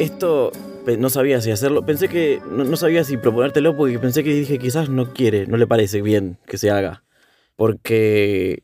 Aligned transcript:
esto 0.00 0.50
no 0.98 1.10
sabía 1.10 1.40
si 1.40 1.50
hacerlo. 1.50 1.84
Pensé 1.84 2.08
que 2.08 2.40
no, 2.50 2.76
sabía 2.76 3.04
si 3.04 3.16
proponértelo 3.16 3.76
porque 3.76 3.98
pensé 3.98 4.24
que 4.24 4.32
dije 4.32 4.58
quizás 4.58 4.88
no 4.88 5.12
quiere, 5.12 5.46
no 5.46 5.56
le 5.56 5.66
parece 5.66 6.02
bien 6.02 6.38
que 6.46 6.58
se 6.58 6.70
haga. 6.70 7.04
Porque 7.56 8.62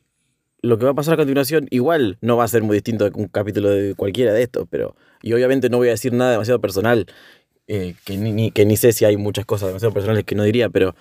lo 0.61 0.77
que 0.77 0.85
va 0.85 0.91
a 0.91 0.95
pasar 0.95 1.13
a 1.13 1.17
continuación 1.17 1.67
igual 1.69 2.17
no 2.21 2.37
va 2.37 2.43
a 2.43 2.47
ser 2.47 2.63
muy 2.63 2.75
distinto 2.75 3.09
de 3.09 3.11
un 3.15 3.27
capítulo 3.27 3.69
de 3.69 3.93
cualquiera 3.95 4.33
de 4.33 4.41
estos, 4.41 4.67
pero 4.69 4.95
y 5.21 5.33
obviamente 5.33 5.69
no 5.69 5.77
voy 5.77 5.89
a 5.89 5.91
decir 5.91 6.13
nada 6.13 6.31
demasiado 6.31 6.59
personal, 6.59 7.05
eh, 7.67 7.93
que, 8.03 8.17
ni, 8.17 8.51
que 8.51 8.65
ni 8.65 8.75
sé 8.75 8.91
si 8.91 9.05
hay 9.05 9.17
muchas 9.17 9.45
cosas 9.45 9.67
demasiado 9.67 9.93
personales 9.93 10.23
que 10.23 10.35
no 10.35 10.43
diría, 10.43 10.69
pero 10.69 10.95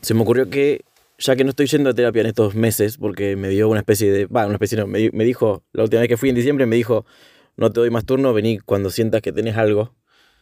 se 0.00 0.14
me 0.14 0.22
ocurrió 0.22 0.48
que 0.48 0.82
ya 1.18 1.36
que 1.36 1.44
no 1.44 1.50
estoy 1.50 1.66
yendo 1.66 1.90
a 1.90 1.94
terapia 1.94 2.20
en 2.20 2.26
estos 2.26 2.54
meses, 2.54 2.98
porque 2.98 3.36
me 3.36 3.48
dio 3.48 3.68
una 3.68 3.80
especie 3.80 4.10
de, 4.10 4.26
va, 4.26 4.46
una 4.46 4.54
especie 4.54 4.78
no, 4.78 4.86
me, 4.86 5.10
me 5.12 5.24
dijo, 5.24 5.64
la 5.72 5.84
última 5.84 6.00
vez 6.00 6.08
que 6.08 6.16
fui 6.16 6.28
en 6.28 6.34
diciembre 6.34 6.66
me 6.66 6.76
dijo, 6.76 7.04
no 7.56 7.70
te 7.70 7.80
doy 7.80 7.90
más 7.90 8.04
turno, 8.04 8.32
vení 8.32 8.58
cuando 8.58 8.90
sientas 8.90 9.22
que 9.22 9.32
tenés 9.32 9.56
algo. 9.56 9.94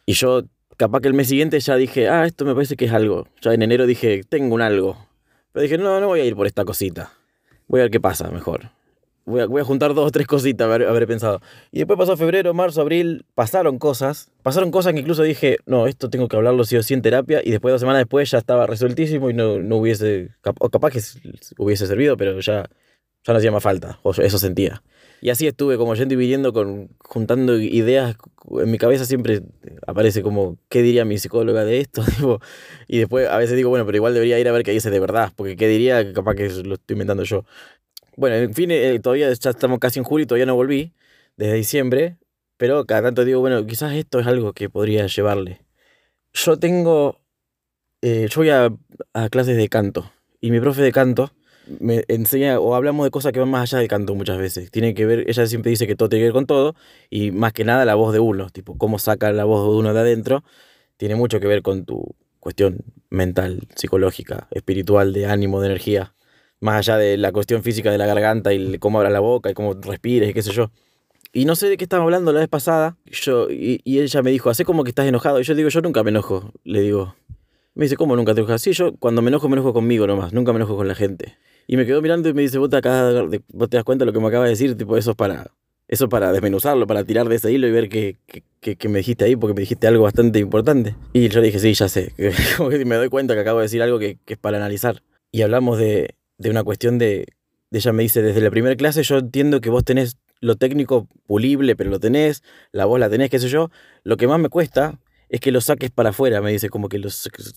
Y 0.07 0.15
yo, 0.15 0.43
capaz 0.77 1.01
que 1.01 1.09
el 1.09 1.15
mes 1.15 1.29
siguiente 1.29 1.61
ya 1.61 1.77
dije, 1.77 2.09
ah, 2.09 2.27
esto 2.27 2.45
me 2.45 2.55
parece 2.55 2.77
que 2.77 2.87
es 2.87 2.93
algo. 2.93 3.29
Ya 3.41 3.55
en 3.55 3.63
enero 3.63 3.87
dije, 3.87 4.23
tengo 4.29 4.55
un 4.55 4.63
algo. 4.63 4.97
Pero 5.53 5.63
dije, 5.63 5.79
no, 5.79 6.01
no 6.01 6.09
voy 6.09 6.21
a 6.21 6.25
ir 6.25 6.35
por 6.35 6.47
esta 6.47 6.65
cosita. 6.65 7.13
Voy 7.69 7.81
a 7.81 7.85
ver 7.85 7.91
qué 7.91 8.01
pasa 8.01 8.31
mejor. 8.31 8.71
Voy 9.25 9.41
a, 9.41 9.47
voy 9.47 9.61
a 9.61 9.65
juntar 9.65 9.95
dos 9.95 10.09
o 10.09 10.11
tres 10.11 10.27
cositas, 10.27 10.65
haber, 10.65 10.89
haber 10.89 11.07
pensado. 11.07 11.41
Y 11.71 11.79
después 11.79 11.97
pasó 11.97 12.17
febrero, 12.17 12.53
marzo, 12.55 12.81
abril, 12.81 13.25
pasaron 13.35 13.79
cosas. 13.79 14.31
Pasaron 14.43 14.71
cosas 14.71 14.95
que 14.95 15.01
incluso 15.01 15.23
dije, 15.23 15.59
no, 15.67 15.87
esto 15.87 16.11
tengo 16.11 16.27
que 16.27 16.37
hablarlo 16.37 16.65
sí 16.65 16.77
o 16.77 16.83
sí 16.83 16.95
en 16.95 17.03
terapia. 17.03 17.41
Y 17.45 17.51
después, 17.51 17.73
dos 17.73 17.81
semanas 17.81 18.01
después, 18.01 18.31
ya 18.31 18.39
estaba 18.39 18.67
resueltísimo 18.67 19.31
y 19.31 19.35
no, 19.35 19.59
no 19.61 19.77
hubiese, 19.77 20.31
o 20.59 20.71
capaz 20.71 20.91
que 20.91 21.01
hubiese 21.59 21.87
servido, 21.87 22.17
pero 22.17 22.41
ya, 22.41 22.69
ya 23.23 23.33
no 23.33 23.39
hacía 23.39 23.53
más 23.53 23.63
falta. 23.63 24.01
O 24.03 24.11
eso 24.11 24.39
sentía. 24.39 24.83
Y 25.23 25.31
así 25.31 25.47
estuve 25.47 25.79
como 25.79 25.95
yendo 25.95 26.21
y 26.21 26.53
con, 26.53 26.89
juntando 26.99 27.57
ideas. 27.57 28.17
En 28.59 28.73
mi 28.73 28.77
cabeza 28.77 29.05
siempre 29.05 29.43
aparece 29.87 30.21
como, 30.21 30.59
¿qué 30.69 30.83
diría 30.83 31.05
mi 31.05 31.17
psicóloga 31.17 31.65
de 31.65 31.79
esto? 31.79 32.03
y 32.89 32.99
después 32.99 33.29
a 33.29 33.39
veces 33.39 33.57
digo, 33.57 33.71
bueno, 33.71 33.87
pero 33.87 33.97
igual 33.97 34.15
debería 34.15 34.41
ir 34.41 34.49
a 34.49 34.53
ver 34.53 34.65
qué 34.65 34.73
dice 34.73 34.91
de 34.91 34.99
verdad, 34.99 35.33
porque 35.37 35.57
¿qué 35.57 35.69
diría? 35.69 36.13
Capaz 36.13 36.35
que 36.35 36.49
lo 36.65 36.75
estoy 36.75 36.95
inventando 36.95 37.23
yo. 37.23 37.45
Bueno, 38.17 38.35
en 38.35 38.53
fin, 38.53 38.73
eh, 38.73 38.99
todavía 39.01 39.33
ya 39.33 39.51
estamos 39.51 39.79
casi 39.79 40.01
en 40.01 40.05
julio 40.05 40.25
y 40.25 40.27
todavía 40.27 40.47
no 40.47 40.57
volví, 40.57 40.93
desde 41.37 41.55
diciembre, 41.55 42.17
pero 42.57 42.85
cada 42.85 43.03
tanto 43.03 43.25
digo, 43.25 43.39
bueno, 43.39 43.65
quizás 43.65 43.93
esto 43.95 44.19
es 44.19 44.27
algo 44.27 44.53
que 44.55 44.69
podría 44.69 45.07
llevarle. 45.07 45.61
Yo 46.33 46.59
tengo, 46.59 47.21
eh, 48.01 48.27
yo 48.29 48.41
voy 48.41 48.51
a, 48.51 48.75
a 49.13 49.29
clases 49.29 49.57
de 49.57 49.69
canto, 49.69 50.11
y 50.41 50.51
mi 50.51 50.59
profe 50.59 50.83
de 50.83 50.91
canto 50.91 51.33
me 51.81 52.05
enseña 52.09 52.59
o 52.59 52.75
hablamos 52.75 53.05
de 53.05 53.11
cosas 53.11 53.33
que 53.33 53.41
van 53.41 53.51
más 53.51 53.63
allá 53.63 53.79
del 53.79 53.89
canto 53.89 54.15
muchas 54.15 54.39
veces. 54.39 54.71
Tiene 54.71 54.95
que 54.95 55.07
ver, 55.07 55.29
ella 55.29 55.47
siempre 55.47 55.71
dice 55.71 55.87
que 55.87 55.95
todo 55.95 56.09
tiene 56.09 56.23
que 56.23 56.27
ver 56.27 56.33
con 56.33 56.47
todo 56.47 56.75
y 57.11 57.31
más 57.31 57.53
que 57.53 57.65
nada 57.65 57.85
la 57.85 57.95
voz 57.95 58.13
de 58.13 58.21
uno, 58.21 58.51
tipo 58.51 58.77
cómo 58.77 58.99
saca 58.99 59.33
la 59.33 59.45
voz 59.45 59.71
de 59.71 59.77
uno 59.77 59.95
de 59.95 60.01
adentro, 60.01 60.45
tiene 60.97 61.15
mucho 61.15 61.41
que 61.41 61.47
ver 61.47 61.63
con 61.63 61.85
tu 61.85 62.15
cuestión 62.41 62.79
mental, 63.11 63.61
psicológica, 63.77 64.49
espiritual, 64.51 65.13
de 65.13 65.27
ánimo, 65.27 65.61
de 65.61 65.67
energía, 65.67 66.15
más 66.61 66.77
allá 66.79 66.97
de 66.99 67.17
la 67.17 67.33
cuestión 67.33 67.63
física 67.63 67.91
de 67.91 67.99
la 67.99 68.07
garganta 68.07 68.53
y 68.53 68.79
cómo 68.79 68.99
abras 68.99 69.13
la 69.13 69.21
boca 69.21 69.51
y 69.51 69.55
cómo 69.55 69.75
respires 69.75 70.31
y 70.31 70.35
qué 70.35 70.43
sé 70.43 70.53
yo. 70.53 70.71
Y 71.33 71.47
no 71.47 71.57
sé 71.57 71.69
de 71.69 71.79
qué 71.79 71.85
estaba 71.85 72.03
hablando 72.03 72.33
la 72.33 72.41
vez 72.41 72.49
pasada, 72.49 72.99
yo, 73.07 73.49
y, 73.51 73.81
y 73.85 74.01
ella 74.01 74.23
me 74.23 74.31
dijo, 74.31 74.51
hace 74.51 74.65
como 74.65 74.85
que 74.85 74.91
estás 74.91 75.07
enojado. 75.07 75.41
Y 75.41 75.45
yo 75.45 75.55
digo, 75.55 75.71
yo 75.71 75.81
nunca 75.81 76.03
me 76.03 76.11
enojo, 76.11 76.53
le 76.65 76.83
digo. 76.83 77.15
Me 77.75 77.87
dice, 77.87 77.97
¿cómo 77.97 78.17
nunca 78.17 78.35
te 78.35 78.41
enojas? 78.41 78.61
Sí, 78.61 78.73
yo 78.73 78.95
cuando 78.97 79.23
me 79.23 79.29
enojo 79.29 79.49
me 79.49 79.55
enojo 79.55 79.73
conmigo 79.73 80.07
nomás, 80.07 80.35
nunca 80.35 80.53
me 80.53 80.59
enojo 80.59 80.77
con 80.77 80.89
la 80.89 80.95
gente. 80.95 81.39
Y 81.73 81.77
me 81.79 81.87
quedó 81.87 82.03
mirando 82.03 82.29
y 82.29 82.35
me 82.35 82.43
dice, 82.43 82.59
vos 82.59 82.69
te, 82.69 82.83
vos 83.49 83.71
te 83.71 83.79
das 83.79 83.85
cuenta 83.85 84.05
de 84.05 84.07
lo 84.07 84.13
que 84.13 84.21
me 84.21 84.27
acaba 84.27 84.45
de 84.45 84.51
decir, 84.51 84.77
tipo, 84.77 84.95
eso 84.99 85.13
es 85.13 85.17
para, 85.17 85.51
eso 85.89 86.07
para 86.07 86.31
desmenuzarlo, 86.31 86.87
para 86.87 87.03
tirar 87.03 87.31
de 87.31 87.37
ese 87.37 87.51
hilo 87.51 87.67
y 87.67 87.71
ver 87.71 87.89
qué, 87.89 88.19
me 88.91 88.99
dijiste 88.99 89.25
ahí, 89.25 89.37
porque 89.37 89.55
me 89.55 89.63
dijiste 89.63 89.87
algo 89.87 90.03
bastante 90.03 90.39
importante. 90.39 90.95
Y 91.15 91.31
yo 91.31 91.41
le 91.41 91.47
dije, 91.47 91.59
sí, 91.59 91.73
ya 91.73 91.89
sé, 91.89 92.13
que 92.19 92.85
me 92.85 92.97
doy 92.97 93.09
cuenta 93.09 93.33
que 93.33 93.41
acabo 93.41 93.61
de 93.61 93.63
decir 93.63 93.81
algo 93.81 93.99
que, 93.99 94.19
es 94.27 94.37
para 94.37 94.59
analizar. 94.59 95.03
Y 95.31 95.41
hablamos 95.41 95.79
de, 95.79 96.15
de 96.37 96.51
una 96.51 96.63
cuestión 96.63 96.99
de, 96.99 97.25
ella 97.71 97.93
me 97.95 98.03
dice, 98.03 98.21
desde 98.21 98.43
la 98.43 98.51
primera 98.51 98.77
clase 98.77 99.03
yo 99.03 99.17
entiendo 99.17 99.63
que 99.63 99.71
vos 99.71 99.83
tenés 99.83 100.19
lo 100.41 100.57
técnico 100.57 101.09
pulible, 101.27 101.75
pero 101.75 101.89
lo 101.89 101.99
tenés, 101.99 102.43
la 102.73 102.85
voz 102.85 103.01
la 103.01 103.09
tenés, 103.09 103.31
qué 103.31 103.39
sé 103.39 103.49
yo. 103.49 103.71
Lo 104.05 104.19
que 104.19 104.27
más 104.27 104.39
me 104.39 104.51
cuesta 104.51 105.01
es 105.31 105.41
que 105.41 105.51
lo 105.53 105.63
saques 105.63 105.91
para 105.91 106.11
afuera, 106.11 106.43
me 106.43 106.53
dice, 106.53 106.69
como 106.69 106.91
que, 106.91 106.99
lo 106.99 107.09
saques, 107.09 107.55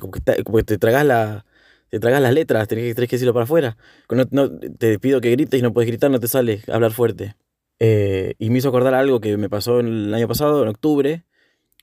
como 0.00 0.12
que, 0.12 0.44
como 0.44 0.58
que 0.58 0.64
te 0.64 0.76
tragas 0.76 1.06
la 1.06 1.46
te 1.94 2.00
tragas 2.00 2.20
las 2.20 2.34
letras, 2.34 2.66
tenés, 2.66 2.92
que 2.96 3.06
decirlo 3.06 3.32
para 3.32 3.44
afuera. 3.44 3.76
No, 4.10 4.50
te 4.50 4.98
pido 4.98 5.20
que 5.20 5.30
grites 5.30 5.60
y 5.60 5.62
no 5.62 5.72
puedes 5.72 5.86
gritar, 5.86 6.10
no 6.10 6.18
te 6.18 6.26
sale 6.26 6.60
hablar 6.66 6.90
fuerte. 6.90 7.36
Eh, 7.78 8.34
y 8.40 8.50
me 8.50 8.58
hizo 8.58 8.68
acordar 8.68 8.94
algo 8.94 9.20
que 9.20 9.36
me 9.36 9.48
pasó 9.48 9.78
el 9.78 10.12
año 10.12 10.26
pasado, 10.26 10.64
en 10.64 10.68
octubre, 10.70 11.24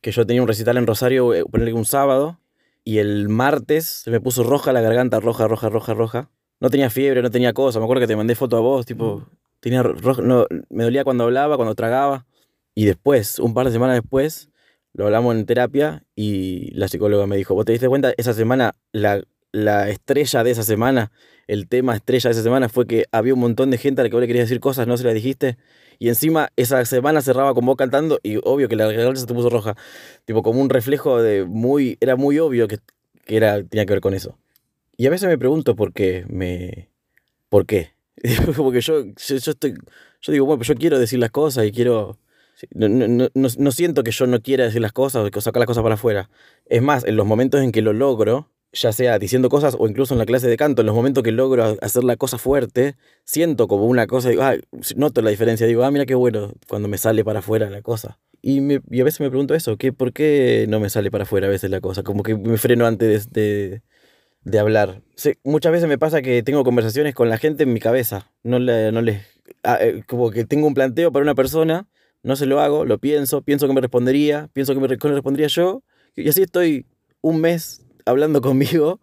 que 0.01 0.11
yo 0.11 0.25
tenía 0.25 0.41
un 0.41 0.49
recital 0.49 0.75
en 0.75 0.85
Rosario, 0.85 1.33
eh, 1.33 1.45
ponerle 1.45 1.71
un 1.71 1.85
sábado, 1.85 2.41
y 2.83 2.97
el 2.97 3.29
martes 3.29 3.85
se 3.85 4.11
me 4.11 4.19
puso 4.19 4.43
roja 4.43 4.73
la 4.73 4.81
garganta, 4.81 5.21
roja, 5.21 5.47
roja, 5.47 5.69
roja, 5.69 5.93
roja. 5.93 6.29
No 6.59 6.69
tenía 6.69 6.89
fiebre, 6.89 7.21
no 7.21 7.31
tenía 7.31 7.53
cosa. 7.53 7.79
Me 7.79 7.85
acuerdo 7.85 8.01
que 8.01 8.07
te 8.07 8.17
mandé 8.17 8.35
foto 8.35 8.57
a 8.57 8.59
vos, 8.59 8.85
tipo, 8.85 9.29
tenía 9.61 9.81
roja, 9.81 10.21
no, 10.21 10.45
me 10.69 10.83
dolía 10.83 11.05
cuando 11.05 11.23
hablaba, 11.23 11.55
cuando 11.55 11.73
tragaba. 11.73 12.25
Y 12.75 12.83
después, 12.83 13.39
un 13.39 13.53
par 13.53 13.65
de 13.65 13.71
semanas 13.71 13.95
después, 13.95 14.49
lo 14.91 15.05
hablamos 15.05 15.35
en 15.37 15.45
terapia 15.45 16.03
y 16.15 16.71
la 16.75 16.89
psicóloga 16.89 17.27
me 17.27 17.37
dijo, 17.37 17.55
¿vos 17.55 17.63
te 17.63 17.71
diste 17.71 17.87
cuenta? 17.87 18.13
Esa 18.17 18.33
semana 18.33 18.75
la 18.91 19.23
la 19.51 19.89
estrella 19.89 20.43
de 20.43 20.51
esa 20.51 20.63
semana, 20.63 21.11
el 21.47 21.67
tema 21.67 21.95
estrella 21.95 22.29
de 22.29 22.33
esa 22.33 22.43
semana 22.43 22.69
fue 22.69 22.87
que 22.87 23.05
había 23.11 23.33
un 23.33 23.39
montón 23.39 23.71
de 23.71 23.77
gente 23.77 24.01
a 24.01 24.03
la 24.03 24.09
que 24.09 24.15
vos 24.15 24.21
le 24.21 24.27
querías 24.27 24.47
decir 24.47 24.59
cosas, 24.59 24.87
no 24.87 24.97
se 24.97 25.03
las 25.03 25.13
dijiste. 25.13 25.57
Y 25.99 26.09
encima 26.09 26.49
esa 26.55 26.83
semana 26.85 27.21
cerraba 27.21 27.53
con 27.53 27.65
vos 27.65 27.75
cantando 27.75 28.19
y 28.23 28.37
obvio 28.43 28.67
que 28.67 28.75
la 28.75 28.85
garganta 28.87 29.19
se 29.19 29.27
te 29.27 29.33
puso 29.33 29.49
roja. 29.49 29.75
Tipo 30.25 30.41
como 30.41 30.61
un 30.61 30.69
reflejo 30.69 31.21
de 31.21 31.45
muy... 31.45 31.97
Era 31.99 32.15
muy 32.15 32.39
obvio 32.39 32.67
que, 32.67 32.79
que 33.25 33.37
era, 33.37 33.63
tenía 33.63 33.85
que 33.85 33.93
ver 33.93 34.01
con 34.01 34.13
eso. 34.13 34.37
Y 34.97 35.05
a 35.07 35.09
veces 35.09 35.29
me 35.29 35.37
pregunto 35.37 35.75
por 35.75 35.93
qué 35.93 36.25
me... 36.27 36.89
¿Por 37.49 37.65
qué? 37.65 37.91
Porque 38.55 38.81
yo, 38.81 39.03
yo, 39.03 39.35
estoy... 39.35 39.75
Yo 40.21 40.31
digo, 40.31 40.45
bueno, 40.45 40.59
pues 40.59 40.69
yo 40.69 40.75
quiero 40.75 40.97
decir 40.97 41.19
las 41.19 41.31
cosas 41.31 41.65
y 41.65 41.71
quiero... 41.71 42.17
No, 42.71 42.87
no, 42.87 43.07
no, 43.07 43.29
no, 43.33 43.71
siento 43.71 44.03
que 44.03 44.11
yo 44.11 44.27
no 44.27 44.41
quiera 44.41 44.65
decir 44.65 44.81
las 44.81 44.93
cosas 44.93 45.25
o 45.25 45.31
que 45.31 45.41
sacar 45.41 45.59
las 45.59 45.67
cosas 45.67 45.83
para 45.83 45.95
afuera. 45.95 46.29
Es 46.65 46.81
más, 46.81 47.03
en 47.03 47.15
los 47.15 47.25
momentos 47.25 47.61
en 47.61 47.71
que 47.71 47.81
lo 47.81 47.91
logro, 47.91 48.49
ya 48.73 48.93
sea 48.93 49.19
diciendo 49.19 49.49
cosas 49.49 49.75
o 49.77 49.87
incluso 49.87 50.13
en 50.13 50.19
la 50.19 50.25
clase 50.25 50.47
de 50.47 50.57
canto, 50.57 50.81
en 50.81 50.85
los 50.85 50.95
momentos 50.95 51.23
que 51.23 51.31
logro 51.31 51.77
hacer 51.81 52.03
la 52.03 52.15
cosa 52.15 52.37
fuerte, 52.37 52.95
siento 53.25 53.67
como 53.67 53.85
una 53.85 54.07
cosa, 54.07 54.29
digo, 54.29 54.43
ah, 54.43 54.55
noto 54.95 55.21
la 55.21 55.29
diferencia, 55.29 55.67
digo, 55.67 55.83
ah, 55.83 55.91
mira 55.91 56.05
qué 56.05 56.15
bueno 56.15 56.53
cuando 56.67 56.87
me 56.87 56.97
sale 56.97 57.23
para 57.25 57.39
afuera 57.39 57.69
la 57.69 57.81
cosa. 57.81 58.19
Y, 58.41 58.73
a 58.73 59.03
veces 59.03 59.19
me 59.19 59.29
pregunto 59.29 59.53
eso, 59.53 59.77
¿qué, 59.77 59.93
¿por 59.93 60.13
qué 60.13 60.65
no 60.67 60.79
me 60.79 60.89
sale 60.89 61.11
para 61.11 61.25
afuera 61.25 61.47
a 61.47 61.49
veces 61.49 61.69
la 61.69 61.81
cosa? 61.81 62.01
Como 62.03 62.23
que 62.23 62.35
me 62.35 62.57
freno 62.57 62.87
antes 62.87 63.31
de, 63.31 63.81
de, 64.43 64.59
hablar. 64.59 65.01
muchas 65.43 65.71
veces 65.71 65.87
me 65.87 65.97
pasa 65.99 66.21
que 66.21 66.41
tengo 66.41 66.63
conversaciones 66.63 67.13
con 67.13 67.29
la 67.29 67.37
gente 67.37 67.63
en 67.63 67.73
mi 67.73 67.79
cabeza, 67.79 68.31
no, 68.43 68.59
le, 68.59 68.91
no 68.91 69.01
les... 69.01 69.21
Ah, 69.63 69.77
eh, 69.81 70.03
como 70.07 70.31
que 70.31 70.45
tengo 70.45 70.65
un 70.65 70.73
planteo 70.73 71.11
para 71.11 71.23
una 71.23 71.35
persona, 71.35 71.87
no 72.23 72.35
se 72.35 72.45
lo 72.47 72.61
hago, 72.61 72.85
lo 72.85 72.97
pienso, 72.99 73.41
pienso 73.43 73.67
que 73.67 73.73
me 73.73 73.81
respondería, 73.81 74.49
pienso 74.53 74.73
que 74.73 74.79
me 74.79 74.87
respondería 74.87 75.47
yo, 75.47 75.83
y 76.15 76.27
así 76.29 76.41
estoy 76.41 76.87
un 77.21 77.41
mes 77.41 77.85
hablando 78.05 78.41
conmigo 78.41 78.99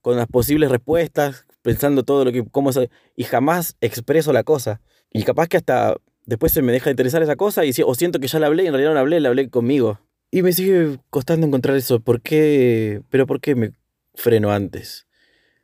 con 0.00 0.16
las 0.16 0.26
posibles 0.26 0.70
respuestas, 0.70 1.46
pensando 1.62 2.02
todo 2.02 2.24
lo 2.24 2.32
que, 2.32 2.44
cómo 2.50 2.70
y 3.16 3.24
jamás 3.24 3.76
expreso 3.80 4.32
la 4.32 4.44
cosa. 4.44 4.80
Y 5.12 5.22
capaz 5.24 5.48
que 5.48 5.56
hasta 5.56 5.96
después 6.26 6.52
se 6.52 6.62
me 6.62 6.72
deja 6.72 6.86
de 6.86 6.92
interesar 6.92 7.22
esa 7.22 7.36
cosa 7.36 7.64
y 7.64 7.72
o 7.84 7.94
siento 7.94 8.20
que 8.20 8.28
ya 8.28 8.38
la 8.38 8.46
hablé 8.46 8.64
y 8.64 8.66
en 8.66 8.72
realidad 8.72 8.90
no 8.90 8.94
la 8.94 9.00
hablé, 9.00 9.20
la 9.20 9.28
hablé 9.30 9.48
conmigo. 9.48 10.00
Y 10.30 10.42
me 10.42 10.52
sigue 10.52 10.98
costando 11.10 11.46
encontrar 11.46 11.76
eso. 11.76 12.00
¿Por 12.00 12.20
qué? 12.20 13.02
Pero 13.08 13.26
¿por 13.26 13.40
qué 13.40 13.54
me 13.54 13.72
freno 14.14 14.52
antes? 14.52 15.06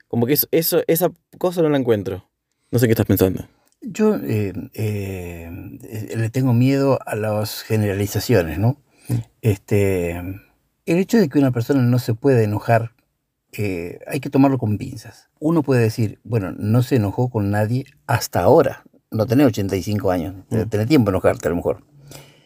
Como 0.08 0.26
que 0.26 0.32
eso, 0.32 0.46
eso 0.52 0.82
esa 0.86 1.10
cosa 1.38 1.60
no 1.60 1.68
la 1.68 1.78
encuentro. 1.78 2.28
No 2.70 2.78
sé 2.78 2.86
qué 2.86 2.92
estás 2.92 3.06
pensando. 3.06 3.46
Yo 3.82 4.16
eh, 4.16 4.52
eh, 4.72 5.50
le 6.16 6.30
tengo 6.30 6.54
miedo 6.54 6.98
a 7.04 7.14
las 7.14 7.62
generalizaciones, 7.62 8.58
¿no? 8.58 8.82
Mm. 9.08 9.14
Este, 9.42 10.22
el 10.86 10.98
hecho 10.98 11.18
de 11.18 11.28
que 11.28 11.38
una 11.38 11.50
persona 11.50 11.82
no 11.82 11.98
se 11.98 12.14
puede 12.14 12.44
enojar, 12.44 12.92
eh, 13.52 14.00
hay 14.06 14.20
que 14.20 14.30
tomarlo 14.30 14.58
con 14.58 14.78
pinzas. 14.78 15.30
Uno 15.38 15.62
puede 15.62 15.82
decir, 15.82 16.18
bueno, 16.24 16.52
no 16.52 16.82
se 16.82 16.96
enojó 16.96 17.28
con 17.30 17.50
nadie 17.50 17.86
hasta 18.06 18.40
ahora. 18.40 18.84
No 19.10 19.26
tenés 19.26 19.46
85 19.46 20.10
años, 20.10 20.34
mm. 20.50 20.62
tenés 20.68 20.88
tiempo 20.88 21.10
de 21.10 21.16
enojarte 21.16 21.48
a 21.48 21.50
lo 21.50 21.56
mejor. 21.56 21.84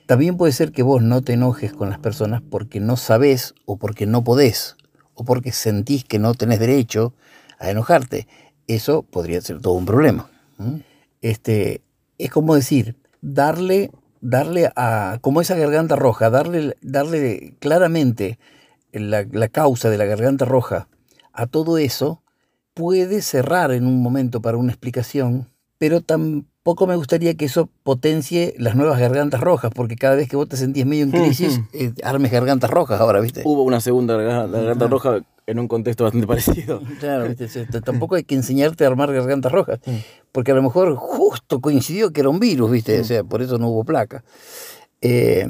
También 0.07 0.37
puede 0.37 0.53
ser 0.53 0.73
que 0.73 0.83
vos 0.83 1.03
no 1.03 1.23
te 1.23 1.35
enojes 1.35 1.73
con 1.73 1.91
las 1.91 1.99
personas 1.99 2.43
porque 2.43 2.81
no 2.81 2.97
sabés 2.97 3.55
o 3.67 3.77
porque 3.77 4.07
no 4.07 4.25
podés 4.25 4.77
o 5.15 5.25
porque 5.25 5.53
sentís 5.53 6.05
que 6.05 6.19
no 6.19 6.35
tenés 6.35 6.61
derecho 6.61 7.15
a 7.59 7.71
enojarte. 7.71 8.27
Eso 8.67 9.03
podría 9.03 9.41
ser 9.41 9.61
todo 9.61 9.75
un 9.75 9.87
problema. 9.87 10.31
Este, 11.21 11.83
es 12.19 12.31
como 12.31 12.55
decir, 12.55 12.97
darle 13.21 13.91
darle 14.21 14.71
a, 14.77 15.19
como 15.21 15.41
esa 15.41 15.57
garganta 15.57 15.97
roja, 15.97 16.31
darle, 16.31 16.77
darle 16.81 17.55
claramente 17.59 18.39
la, 18.93 19.27
la, 19.31 19.49
causa 19.49 19.91
de 19.91 19.99
la 19.99 20.05
garganta 20.05 20.45
roja 20.45 20.89
a 21.33 21.47
todo 21.47 21.79
eso, 21.79 22.23
puede 22.75 23.23
cerrar 23.23 23.73
en 23.73 23.87
un 23.87 24.03
momento 24.03 24.41
para 24.41 24.57
una 24.57 24.73
explicación 24.73 25.49
pero 25.79 26.01
tampoco 26.01 26.87
me 26.87 26.97
gustaría 26.97 27.35
que 27.35 27.45
eso 27.45 27.71
potencie 27.85 28.55
las 28.59 28.75
nuevas 28.75 28.99
gargantas 28.99 29.41
rojas, 29.41 29.71
porque 29.75 29.97
cada 29.97 30.17
vez 30.17 30.29
que 30.29 30.37
vos 30.37 30.49
te 30.49 30.57
sentís 30.57 30.85
medio 30.85 31.05
en 31.05 31.13
crisis, 31.13 31.61
eh, 31.73 31.93
armes 32.03 32.33
gargantas 32.33 32.71
rojas 32.71 33.01
ahora, 33.01 33.21
¿viste? 33.21 33.43
Hubo 33.45 33.63
una 33.63 33.81
segunda 33.81 34.17
garganta, 34.17 34.59
garganta 34.59 34.89
roja 34.89 35.21
en 35.49 35.59
un 35.59 35.67
contexto 35.67 36.05
bastante 36.05 36.27
parecido. 36.29 36.81
Claro, 37.01 37.35
tampoco 37.85 38.15
hay 38.15 38.25
que 38.25 38.35
enseñarte 38.35 38.85
a 38.85 38.89
armar 38.89 39.13
gargantas 39.13 39.51
rojas, 39.51 39.81
porque 40.31 40.53
a 40.53 40.55
lo 40.55 40.63
mejor 40.63 40.95
justo 40.95 41.61
coincidió 41.61 42.13
que 42.13 42.21
era 42.21 42.29
un 42.29 42.39
virus, 42.39 42.71
¿viste? 42.71 43.01
O 43.01 43.05
sea, 43.05 43.25
por 43.25 43.43
eso 43.43 43.59
no 43.59 43.69
hubo 43.69 43.85
placa. 43.85 44.23
Eh, 45.01 45.49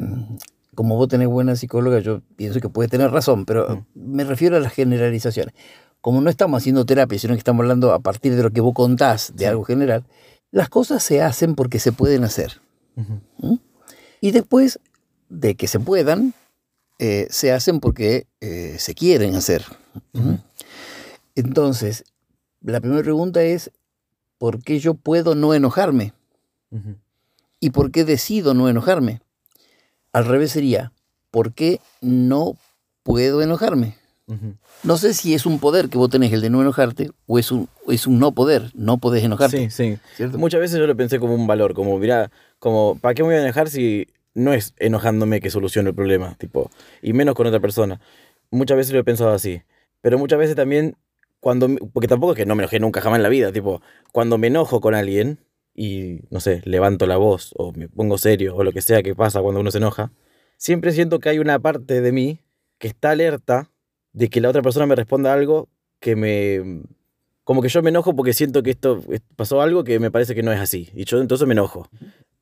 como 0.75 0.97
vos 0.97 1.09
tenés 1.09 1.27
buena 1.27 1.57
psicóloga, 1.57 1.99
yo 1.99 2.23
pienso 2.37 2.61
que 2.61 2.69
puede 2.69 2.89
tener 2.89 3.11
razón, 3.11 3.45
pero 3.45 3.85
me 3.95 4.23
refiero 4.23 4.57
a 4.57 4.61
las 4.61 4.73
generalizaciones. 4.73 5.53
Como 6.01 6.21
no 6.21 6.31
estamos 6.31 6.63
haciendo 6.63 6.87
terapia, 6.87 7.19
sino 7.19 7.35
que 7.35 7.39
estamos 7.39 7.65
hablando 7.65 7.93
a 7.93 7.99
partir 7.99 8.37
de 8.37 8.45
lo 8.45 8.51
que 8.53 8.61
vos 8.61 8.75
contás 8.75 9.33
de 9.35 9.49
algo 9.49 9.65
general, 9.65 10.05
las 10.53 10.69
cosas 10.69 11.03
se 11.03 11.21
hacen 11.21 11.57
porque 11.57 11.81
se 11.81 11.91
pueden 11.91 12.23
hacer. 12.23 12.61
¿Mm? 12.95 13.57
Y 14.21 14.31
después 14.31 14.79
de 15.29 15.57
que 15.57 15.67
se 15.67 15.81
puedan, 15.81 16.35
eh, 16.99 17.27
se 17.31 17.53
hacen 17.53 17.81
porque 17.81 18.27
eh, 18.41 18.77
se 18.79 18.95
quieren 18.95 19.35
hacer. 19.35 19.65
Entonces, 21.35 22.05
la 22.61 22.81
primera 22.81 23.03
pregunta 23.03 23.43
es, 23.43 23.71
¿por 24.39 24.63
qué 24.63 24.81
yo 24.81 24.95
puedo 24.95 25.35
no 25.35 25.55
enojarme? 25.55 26.13
¿Y 27.61 27.71
por 27.71 27.91
qué 27.91 28.05
decido 28.05 28.55
no 28.55 28.69
enojarme? 28.69 29.21
Al 30.13 30.27
revés 30.27 30.53
sería, 30.53 30.93
¿por 31.31 31.53
qué 31.53 31.81
no 32.01 32.57
puedo 33.03 33.43
enojarme? 33.43 33.97
No 34.83 34.99
sé 34.99 35.15
si 35.15 35.35
es 35.35 35.47
un 35.47 35.59
poder 35.59 35.89
que 35.89 35.97
vos 35.97 36.11
tenés 36.11 36.33
el 36.33 36.41
de 36.41 36.51
no 36.51 36.61
enojarte 36.61 37.11
o 37.27 37.39
es 37.39 37.51
un, 37.51 37.69
es 37.89 38.07
un 38.07 38.19
no 38.19 38.33
poder, 38.33 38.71
no 38.75 38.99
podés 38.99 39.25
enojarte. 39.25 39.71
Sí, 39.71 39.95
sí. 39.95 39.99
¿cierto? 40.17 40.37
Muchas 40.37 40.61
veces 40.61 40.79
yo 40.79 40.87
lo 40.87 40.97
pensé 40.97 41.19
como 41.19 41.35
un 41.35 41.47
valor, 41.47 41.73
como, 41.73 41.99
mira, 41.99 42.31
como, 42.59 42.99
¿para 43.01 43.15
qué 43.15 43.23
me 43.23 43.29
voy 43.29 43.37
a 43.37 43.43
enojar 43.43 43.71
si 43.71 44.07
no 44.35 44.53
es 44.53 44.75
enojándome 44.79 45.41
que 45.41 45.51
soluciono 45.51 45.91
el 45.91 45.95
problema? 45.95 46.35
Tipo, 46.39 46.71
y 47.03 47.13
menos 47.13 47.35
con 47.35 47.47
otra 47.47 47.61
persona. 47.61 48.01
Muchas 48.51 48.77
veces 48.77 48.93
lo 48.93 49.01
he 49.01 49.05
pensado 49.05 49.31
así. 49.31 49.63
Pero 50.01 50.19
muchas 50.19 50.39
veces 50.39 50.57
también, 50.57 50.97
cuando, 51.41 51.69
porque 51.93 52.09
tampoco 52.09 52.33
es 52.33 52.37
que 52.37 52.47
no 52.47 52.55
me 52.55 52.63
enojé 52.63 52.81
nunca 52.81 53.01
jamás 53.01 53.19
en 53.19 53.23
la 53.25 53.29
vida, 53.29 53.53
tipo, 53.53 53.83
cuando 54.13 54.39
me 54.39 54.47
enojo 54.47 54.81
con 54.81 54.95
alguien 54.95 55.41
y, 55.75 56.21
no 56.31 56.41
sé, 56.41 56.63
levanto 56.65 57.07
la 57.07 57.17
voz 57.17 57.53
o 57.57 57.73
me 57.73 57.89
pongo 57.89 58.19
serio 58.19 58.57
o 58.57 58.65
lo 58.65 58.73
que 58.73 58.81
sea 58.81 59.03
que 59.03 59.15
pasa 59.15 59.41
cuando 59.41 59.61
uno 59.61 59.71
se 59.71 59.79
enoja, 59.79 60.13
siempre 60.57 60.93
siento 60.93 61.19
que 61.21 61.29
hay 61.29 61.39
una 61.39 61.59
parte 61.59 62.01
de 62.01 62.13
mí 62.13 62.41
que 62.79 62.89
está 62.89 63.11
alerta 63.11 63.71
de 64.13 64.29
que 64.31 64.41
la 64.41 64.49
otra 64.49 64.63
persona 64.63 64.87
me 64.87 64.95
responda 64.95 65.33
algo 65.33 65.69
que 66.01 66.17
me... 66.17 66.83
Como 67.45 67.63
que 67.63 67.69
yo 67.69 67.83
me 67.83 67.89
enojo 67.89 68.15
porque 68.15 68.35
siento 68.35 68.63
que 68.63 68.71
esto 68.71 69.03
pasó 69.35 69.63
algo 69.63 69.83
que 69.83 69.99
me 69.99 70.11
parece 70.11 70.35
que 70.35 70.43
no 70.43 70.53
es 70.53 70.61
así. 70.61 70.91
Y 70.95 71.05
yo 71.05 71.19
entonces 71.19 71.47
me 71.47 71.55
enojo. 71.55 71.89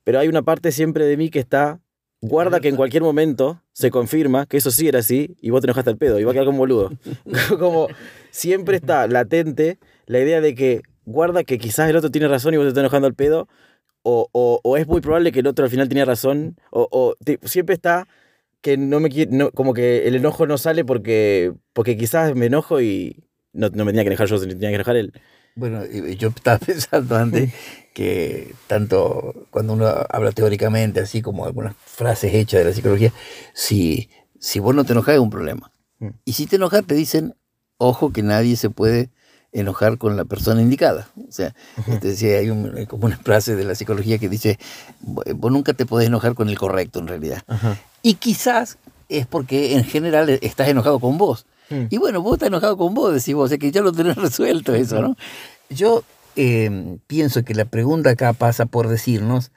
Pero 0.07 0.21
hay 0.21 0.29
una 0.29 0.43
parte 0.43 0.71
siempre 0.71 1.05
de 1.05 1.17
mí 1.17 1.31
que 1.31 1.41
está... 1.41 1.81
Guarda 2.21 2.61
que 2.61 2.69
en 2.69 2.77
cualquier 2.77 3.03
momento 3.03 3.61
se 3.73 3.91
confirma 3.91 4.47
que 4.47 4.57
eso 4.57 4.71
sí 4.71 4.87
era 4.87 5.01
así 5.01 5.37
y 5.41 5.51
vos 5.51 5.61
te 5.61 5.67
enojaste 5.67 5.91
al 5.91 5.97
pedo 5.99 6.21
y 6.21 6.25
va 6.25 6.31
a 6.31 6.33
quedar 6.33 6.47
como 6.47 6.59
boludo. 6.59 6.93
como 7.59 7.89
siempre 8.31 8.77
está 8.77 9.09
latente 9.09 9.79
la 10.07 10.21
idea 10.21 10.41
de 10.41 10.55
que 10.55 10.83
guarda 11.05 11.43
que 11.43 11.59
quizás 11.59 11.91
el 11.91 11.97
otro 11.97 12.11
tiene 12.13 12.29
razón 12.29 12.55
y 12.55 12.57
vos 12.57 12.65
te 12.67 12.69
estás 12.69 12.83
enojando 12.83 13.09
al 13.09 13.15
pedo 13.15 13.49
o, 14.03 14.29
o- 14.31 14.61
o 14.63 14.77
es 14.77 14.87
muy 14.87 15.01
probable 15.01 15.33
que 15.33 15.41
el 15.41 15.47
otro 15.49 15.65
al 15.65 15.71
final 15.73 15.89
tenía 15.89 16.05
razón 16.05 16.57
o, 16.71 17.17
siempre 17.43 17.75
está 17.75 18.07
que 18.61 18.77
no 18.77 19.01
me 19.01 19.09
no, 19.29 19.51
como 19.51 19.75
que 19.75 20.07
el 20.07 20.15
enojo 20.15 20.47
no 20.47 20.57
sale 20.57 20.85
porque 20.85 21.53
porque 21.73 21.97
quizás 21.97 22.35
me 22.37 22.47
enojo 22.47 22.81
y 22.81 23.25
no, 23.53 23.69
no 23.71 23.85
me 23.85 23.91
tenía 23.93 24.05
que 24.05 24.09
enojar 24.11 24.29
yo, 24.29 24.41
tenía 24.41 24.71
que 24.71 24.75
enojar 24.77 24.97
él. 24.97 25.13
Bueno, 25.57 25.85
yo 25.87 26.29
estaba 26.29 26.59
pensando 26.65 27.17
antes 27.17 27.53
que 27.95 28.55
tanto 28.67 29.47
cuando 29.51 29.73
uno 29.73 29.87
habla 30.11 30.31
teóricamente, 30.33 31.01
así 31.01 31.23
como 31.23 31.47
algunas 31.47 31.75
frases 31.85 32.35
hechas 32.35 32.61
de 32.61 32.67
la 32.67 32.73
psicología, 32.75 33.13
si, 33.55 34.11
si 34.39 34.59
vos 34.61 34.75
no 34.75 34.85
te 34.85 34.93
enojas 34.93 35.15
es 35.15 35.21
un 35.21 35.31
problema. 35.31 35.73
Mm. 35.99 36.09
Y 36.27 36.33
si 36.35 36.47
te 36.47 36.57
enojas 36.57 36.85
te 36.87 36.95
dicen, 36.95 37.35
ojo 37.79 38.13
que 38.13 38.23
nadie 38.23 38.57
se 38.57 38.69
puede 38.71 39.11
enojar 39.53 39.97
con 39.97 40.17
la 40.19 40.27
persona 40.27 40.61
indicada. 40.61 41.09
O 41.27 41.33
sea, 41.33 41.55
este, 41.89 42.15
sí, 42.15 42.27
hay, 42.29 42.51
un- 42.51 42.77
hay 42.77 42.85
como 42.87 43.07
una 43.07 43.17
frase 43.17 43.57
de 43.57 43.65
la 43.65 43.75
psicología 43.75 44.19
que 44.19 44.29
dice, 44.29 44.59
vos 45.01 45.51
nunca 45.51 45.73
te 45.73 45.87
podés 45.87 46.09
enojar 46.09 46.35
con 46.35 46.51
el 46.51 46.59
correcto 46.59 46.99
en 46.99 47.09
realidad. 47.09 47.43
Y 48.03 48.15
quizás 48.15 48.77
es 49.09 49.27
porque 49.27 49.75
en 49.75 49.85
general 49.85 50.29
estás 50.43 50.69
enojado 50.69 50.99
con 51.01 51.17
vos. 51.17 51.47
Mm. 51.71 51.85
Y 51.91 51.99
bueno, 51.99 52.23
vos 52.23 52.35
estás 52.35 52.49
enojado 52.49 52.77
con 52.77 52.95
vos, 52.95 53.13
decís 53.13 53.35
vos, 53.35 53.49
sea 53.49 53.59
que 53.59 53.71
ya 53.71 53.81
lo 53.81 53.93
tenés 53.93 54.17
resuelto 54.17 54.75
eso, 54.75 55.01
¿no? 55.01 55.17
Yo 55.71 56.05
eh, 56.37 56.99
pienso 57.07 57.45
que 57.45 57.55
la 57.55 57.65
pregunta 57.65 58.11
acá 58.11 58.33
pasa 58.33 58.67
por 58.67 58.89
decirnos, 58.89 59.53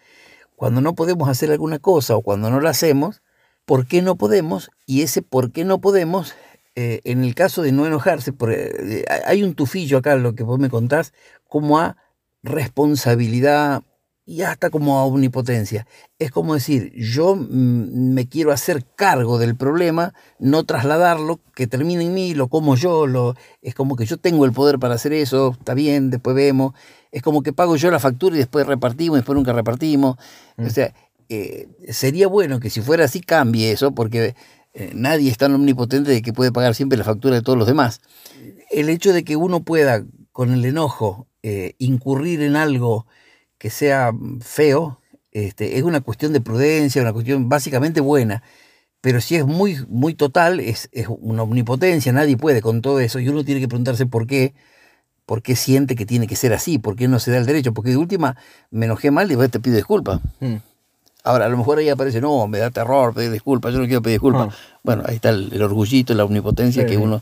cuando 0.55 0.81
no 0.81 0.95
podemos 0.95 1.29
hacer 1.29 1.51
alguna 1.51 1.79
cosa 1.79 2.15
o 2.15 2.21
cuando 2.21 2.49
no 2.49 2.59
la 2.59 2.71
hacemos, 2.71 3.21
¿por 3.65 3.85
qué 3.87 4.01
no 4.01 4.15
podemos? 4.15 4.71
Y 4.85 5.03
ese 5.03 5.21
por 5.21 5.51
qué 5.51 5.63
no 5.63 5.79
podemos, 5.79 6.33
eh, 6.75 7.01
en 7.03 7.23
el 7.23 7.35
caso 7.35 7.61
de 7.61 7.71
no 7.71 7.85
enojarse, 7.85 8.33
por, 8.33 8.51
eh, 8.51 9.05
hay 9.25 9.43
un 9.43 9.53
tufillo 9.53 9.97
acá, 9.97 10.15
lo 10.15 10.35
que 10.35 10.43
vos 10.43 10.59
me 10.59 10.69
contás, 10.69 11.13
como 11.47 11.79
a 11.79 11.97
responsabilidad 12.43 13.83
y 14.29 14.43
hasta 14.43 14.69
como 14.69 14.99
a 14.99 15.05
omnipotencia. 15.05 15.87
Es 16.19 16.29
como 16.29 16.53
decir, 16.53 16.93
yo 16.93 17.35
mm, 17.35 18.13
me 18.13 18.29
quiero 18.29 18.51
hacer 18.51 18.85
cargo 18.95 19.39
del 19.39 19.55
problema, 19.55 20.13
no 20.37 20.65
trasladarlo, 20.65 21.39
que 21.55 21.65
termine 21.65 22.03
en 22.03 22.13
mí, 22.13 22.35
lo 22.35 22.47
como 22.47 22.75
yo, 22.75 23.07
lo, 23.07 23.33
es 23.63 23.73
como 23.73 23.95
que 23.95 24.05
yo 24.05 24.17
tengo 24.17 24.45
el 24.45 24.51
poder 24.51 24.77
para 24.77 24.93
hacer 24.93 25.13
eso, 25.13 25.55
está 25.59 25.73
bien, 25.73 26.11
después 26.11 26.35
vemos, 26.35 26.75
es 27.11 27.23
como 27.23 27.41
que 27.41 27.53
pago 27.53 27.75
yo 27.75 27.89
la 27.89 27.97
factura 27.97 28.35
y 28.35 28.37
después 28.37 28.67
repartimos, 28.67 29.17
después 29.17 29.35
nunca 29.35 29.51
repartimos. 29.51 30.17
O 30.59 30.69
sea, 30.69 30.93
eh, 31.27 31.67
sería 31.87 32.27
bueno 32.27 32.59
que 32.59 32.69
si 32.69 32.81
fuera 32.81 33.05
así 33.05 33.21
cambie 33.21 33.71
eso, 33.71 33.95
porque 33.95 34.35
eh, 34.75 34.91
nadie 34.93 35.31
es 35.31 35.39
tan 35.39 35.55
omnipotente 35.55 36.11
de 36.11 36.21
que 36.21 36.33
puede 36.33 36.51
pagar 36.51 36.75
siempre 36.75 36.99
la 36.99 37.03
factura 37.03 37.33
de 37.33 37.41
todos 37.41 37.57
los 37.57 37.67
demás. 37.67 37.99
El 38.69 38.89
hecho 38.89 39.11
de 39.11 39.23
que 39.23 39.35
uno 39.35 39.61
pueda, 39.61 40.05
con 40.31 40.53
el 40.53 40.63
enojo, 40.65 41.25
eh, 41.41 41.73
incurrir 41.79 42.43
en 42.43 42.55
algo 42.55 43.07
que 43.59 43.69
sea 43.69 44.11
feo, 44.41 44.99
este, 45.31 45.77
es 45.77 45.83
una 45.83 46.01
cuestión 46.01 46.33
de 46.33 46.41
prudencia, 46.41 47.01
una 47.01 47.13
cuestión 47.13 47.49
básicamente 47.49 48.01
buena. 48.01 48.41
Pero 49.01 49.21
si 49.21 49.35
es 49.35 49.45
muy, 49.45 49.85
muy 49.87 50.13
total, 50.15 50.59
es, 50.59 50.89
es 50.91 51.07
una 51.07 51.43
omnipotencia, 51.43 52.11
nadie 52.11 52.35
puede 52.35 52.61
con 52.61 52.81
todo 52.81 52.99
eso, 52.99 53.19
y 53.19 53.29
uno 53.29 53.45
tiene 53.45 53.61
que 53.61 53.67
preguntarse 53.67 54.05
por 54.05 54.27
qué, 54.27 54.53
por 55.25 55.41
qué 55.41 55.55
siente 55.55 55.95
que 55.95 56.05
tiene 56.05 56.25
que 56.25 56.35
ser 56.35 56.53
así, 56.53 56.79
por 56.79 56.95
qué 56.95 57.07
no 57.07 57.19
se 57.19 57.31
da 57.31 57.37
el 57.37 57.45
derecho, 57.45 57.73
porque 57.73 57.91
de 57.91 57.97
última 57.97 58.35
me 58.71 58.87
enojé 58.87 59.11
mal 59.11 59.27
y 59.27 59.29
después 59.29 59.51
te 59.51 59.59
pido 59.59 59.75
disculpas. 59.75 60.19
Mm. 60.39 60.55
Ahora, 61.23 61.45
a 61.45 61.49
lo 61.49 61.57
mejor 61.57 61.77
ahí 61.77 61.89
aparece, 61.89 62.21
no, 62.21 62.47
me 62.47 62.59
da 62.59 62.71
terror 62.71 63.13
pedir 63.13 63.31
disculpas, 63.31 63.73
yo 63.73 63.79
no 63.79 63.85
quiero 63.85 64.01
pedir 64.01 64.15
disculpas. 64.15 64.53
Ah. 64.53 64.79
Bueno, 64.83 65.03
ahí 65.05 65.15
está 65.15 65.29
el, 65.29 65.51
el 65.53 65.61
orgullito, 65.61 66.13
la 66.13 66.25
omnipotencia 66.25 66.83
Sí, 66.83 66.89
que 66.89 66.97
uno... 66.97 67.21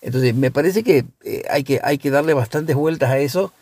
Entonces, 0.00 0.34
me 0.34 0.50
parece 0.50 0.82
que, 0.82 1.06
eh, 1.24 1.44
hay 1.50 1.64
que 1.64 1.80
hay 1.82 1.96
que 1.96 2.10
darle 2.10 2.34
bastantes 2.34 2.76
vueltas 2.76 3.10
a 3.10 3.18
eso. 3.18 3.52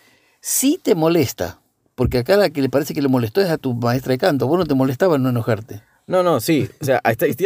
Si 0.40 0.76
te 0.82 0.96
molesta, 0.96 1.60
porque 1.94 2.18
acá 2.18 2.36
la 2.36 2.50
que 2.50 2.62
le 2.62 2.68
parece 2.68 2.94
que 2.94 3.02
le 3.02 3.08
molestó 3.08 3.40
es 3.40 3.50
a 3.50 3.58
tu 3.58 3.74
maestra 3.74 4.12
de 4.12 4.18
canto, 4.18 4.46
vos 4.46 4.58
no 4.58 4.66
te 4.66 4.74
molestaba 4.74 5.18
no 5.18 5.28
enojarte. 5.30 5.82
No, 6.06 6.22
no, 6.22 6.40
sí. 6.40 6.68
O 6.80 6.84
sea, 6.84 7.00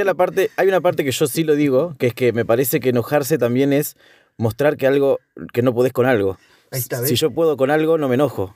la 0.04 0.14
parte, 0.14 0.50
hay 0.56 0.68
una 0.68 0.80
parte 0.80 1.04
que 1.04 1.10
yo 1.12 1.26
sí 1.26 1.44
lo 1.44 1.54
digo, 1.54 1.94
que 1.98 2.06
es 2.08 2.14
que 2.14 2.32
me 2.32 2.44
parece 2.44 2.80
que 2.80 2.88
enojarse 2.88 3.36
también 3.38 3.72
es 3.72 3.96
mostrar 4.38 4.76
que 4.76 4.86
algo, 4.86 5.18
que 5.52 5.62
no 5.62 5.74
podés 5.74 5.92
con 5.92 6.06
algo. 6.06 6.38
Ahí 6.72 6.80
está, 6.80 7.04
si 7.06 7.14
yo 7.16 7.30
puedo 7.30 7.56
con 7.56 7.70
algo, 7.70 7.98
no 7.98 8.08
me 8.08 8.14
enojo. 8.14 8.54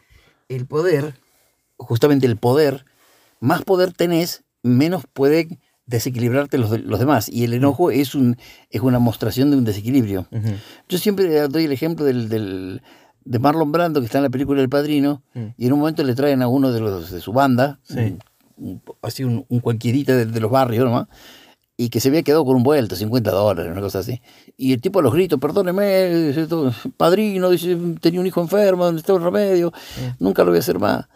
el 0.48 0.66
poder, 0.66 1.14
justamente 1.76 2.26
el 2.26 2.36
poder, 2.36 2.84
más 3.40 3.62
poder 3.62 3.92
tenés, 3.92 4.42
menos 4.62 5.04
puede 5.12 5.58
desequilibrarte 5.86 6.56
los, 6.58 6.70
de- 6.70 6.78
los 6.78 6.98
demás. 6.98 7.28
Y 7.28 7.44
el 7.44 7.52
enojo 7.54 7.90
es, 7.90 8.14
un, 8.14 8.36
es 8.70 8.80
una 8.80 8.98
mostración 8.98 9.50
de 9.50 9.56
un 9.58 9.64
desequilibrio. 9.64 10.26
Yo 10.88 10.98
siempre 10.98 11.28
doy 11.48 11.64
el 11.64 11.72
ejemplo 11.72 12.04
del, 12.04 12.28
del- 12.28 12.82
de 13.24 13.38
Marlon 13.38 13.70
Brando, 13.72 14.00
que 14.00 14.06
está 14.06 14.18
en 14.18 14.24
la 14.24 14.30
película 14.30 14.60
El 14.60 14.68
Padrino, 14.68 15.22
Mm. 15.34 15.46
y 15.56 15.66
en 15.66 15.72
un 15.72 15.78
momento 15.80 16.02
le 16.02 16.14
traen 16.14 16.42
a 16.42 16.48
uno 16.48 16.72
de 16.72 16.80
los 16.80 17.10
de 17.10 17.20
su 17.20 17.32
banda, 17.32 17.78
Sí. 17.82 17.98
un- 17.98 18.18
un- 18.56 18.82
así 19.02 19.24
un, 19.24 19.44
un 19.48 19.60
cualquierita 19.60 20.14
de, 20.16 20.26
de 20.26 20.40
los 20.40 20.50
barrios 20.50 20.84
nomás, 20.84 21.06
y 21.76 21.88
que 21.88 21.98
se 22.00 22.08
había 22.08 22.22
quedado 22.22 22.44
con 22.44 22.56
un 22.56 22.62
vuelto, 22.62 22.94
50 22.94 23.30
dólares, 23.30 23.72
una 23.72 23.80
cosa 23.80 24.00
así. 24.00 24.20
Y 24.58 24.74
el 24.74 24.80
tipo 24.82 24.98
a 24.98 25.02
los 25.02 25.14
gritos, 25.14 25.40
perdóneme, 25.40 26.08
dice, 26.26 26.46
"tu 26.46 26.70
padrino, 26.96 27.48
dice, 27.48 27.74
tenía 28.02 28.20
un 28.20 28.26
hijo 28.26 28.40
enfermo, 28.42 28.84
¿dónde 28.84 29.00
está 29.00 29.14
el 29.14 29.22
remedio? 29.22 29.72
Nunca 30.18 30.42
lo 30.44 30.50
voy 30.50 30.58
a 30.58 30.60
hacer 30.60 30.78
más. 30.78 31.06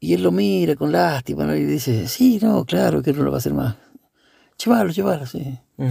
Y 0.00 0.12
él 0.14 0.22
lo 0.22 0.30
mira 0.30 0.76
con 0.76 0.92
lástima 0.92 1.44
¿no? 1.44 1.56
y 1.56 1.64
dice, 1.64 2.06
sí, 2.06 2.38
no, 2.42 2.64
claro 2.66 3.02
que 3.02 3.12
no 3.14 3.22
lo 3.22 3.30
va 3.30 3.38
a 3.38 3.40
hacer 3.40 3.54
más. 3.54 3.76
Llévalo, 4.62 4.90
llévalo, 4.90 5.24
sí. 5.26 5.58
Mm. 5.78 5.90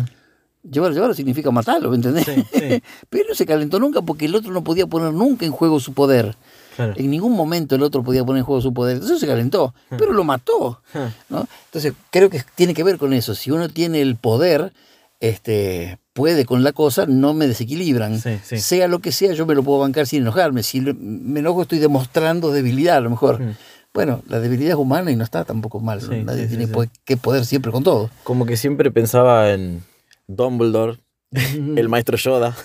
Llevarlo, 0.63 0.95
llevarlo 0.95 1.13
significa 1.13 1.51
matarlo, 1.51 1.89
¿me 1.89 1.95
entendés? 1.95 2.25
Sí, 2.25 2.43
sí. 2.53 2.83
Pero 3.09 3.29
no 3.29 3.35
se 3.35 3.45
calentó 3.45 3.79
nunca 3.79 4.01
porque 4.01 4.25
el 4.25 4.35
otro 4.35 4.51
no 4.51 4.63
podía 4.63 4.87
poner 4.87 5.13
nunca 5.13 5.45
en 5.45 5.51
juego 5.51 5.79
su 5.79 5.93
poder. 5.93 6.35
Claro. 6.75 6.93
En 6.95 7.09
ningún 7.09 7.33
momento 7.33 7.75
el 7.75 7.83
otro 7.83 8.03
podía 8.03 8.23
poner 8.23 8.39
en 8.39 8.45
juego 8.45 8.61
su 8.61 8.73
poder. 8.73 8.95
Entonces 8.95 9.19
se 9.19 9.27
calentó, 9.27 9.73
pero 9.89 10.13
lo 10.13 10.23
mató. 10.23 10.81
Ah. 10.93 11.09
¿no? 11.29 11.47
Entonces 11.65 11.93
creo 12.11 12.29
que 12.29 12.43
tiene 12.55 12.73
que 12.73 12.83
ver 12.83 12.97
con 12.97 13.13
eso. 13.13 13.33
Si 13.33 13.49
uno 13.49 13.69
tiene 13.69 14.01
el 14.01 14.15
poder, 14.15 14.73
este, 15.19 15.97
puede 16.13 16.45
con 16.45 16.63
la 16.63 16.73
cosa, 16.73 17.05
no 17.07 17.33
me 17.33 17.47
desequilibran. 17.47 18.19
Sí, 18.19 18.39
sí. 18.43 18.59
Sea 18.59 18.87
lo 18.87 18.99
que 18.99 19.11
sea, 19.11 19.33
yo 19.33 19.45
me 19.45 19.55
lo 19.55 19.63
puedo 19.63 19.79
bancar 19.79 20.05
sin 20.05 20.21
enojarme. 20.21 20.63
Si 20.63 20.81
me 20.81 21.39
enojo, 21.39 21.63
estoy 21.63 21.79
demostrando 21.79 22.51
debilidad 22.51 22.97
a 22.97 23.01
lo 23.01 23.09
mejor. 23.09 23.41
Mm. 23.41 23.55
Bueno, 23.93 24.21
la 24.27 24.39
debilidad 24.39 24.71
es 24.71 24.77
humana 24.77 25.11
y 25.11 25.15
no 25.15 25.23
está 25.23 25.43
tampoco 25.45 25.79
mal. 25.79 26.01
Sí, 26.01 26.23
Nadie 26.23 26.47
tiene 26.47 26.69
que 27.05 27.17
poder 27.17 27.45
siempre 27.45 27.71
con 27.71 27.83
todo. 27.83 28.11
Como 28.23 28.45
que 28.45 28.55
siempre 28.55 28.91
pensaba 28.91 29.51
en 29.51 29.81
Dumbledore, 30.27 30.97
el 31.31 31.89
maestro 31.89 32.17
Yoda. 32.17 32.55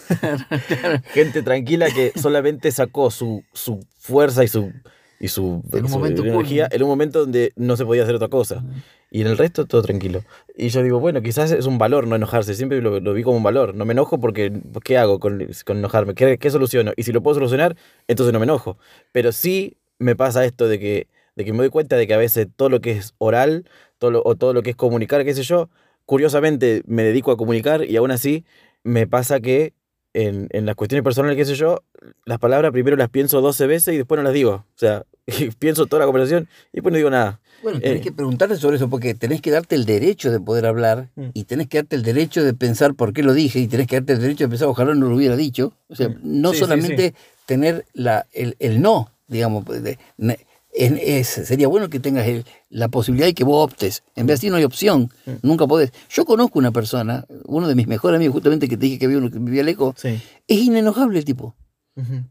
Gente 1.14 1.42
tranquila 1.42 1.88
que 1.90 2.12
solamente 2.20 2.70
sacó 2.70 3.10
su, 3.10 3.44
su 3.52 3.80
fuerza 3.98 4.44
y 4.44 4.48
su, 4.48 4.72
y 5.20 5.28
su, 5.28 5.62
En 5.72 5.84
un 5.84 5.88
su 5.90 5.98
momento 5.98 6.24
energía 6.24 6.68
en 6.70 6.82
un 6.82 6.88
momento 6.88 7.20
donde 7.20 7.52
no 7.56 7.76
se 7.76 7.84
podía 7.84 8.02
hacer 8.02 8.14
otra 8.14 8.28
cosa. 8.28 8.64
Y 9.10 9.20
en 9.20 9.26
el 9.26 9.36
resto 9.36 9.66
todo 9.66 9.82
tranquilo. 9.82 10.24
Y 10.56 10.70
yo 10.70 10.82
digo, 10.82 10.98
bueno, 10.98 11.20
quizás 11.20 11.50
es 11.50 11.66
un 11.66 11.76
valor 11.76 12.06
no 12.06 12.16
enojarse. 12.16 12.54
Siempre 12.54 12.80
lo, 12.80 12.98
lo 12.98 13.12
vi 13.12 13.22
como 13.22 13.36
un 13.36 13.42
valor. 13.42 13.74
No 13.74 13.84
me 13.84 13.92
enojo 13.92 14.18
porque, 14.18 14.52
¿qué 14.84 14.96
hago 14.96 15.20
con, 15.20 15.46
con 15.66 15.76
enojarme? 15.76 16.14
¿Qué, 16.14 16.38
¿Qué 16.38 16.50
soluciono? 16.50 16.92
Y 16.96 17.02
si 17.02 17.12
lo 17.12 17.22
puedo 17.22 17.34
solucionar, 17.34 17.76
entonces 18.08 18.32
no 18.32 18.38
me 18.38 18.44
enojo. 18.44 18.78
Pero 19.12 19.32
sí 19.32 19.76
me 19.98 20.16
pasa 20.16 20.44
esto 20.46 20.66
de 20.66 20.78
que, 20.78 21.08
de 21.36 21.44
que 21.44 21.52
me 21.52 21.58
doy 21.58 21.68
cuenta 21.68 21.96
de 21.96 22.06
que 22.06 22.14
a 22.14 22.18
veces 22.18 22.48
todo 22.56 22.70
lo 22.70 22.80
que 22.80 22.92
es 22.92 23.14
oral 23.18 23.68
todo 23.98 24.10
lo- 24.10 24.22
o 24.24 24.34
todo 24.34 24.52
lo 24.52 24.62
que 24.62 24.70
es 24.70 24.76
comunicar, 24.76 25.24
qué 25.24 25.32
sé 25.32 25.44
yo, 25.44 25.68
curiosamente 26.12 26.82
me 26.84 27.04
dedico 27.04 27.32
a 27.32 27.38
comunicar 27.38 27.86
y 27.88 27.96
aún 27.96 28.10
así 28.10 28.44
me 28.84 29.06
pasa 29.06 29.40
que 29.40 29.72
en, 30.12 30.46
en 30.50 30.66
las 30.66 30.74
cuestiones 30.74 31.02
personales, 31.02 31.38
qué 31.38 31.46
sé 31.46 31.54
yo, 31.54 31.84
las 32.26 32.38
palabras 32.38 32.70
primero 32.70 32.96
las 32.98 33.08
pienso 33.08 33.40
12 33.40 33.66
veces 33.66 33.94
y 33.94 33.96
después 33.96 34.18
no 34.18 34.22
las 34.24 34.34
digo. 34.34 34.52
O 34.52 34.64
sea, 34.78 35.06
pienso 35.58 35.86
toda 35.86 36.00
la 36.00 36.04
conversación 36.06 36.48
y 36.70 36.74
después 36.76 36.92
no 36.92 36.98
digo 36.98 37.08
nada. 37.08 37.40
Bueno, 37.62 37.80
tenés 37.80 38.00
Eh. 38.00 38.02
que 38.02 38.12
preguntarte 38.12 38.56
sobre 38.56 38.76
eso 38.76 38.90
porque 38.90 39.14
tenés 39.14 39.40
que 39.40 39.50
darte 39.50 39.74
el 39.74 39.86
derecho 39.86 40.30
de 40.30 40.38
poder 40.38 40.66
hablar 40.66 41.08
Mm. 41.16 41.28
y 41.32 41.44
tenés 41.44 41.68
que 41.68 41.78
darte 41.78 41.96
el 41.96 42.02
derecho 42.02 42.44
de 42.44 42.52
pensar 42.52 42.92
por 42.94 43.14
qué 43.14 43.22
lo 43.22 43.32
dije 43.32 43.58
y 43.58 43.68
tenés 43.68 43.86
que 43.86 43.96
darte 43.96 44.12
el 44.12 44.20
derecho 44.20 44.44
de 44.44 44.48
pensar 44.50 44.68
ojalá 44.68 44.94
no 44.94 45.08
lo 45.08 45.16
hubiera 45.16 45.34
dicho. 45.34 45.72
O 45.88 45.94
sea, 45.96 46.10
Mm. 46.10 46.16
no 46.24 46.50
Sí, 46.50 46.56
sí, 46.56 46.60
solamente 46.60 47.14
tener 47.46 47.86
la, 47.94 48.26
el, 48.34 48.54
el 48.58 48.82
no, 48.82 49.10
digamos, 49.28 49.64
de- 49.64 49.98
ne- 50.18 50.40
en- 50.72 50.98
es- 51.02 51.28
sería 51.28 51.68
bueno 51.68 51.88
que 51.90 52.00
tengas 52.00 52.26
el- 52.26 52.44
la 52.70 52.88
posibilidad 52.88 53.28
y 53.28 53.34
que 53.34 53.44
vos 53.44 53.64
optes. 53.70 54.02
En 54.16 54.26
vez 54.26 54.40
de 54.40 54.50
no 54.50 54.56
hay 54.56 54.64
opción, 54.64 55.10
Mm. 55.26 55.30
nunca 55.42 55.66
podés. 55.66 55.92
Yo 56.10 56.24
conozco 56.24 56.58
una 56.58 56.70
persona, 56.72 57.26
uno 57.44 57.68
de 57.68 57.74
mis 57.74 57.86
mejores 57.86 58.16
amigos, 58.16 58.34
justamente 58.34 58.68
que 58.68 58.76
te 58.76 58.86
dije 58.86 58.98
que 58.98 59.06
uno 59.08 59.30
que 59.30 59.38
vivía 59.38 59.62
lejos, 59.62 59.94
Sí. 59.98 60.20
es 60.48 60.58
inenojable 60.58 61.18
el 61.18 61.24
tipo 61.24 61.54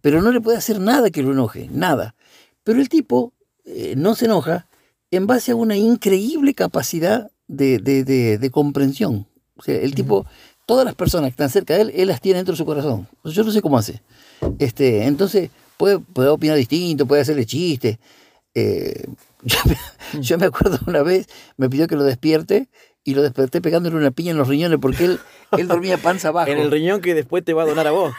pero 0.01 0.23
no 0.23 0.31
le 0.31 0.41
puede 0.41 0.57
hacer 0.57 0.79
nada 0.79 1.11
que 1.11 1.21
lo 1.21 1.33
enoje, 1.33 1.69
nada. 1.71 2.15
Pero 2.63 2.81
el 2.81 2.89
tipo 2.89 3.31
eh, 3.63 3.93
no 3.95 4.15
se 4.15 4.25
enoja 4.25 4.65
en 5.11 5.27
base 5.27 5.51
a 5.51 5.55
una 5.55 5.77
increíble 5.77 6.55
capacidad 6.55 7.29
de, 7.47 7.77
de- 7.77 8.03
de- 8.03 8.39
de 8.39 8.49
comprensión. 8.49 9.27
O 9.55 9.61
sea, 9.61 9.75
el 9.79 9.93
tipo, 9.93 10.25
todas 10.65 10.83
las 10.83 10.95
personas 10.95 11.27
que 11.27 11.33
están 11.33 11.51
cerca 11.51 11.75
de 11.75 11.81
él, 11.81 11.91
él 11.93 12.07
las 12.07 12.21
tiene 12.21 12.37
dentro 12.39 12.53
de 12.53 12.57
su 12.57 12.65
corazón. 12.65 13.07
Yo 13.23 13.43
no 13.43 13.51
sé 13.51 13.61
cómo 13.61 13.77
hace. 13.77 14.01
Este, 14.57 15.03
entonces, 15.05 15.51
puede, 15.77 15.99
puede 15.99 16.29
opinar 16.29 16.57
distinto, 16.57 17.05
puede 17.05 17.21
hacerle 17.21 17.45
chistes. 17.45 17.99
Eh, 18.53 19.05
yo, 19.43 19.57
me, 19.65 20.21
yo 20.21 20.37
me 20.37 20.45
acuerdo 20.45 20.79
una 20.87 21.03
vez, 21.03 21.27
me 21.57 21.69
pidió 21.69 21.87
que 21.87 21.95
lo 21.95 22.03
despierte 22.03 22.69
y 23.03 23.15
lo 23.15 23.23
desperté 23.23 23.61
pegándole 23.61 23.95
una 23.95 24.11
piña 24.11 24.31
en 24.31 24.37
los 24.37 24.47
riñones 24.47 24.77
porque 24.79 25.05
él, 25.05 25.19
él 25.57 25.67
dormía 25.67 25.97
panza 25.97 26.27
abajo. 26.29 26.51
En 26.51 26.59
el 26.59 26.71
riñón 26.71 27.01
que 27.01 27.13
después 27.13 27.43
te 27.43 27.53
va 27.53 27.63
a 27.63 27.65
donar 27.65 27.87
a 27.87 27.91
vos. 27.91 28.13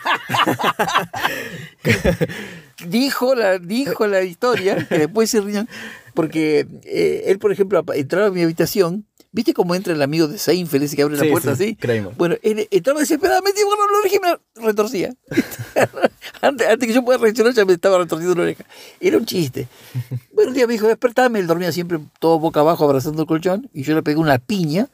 dijo 2.87 3.35
la, 3.35 3.59
dijo 3.59 4.07
la 4.07 4.23
historia, 4.23 4.87
que 4.89 4.99
después 4.99 5.31
se 5.31 5.41
riñón, 5.41 5.69
porque 6.15 6.67
eh, 6.85 7.25
él, 7.27 7.39
por 7.39 7.53
ejemplo, 7.53 7.85
entraba 7.95 8.27
a 8.27 8.31
mi 8.31 8.43
habitación, 8.43 9.07
¿viste 9.33 9.53
cómo 9.55 9.75
entra 9.75 9.93
el 9.93 10.03
amigo 10.03 10.29
de 10.29 10.39
Seinfeld 10.39 10.85
ese 10.85 10.95
que 10.97 11.03
abre 11.03 11.17
la 11.17 11.29
puerta 11.31 11.57
sí, 11.57 11.65
así? 11.65 11.77
Kramer. 11.77 12.13
Bueno, 12.17 12.37
él 12.43 12.69
entraba 12.71 13.01
desesperadamente 13.01 13.61
y 13.61 13.65
bueno, 13.65 13.83
lo 13.91 14.03
dije 14.03 14.17
y 14.17 14.21
me 14.61 14.67
retorcía. 14.67 15.15
antes, 16.41 16.69
antes 16.69 16.87
que 16.89 16.95
yo 16.95 17.05
pueda 17.05 17.19
reaccionar 17.19 17.53
ya 17.55 17.65
me 17.65 17.73
estaba 17.73 17.99
retorciendo 17.99 18.35
la 18.37 18.43
oreja. 18.43 18.65
Era 19.01 19.17
un 19.19 19.27
chiste. 19.27 19.67
Bueno, 20.33 20.51
un 20.51 20.55
día 20.55 20.67
me 20.67 20.75
dijo, 20.75 20.87
despertame, 20.87 21.39
él 21.41 21.47
dormía 21.47 21.73
siempre 21.73 21.99
todo 22.21 22.39
boca 22.39 22.61
abajo 22.61 22.85
abrazando 22.85 23.23
el 23.23 23.29
colchón 23.29 23.69
y 23.73 23.83
yo 23.83 23.95
le 23.95 24.03
pegué 24.03 24.19
una 24.19 24.39
piña 24.39 24.89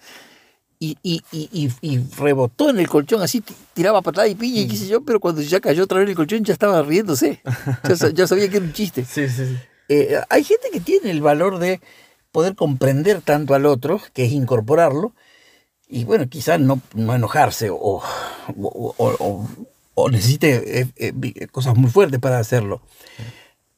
y, 0.81 0.97
y, 1.03 1.23
y, 1.33 1.71
y, 1.81 1.99
rebotó 2.17 2.71
en 2.71 2.79
el 2.79 2.89
colchón, 2.89 3.21
así 3.21 3.41
ti- 3.41 3.55
tiraba 3.75 4.01
patada 4.01 4.29
y 4.29 4.37
piña 4.37 4.61
y 4.61 4.69
qué 4.69 4.77
sé 4.77 4.87
yo, 4.87 5.01
pero 5.01 5.19
cuando 5.19 5.43
ya 5.43 5.59
cayó 5.59 5.83
otra 5.83 5.99
vez 5.99 6.05
en 6.05 6.11
el 6.11 6.17
colchón 6.17 6.45
ya 6.45 6.53
estaba 6.53 6.81
riéndose. 6.83 7.43
Ya 8.15 8.27
sabía 8.29 8.49
que 8.49 8.59
era 8.59 8.67
un 8.67 8.73
chiste. 8.73 9.05
Sí, 9.13 9.29
sí, 9.29 9.45
sí. 9.47 9.57
Eh, 9.89 10.21
hay 10.29 10.45
gente 10.45 10.69
que 10.73 10.79
tiene 10.81 11.11
el 11.11 11.21
valor 11.23 11.59
de 11.59 11.81
poder 12.39 12.55
comprender 12.55 13.21
tanto 13.21 13.55
al 13.55 13.67
otro, 13.67 14.01
que 14.15 14.25
es 14.25 14.31
incorporarlo, 14.31 15.13
y 15.89 16.05
bueno, 16.05 16.29
quizás 16.29 16.61
no, 16.61 16.81
no 16.95 17.13
enojarse 17.13 17.69
o, 17.71 17.77
o, 17.77 18.03
o- 18.97 19.49
o- 19.95 20.11
necesite 20.11 20.81
eh, 20.83 20.87
eh, 20.95 21.13
vi- 21.13 21.35
cosas 21.51 21.77
muy 21.77 21.91
fuertes 21.91 22.21
para 22.21 22.39
hacerlo. 22.39 22.81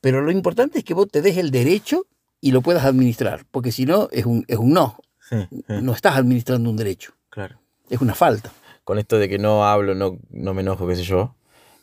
Pero 0.03 0.21
lo 0.21 0.31
importante 0.31 0.79
es 0.79 0.85
que 0.85 0.93
vos 0.93 1.09
te 1.11 1.23
des 1.23 1.39
el 1.39 1.51
derecho 1.51 2.05
y 2.43 2.53
lo 2.53 2.61
puedas 2.61 2.85
administrar, 2.85 3.47
porque 3.51 3.73
si 3.73 3.87
no, 3.87 4.09
es 4.13 4.27
un, 4.27 4.45
es 4.47 4.59
un 4.59 4.75
no. 4.75 4.99
Sí, 5.27 5.37
sí, 5.51 5.63
No 5.81 5.93
estás 5.95 6.17
administrando 6.17 6.69
un 6.69 6.77
derecho, 6.77 7.13
claro. 7.31 7.59
es 7.89 7.99
una 8.03 8.15
falta. 8.15 8.53
Con 8.85 8.99
esto 8.99 9.19
de 9.19 9.31
que 9.31 9.39
no 9.39 9.65
hablo, 9.65 9.95
no, 9.95 10.19
no 10.29 10.53
me 10.53 10.61
enojo, 10.61 10.87
qué 10.87 10.97
sé 10.97 11.05
yo. 11.05 11.35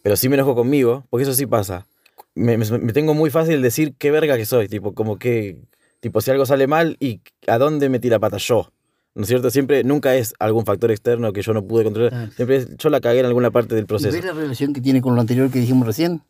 Pero 0.04 0.16
sí 0.16 0.30
me 0.30 0.36
enojo 0.36 0.54
conmigo, 0.54 1.06
porque 1.10 1.24
eso 1.24 1.34
sí 1.34 1.48
pasa. 1.48 1.88
Me, 2.36 2.56
me- 2.56 2.78
me 2.78 2.94
tengo 2.94 3.16
muy 3.16 3.32
fácil 3.32 3.64
decir 3.64 3.96
qué 3.98 4.12
verga 4.12 4.38
que 4.38 4.46
soy, 4.46 4.68
tipo, 4.68 4.94
como 4.94 5.18
que, 5.18 5.58
tipo, 6.00 6.22
si 6.22 6.32
algo 6.32 6.46
sale 6.46 6.68
mal 6.68 6.98
y 7.00 7.22
a 7.48 7.58
dónde 7.58 7.90
metí 7.90 8.10
la 8.10 8.20
pata 8.20 8.38
yo. 8.38 8.72
¿No 9.16 9.24
es 9.24 9.30
cierto? 9.30 9.50
Siempre, 9.50 9.84
nunca 9.84 10.16
es 10.16 10.36
algún 10.38 10.64
factor 10.64 10.92
externo 10.92 11.34
que 11.34 11.42
yo 11.42 11.52
no 11.52 11.66
pude 11.66 11.84
controlar. 11.84 12.14
Ah. 12.14 12.30
Siempre 12.36 12.58
es, 12.58 12.78
yo 12.78 12.90
la 12.90 13.02
cagué 13.02 13.20
en 13.22 13.26
alguna 13.26 13.50
parte 13.50 13.74
del 13.74 13.86
¿Y 13.86 13.88
proceso. 13.88 14.14
ves 14.16 14.24
la 14.24 14.34
relación 14.34 14.74
que 14.74 14.82
tiene 14.82 15.02
con 15.02 15.16
lo 15.16 15.22
anterior 15.22 15.50
que 15.50 15.60
dijimos 15.60 15.88
recién? 15.88 16.22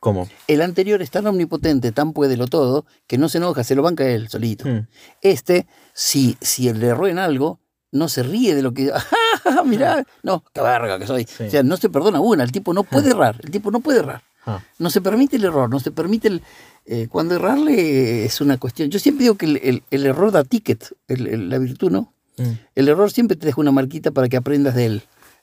¿Cómo? 0.00 0.28
El 0.46 0.60
anterior 0.60 1.00
es 1.00 1.10
tan 1.10 1.26
omnipotente, 1.26 1.92
tan 1.92 2.12
puédelo 2.12 2.46
todo, 2.46 2.84
que 3.06 3.16
no 3.16 3.30
se 3.30 3.38
enoja, 3.38 3.64
se 3.64 3.74
lo 3.74 3.82
banca 3.82 4.06
él 4.06 4.28
solito. 4.28 4.68
Hmm. 4.68 4.86
Este, 5.22 5.66
si, 5.94 6.36
si 6.42 6.70
le 6.74 6.88
erró 6.88 7.06
en 7.06 7.18
algo, 7.18 7.58
no 7.90 8.08
se 8.08 8.22
ríe 8.22 8.54
de 8.54 8.62
lo 8.62 8.74
que. 8.74 8.92
¡Ah, 9.46 9.62
mirá! 9.64 10.04
No, 10.22 10.44
qué 10.52 10.60
verga 10.60 10.98
que 10.98 11.06
soy. 11.06 11.24
Sí. 11.24 11.44
O 11.44 11.50
sea, 11.50 11.62
no 11.62 11.78
se 11.78 11.88
perdona 11.88 12.20
una. 12.20 12.44
El 12.44 12.52
tipo 12.52 12.74
no 12.74 12.84
puede 12.84 13.10
errar. 13.10 13.40
El 13.42 13.50
tipo 13.50 13.70
no 13.70 13.80
puede 13.80 14.00
errar. 14.00 14.22
Ah. 14.46 14.62
No 14.78 14.90
se 14.90 15.00
permite 15.00 15.36
el 15.36 15.44
error. 15.44 15.68
No 15.68 15.80
se 15.80 15.90
permite 15.90 16.28
el. 16.28 16.42
eh, 16.86 17.08
cuando 17.10 17.34
errarle 17.34 18.24
es 18.24 18.40
una 18.40 18.58
cuestión. 18.58 18.90
Yo 18.90 18.98
siempre 19.00 19.24
digo 19.24 19.34
que 19.36 19.46
el, 19.46 19.56
el- 19.56 19.82
el 19.90 20.06
error 20.06 20.30
da 20.32 20.44
ticket, 20.44 20.94
el- 21.08 21.48
la 21.50 21.58
virtud, 21.58 21.90
¿no? 21.90 22.12
Mm. 22.38 22.50
El 22.76 22.88
error 22.88 23.10
siempre 23.10 23.36
te 23.36 23.46
deja 23.46 23.60
una 23.60 23.72
marquita 23.72 24.10
para 24.12 24.28
que 24.28 24.36
aprendas 24.36 24.74
de 24.74 24.86
él. 24.86 25.02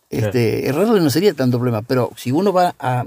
Este, 0.10 0.67
Errarle 0.67 1.01
no 1.01 1.10
sería 1.10 1.33
tanto 1.33 1.57
problema, 1.57 1.81
pero 1.81 2.12
si 2.15 2.31
uno 2.31 2.53
va 2.53 2.75
a, 2.79 3.05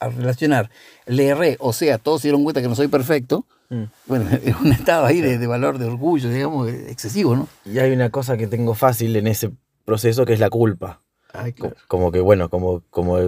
a 0.00 0.08
relacionar, 0.08 0.70
le 1.06 1.26
erré, 1.26 1.56
o 1.60 1.74
sea, 1.74 1.98
todos 1.98 2.22
se 2.22 2.28
dieron 2.28 2.42
cuenta 2.42 2.62
que 2.62 2.68
no 2.68 2.74
soy 2.74 2.88
perfecto, 2.88 3.44
Mm. 3.70 3.82
bueno, 4.06 4.24
es 4.42 4.56
un 4.56 4.72
estado 4.72 5.04
ahí 5.04 5.20
de, 5.20 5.36
de 5.36 5.46
valor, 5.46 5.76
de 5.76 5.84
orgullo, 5.84 6.30
digamos, 6.30 6.70
excesivo, 6.70 7.36
¿no? 7.36 7.48
Y 7.66 7.78
hay 7.80 7.92
una 7.92 8.08
cosa 8.08 8.38
que 8.38 8.46
tengo 8.46 8.72
fácil 8.74 9.14
en 9.16 9.26
ese 9.26 9.50
proceso 9.84 10.24
que 10.24 10.32
es 10.32 10.40
la 10.40 10.48
culpa. 10.48 11.02
Ay, 11.34 11.54
Como 11.86 12.10
que, 12.10 12.20
bueno, 12.20 12.48
como, 12.48 12.82
como, 12.88 13.18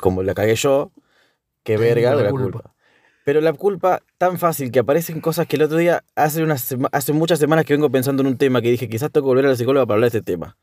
como 0.00 0.24
la 0.24 0.34
cagué 0.34 0.56
yo, 0.56 0.90
qué 1.66 1.76
verga 1.76 2.14
la 2.14 2.22
la 2.22 2.30
culpa. 2.30 2.60
culpa. 2.60 2.74
Pero 3.24 3.40
la 3.40 3.52
culpa 3.52 4.02
tan 4.18 4.38
fácil 4.38 4.70
que 4.70 4.78
aparecen 4.78 5.20
cosas 5.20 5.48
que 5.48 5.56
el 5.56 5.62
otro 5.62 5.78
día, 5.78 6.04
hace, 6.14 6.44
unas 6.44 6.74
hace 6.92 7.12
muchas 7.12 7.40
semanas 7.40 7.64
que 7.64 7.74
vengo 7.74 7.90
pensando 7.90 8.22
en 8.22 8.28
un 8.28 8.38
tema 8.38 8.62
que 8.62 8.70
dije, 8.70 8.88
quizás 8.88 9.10
tengo 9.10 9.26
que 9.26 9.30
volver 9.30 9.46
a 9.46 9.48
la 9.48 9.56
psicóloga 9.56 9.84
para 9.84 9.96
hablar 9.96 10.12
de 10.12 10.18
este 10.18 10.32
tema. 10.32 10.56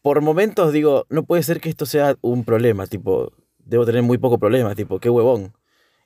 Por 0.00 0.22
momentos 0.22 0.72
digo, 0.72 1.04
no 1.10 1.24
puede 1.24 1.42
ser 1.42 1.60
que 1.60 1.68
esto 1.68 1.84
sea 1.84 2.16
un 2.22 2.44
problema, 2.44 2.86
tipo, 2.86 3.34
debo 3.58 3.84
tener 3.84 4.02
muy 4.02 4.16
poco 4.16 4.38
problema, 4.38 4.74
tipo, 4.74 4.98
qué 5.00 5.10
huevón. 5.10 5.52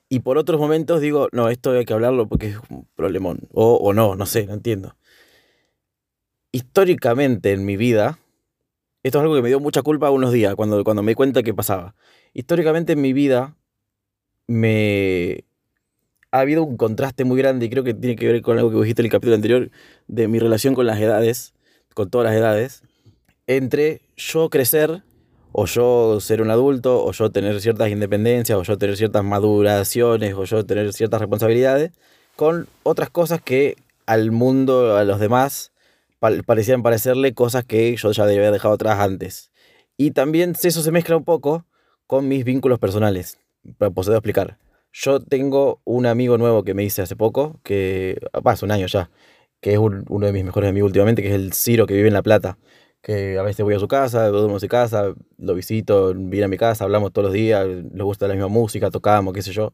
Y 0.09 0.19
por 0.19 0.37
otros 0.37 0.59
momentos 0.59 0.99
digo, 0.99 1.29
no, 1.31 1.47
esto 1.47 1.71
hay 1.71 1.85
que 1.85 1.93
hablarlo 1.93 2.27
porque 2.27 2.49
es 2.49 2.57
un 2.69 2.87
problemón. 2.93 3.47
O, 3.53 3.75
o 3.75 3.93
no, 3.93 4.15
no 4.17 4.25
sé, 4.25 4.45
no 4.45 4.53
entiendo. 4.53 4.97
Históricamente 6.51 7.53
en 7.53 7.65
mi 7.65 7.77
vida, 7.77 8.19
esto 9.03 9.19
es 9.19 9.21
algo 9.21 9.35
que 9.35 9.41
me 9.41 9.47
dio 9.47 9.61
mucha 9.61 9.83
culpa 9.83 10.09
unos 10.11 10.33
días 10.33 10.53
cuando, 10.55 10.83
cuando 10.83 11.01
me 11.01 11.11
di 11.11 11.15
cuenta 11.15 11.43
que 11.43 11.53
pasaba. 11.53 11.95
Históricamente 12.33 12.93
en 12.93 13.01
mi 13.01 13.13
vida 13.13 13.55
me 14.47 15.43
ha 16.31 16.39
habido 16.39 16.63
un 16.63 16.77
contraste 16.77 17.23
muy 17.23 17.37
grande 17.37 17.65
y 17.65 17.69
creo 17.69 17.83
que 17.83 17.93
tiene 17.93 18.15
que 18.15 18.27
ver 18.27 18.41
con 18.41 18.57
algo 18.57 18.69
que 18.71 18.77
dijiste 18.77 19.01
en 19.01 19.05
el 19.05 19.11
capítulo 19.11 19.35
anterior 19.35 19.71
de 20.07 20.27
mi 20.27 20.39
relación 20.39 20.75
con 20.75 20.85
las 20.85 20.99
edades, 20.99 21.53
con 21.93 22.09
todas 22.09 22.25
las 22.25 22.35
edades, 22.35 22.83
entre 23.47 24.01
yo 24.17 24.49
crecer 24.49 25.03
o 25.51 25.65
yo 25.65 26.19
ser 26.19 26.41
un 26.41 26.51
adulto 26.51 27.03
o 27.05 27.11
yo 27.13 27.31
tener 27.31 27.61
ciertas 27.61 27.89
independencias 27.89 28.57
o 28.57 28.63
yo 28.63 28.77
tener 28.77 28.97
ciertas 28.97 29.23
maduraciones 29.23 30.33
o 30.33 30.43
yo 30.43 30.65
tener 30.65 30.91
ciertas 30.93 31.21
responsabilidades 31.21 31.91
con 32.35 32.67
otras 32.83 33.09
cosas 33.09 33.41
que 33.41 33.77
al 34.05 34.31
mundo, 34.31 34.97
a 34.97 35.05
los 35.05 35.19
demás, 35.19 35.71
pa- 36.19 36.31
parecían 36.45 36.83
parecerle 36.83 37.33
cosas 37.33 37.63
que 37.63 37.95
yo 37.95 38.11
ya 38.11 38.23
haber 38.23 38.51
dejado 38.51 38.73
atrás 38.73 38.99
antes. 38.99 39.51
Y 39.95 40.11
también 40.11 40.53
eso 40.61 40.81
se 40.81 40.91
mezcla 40.91 41.15
un 41.15 41.23
poco 41.23 41.65
con 42.07 42.27
mis 42.27 42.43
vínculos 42.43 42.77
personales, 42.77 43.37
poder 43.77 44.13
explicar. 44.17 44.57
Yo 44.93 45.19
tengo 45.19 45.81
un 45.83 46.05
amigo 46.05 46.37
nuevo 46.37 46.63
que 46.63 46.73
me 46.73 46.83
hice 46.83 47.01
hace 47.01 47.15
poco, 47.15 47.59
que 47.63 48.17
hace 48.31 48.65
un 48.65 48.71
año 48.71 48.87
ya, 48.87 49.09
que 49.59 49.73
es 49.73 49.77
un- 49.77 50.05
uno 50.09 50.25
de 50.25 50.31
mis 50.33 50.45
mejores 50.45 50.69
amigos 50.69 50.87
últimamente, 50.89 51.21
que 51.21 51.29
es 51.29 51.35
el 51.35 51.53
Ciro, 51.53 51.85
que 51.85 51.93
vive 51.95 52.07
en 52.07 52.13
La 52.13 52.23
Plata, 52.23 52.57
que 53.01 53.37
a 53.37 53.41
veces 53.43 53.63
voy 53.63 53.75
a 53.75 53.79
su 53.79 53.87
casa, 53.87 54.27
duermo 54.29 54.55
en 54.55 54.59
su 54.59 54.67
casa, 54.67 55.13
lo 55.37 55.53
visito, 55.53 56.13
viene 56.15 56.45
a 56.45 56.47
mi 56.47 56.57
casa, 56.57 56.85
hablamos 56.85 57.11
todos 57.11 57.25
los 57.25 57.33
días, 57.33 57.67
le 57.67 58.03
gusta 58.03 58.27
la 58.27 58.33
misma 58.35 58.47
música, 58.47 58.89
tocamos, 58.89 59.33
qué 59.33 59.41
sé 59.41 59.51
yo. 59.51 59.73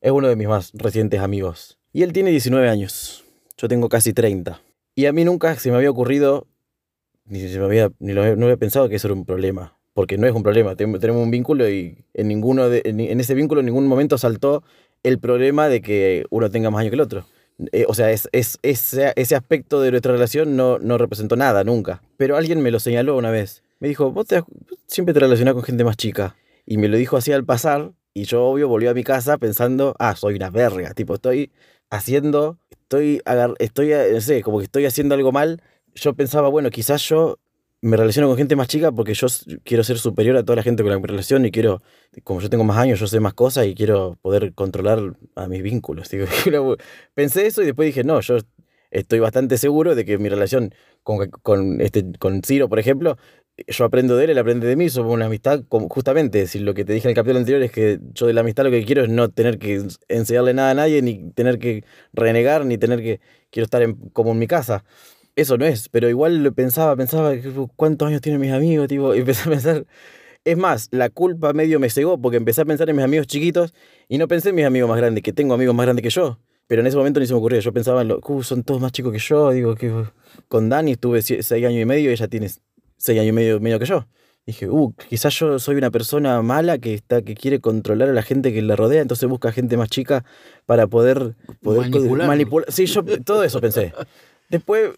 Es 0.00 0.12
uno 0.12 0.28
de 0.28 0.36
mis 0.36 0.48
más 0.48 0.70
recientes 0.74 1.20
amigos. 1.20 1.78
Y 1.92 2.02
él 2.04 2.12
tiene 2.12 2.30
19 2.30 2.68
años, 2.68 3.24
yo 3.56 3.68
tengo 3.68 3.88
casi 3.88 4.12
30. 4.12 4.62
Y 4.94 5.06
a 5.06 5.12
mí 5.12 5.24
nunca 5.24 5.54
se 5.56 5.70
me 5.70 5.76
había 5.76 5.90
ocurrido, 5.90 6.46
ni 7.24 7.40
se 7.48 7.58
me 7.58 7.64
había, 7.64 7.90
ni 7.98 8.12
lo, 8.12 8.36
no 8.36 8.46
había 8.46 8.56
pensado 8.56 8.88
que 8.88 8.96
eso 8.96 9.08
era 9.08 9.14
un 9.14 9.24
problema. 9.24 9.76
Porque 9.92 10.18
no 10.18 10.26
es 10.26 10.32
un 10.32 10.42
problema, 10.42 10.76
tenemos 10.76 11.22
un 11.22 11.30
vínculo 11.30 11.68
y 11.68 12.04
en, 12.14 12.28
ninguno 12.28 12.68
de, 12.68 12.82
en 12.84 13.20
ese 13.20 13.34
vínculo 13.34 13.60
en 13.60 13.66
ningún 13.66 13.86
momento 13.86 14.18
saltó 14.18 14.62
el 15.02 15.18
problema 15.18 15.68
de 15.68 15.80
que 15.80 16.24
uno 16.30 16.50
tenga 16.50 16.70
más 16.70 16.80
años 16.80 16.90
que 16.90 16.94
el 16.96 17.00
otro. 17.00 17.26
Eh, 17.72 17.84
o 17.88 17.94
sea, 17.94 18.10
es, 18.10 18.28
es, 18.32 18.58
ese, 18.62 19.12
ese, 19.16 19.36
aspecto 19.36 19.80
de 19.80 19.90
nuestra 19.90 20.12
relación 20.12 20.56
no, 20.56 20.78
no, 20.78 20.96
representó 20.98 21.36
nada 21.36 21.64
nunca. 21.64 22.02
Pero 22.16 22.36
alguien 22.36 22.62
me 22.62 22.70
lo 22.70 22.80
señaló 22.80 23.16
una 23.16 23.30
vez. 23.30 23.62
Me 23.80 23.88
dijo, 23.88 24.10
vos 24.12 24.26
siempre 24.86 25.12
te 25.12 25.20
relacionás 25.20 25.54
con 25.54 25.62
gente 25.62 25.84
más 25.84 25.96
chica. 25.96 26.36
Y 26.64 26.78
me 26.78 26.88
lo 26.88 26.96
dijo 26.96 27.16
así 27.16 27.32
al 27.32 27.44
pasar. 27.44 27.92
Y 28.14 28.24
yo, 28.24 28.44
obvio, 28.44 28.68
volví 28.68 28.86
a 28.86 28.94
mi 28.94 29.04
casa 29.04 29.38
pensando, 29.38 29.94
ah, 29.98 30.16
soy 30.16 30.36
una 30.36 30.50
verga. 30.50 30.94
Tipo, 30.94 31.14
estoy 31.14 31.52
haciendo, 31.90 32.58
estoy, 32.70 33.20
estoy, 33.58 33.92
no 34.12 34.20
sé, 34.20 34.42
como 34.42 34.58
que 34.58 34.64
estoy 34.64 34.86
haciendo 34.86 35.14
algo 35.14 35.32
mal. 35.32 35.62
Yo 35.94 36.14
pensaba, 36.14 36.48
bueno, 36.48 36.70
quizás 36.70 37.02
yo 37.08 37.38
me 37.82 37.96
relaciono 37.96 38.28
con 38.28 38.36
gente 38.36 38.56
más 38.56 38.68
chica 38.68 38.92
porque 38.92 39.14
yo 39.14 39.26
quiero 39.64 39.82
ser 39.84 39.98
superior 39.98 40.36
a 40.36 40.42
toda 40.42 40.56
la 40.56 40.62
gente 40.62 40.82
con 40.82 40.90
la 40.90 40.96
que 40.96 41.02
me 41.02 41.08
relaciono 41.08 41.46
y 41.46 41.50
quiero, 41.50 41.82
como 42.24 42.40
yo 42.40 42.50
tengo 42.50 42.64
más 42.64 42.76
años, 42.76 43.00
yo 43.00 43.06
sé 43.06 43.20
más 43.20 43.34
cosas 43.34 43.66
y 43.66 43.74
quiero 43.74 44.18
poder 44.20 44.52
controlar 44.54 45.14
a 45.34 45.48
mis 45.48 45.62
vínculos. 45.62 46.08
Pensé 47.14 47.46
eso 47.46 47.62
y 47.62 47.66
después 47.66 47.86
dije, 47.86 48.04
no, 48.04 48.20
yo 48.20 48.38
estoy 48.90 49.20
bastante 49.20 49.56
seguro 49.56 49.94
de 49.94 50.04
que 50.04 50.18
mi 50.18 50.28
relación 50.28 50.74
con, 51.02 51.30
con, 51.30 51.80
este, 51.80 52.04
con 52.18 52.42
Ciro, 52.42 52.68
por 52.68 52.78
ejemplo, 52.78 53.16
yo 53.66 53.84
aprendo 53.84 54.16
de 54.16 54.24
él, 54.24 54.30
él 54.30 54.38
aprende 54.38 54.66
de 54.66 54.76
mí, 54.76 54.88
somos 54.90 55.12
una 55.12 55.26
amistad, 55.26 55.62
justamente, 55.88 56.46
si 56.46 56.58
lo 56.58 56.74
que 56.74 56.84
te 56.84 56.92
dije 56.92 57.08
en 57.08 57.10
el 57.10 57.14
capítulo 57.14 57.38
anterior 57.38 57.62
es 57.62 57.72
que 57.72 57.98
yo 58.12 58.26
de 58.26 58.32
la 58.32 58.40
amistad 58.40 58.64
lo 58.64 58.70
que 58.70 58.84
quiero 58.84 59.04
es 59.04 59.08
no 59.10 59.30
tener 59.30 59.58
que 59.58 59.82
enseñarle 60.08 60.54
nada 60.54 60.70
a 60.70 60.74
nadie, 60.74 61.02
ni 61.02 61.30
tener 61.32 61.58
que 61.58 61.84
renegar, 62.12 62.64
ni 62.66 62.78
tener 62.78 63.02
que, 63.02 63.20
quiero 63.50 63.64
estar 63.64 63.82
como 64.12 64.32
en 64.32 64.38
mi 64.38 64.46
casa 64.46 64.84
eso 65.40 65.58
no 65.58 65.66
es, 65.66 65.88
pero 65.88 66.08
igual 66.08 66.52
pensaba, 66.54 66.96
pensaba, 66.96 67.32
¿cuántos 67.76 68.08
años 68.08 68.20
tienen 68.20 68.40
mis 68.40 68.52
amigos? 68.52 68.88
Tipo, 68.88 69.14
y 69.14 69.20
empecé 69.20 69.48
a 69.48 69.52
pensar, 69.52 69.86
es 70.44 70.56
más, 70.56 70.88
la 70.90 71.10
culpa 71.10 71.52
medio 71.52 71.78
me 71.80 71.90
cegó 71.90 72.18
porque 72.20 72.36
empecé 72.36 72.62
a 72.62 72.64
pensar 72.64 72.88
en 72.88 72.96
mis 72.96 73.04
amigos 73.04 73.26
chiquitos 73.26 73.74
y 74.08 74.18
no 74.18 74.28
pensé 74.28 74.50
en 74.50 74.54
mis 74.54 74.64
amigos 74.64 74.88
más 74.88 74.98
grandes, 74.98 75.22
que 75.22 75.32
tengo 75.32 75.54
amigos 75.54 75.74
más 75.74 75.86
grandes 75.86 76.02
que 76.02 76.10
yo. 76.10 76.38
Pero 76.66 76.82
en 76.82 76.86
ese 76.86 76.96
momento 76.96 77.18
ni 77.18 77.26
se 77.26 77.32
me 77.32 77.38
ocurrió. 77.40 77.58
Yo 77.58 77.72
pensaba 77.72 78.02
en 78.02 78.08
los, 78.08 78.20
uh, 78.24 78.42
son 78.44 78.62
todos 78.62 78.80
más 78.80 78.92
chicos 78.92 79.12
que 79.12 79.18
yo. 79.18 79.50
Digo, 79.50 79.74
que 79.74 79.92
con 80.46 80.68
Dani 80.68 80.92
estuve 80.92 81.20
seis 81.20 81.52
años 81.52 81.82
y 81.82 81.84
medio 81.84 82.10
y 82.10 82.12
ella 82.12 82.28
tiene 82.28 82.48
seis 82.96 83.18
años 83.18 83.30
y 83.30 83.32
medio, 83.32 83.58
medio 83.58 83.80
que 83.80 83.86
yo. 83.86 84.06
Dije, 84.46 84.68
uh, 84.70 84.94
quizás 85.08 85.36
yo 85.36 85.58
soy 85.58 85.74
una 85.74 85.90
persona 85.90 86.40
mala 86.42 86.78
que 86.78 86.94
está 86.94 87.22
que 87.22 87.34
quiere 87.34 87.58
controlar 87.58 88.08
a 88.08 88.12
la 88.12 88.22
gente 88.22 88.52
que 88.52 88.62
la 88.62 88.76
rodea, 88.76 89.02
entonces 89.02 89.28
busca 89.28 89.50
gente 89.50 89.76
más 89.76 89.90
chica 89.90 90.24
para 90.64 90.86
poder, 90.86 91.34
poder 91.60 91.90
manipular. 92.24 92.70
Sí, 92.70 92.86
yo 92.86 93.02
todo 93.02 93.42
eso 93.42 93.60
pensé. 93.60 93.92
Después 94.48 94.90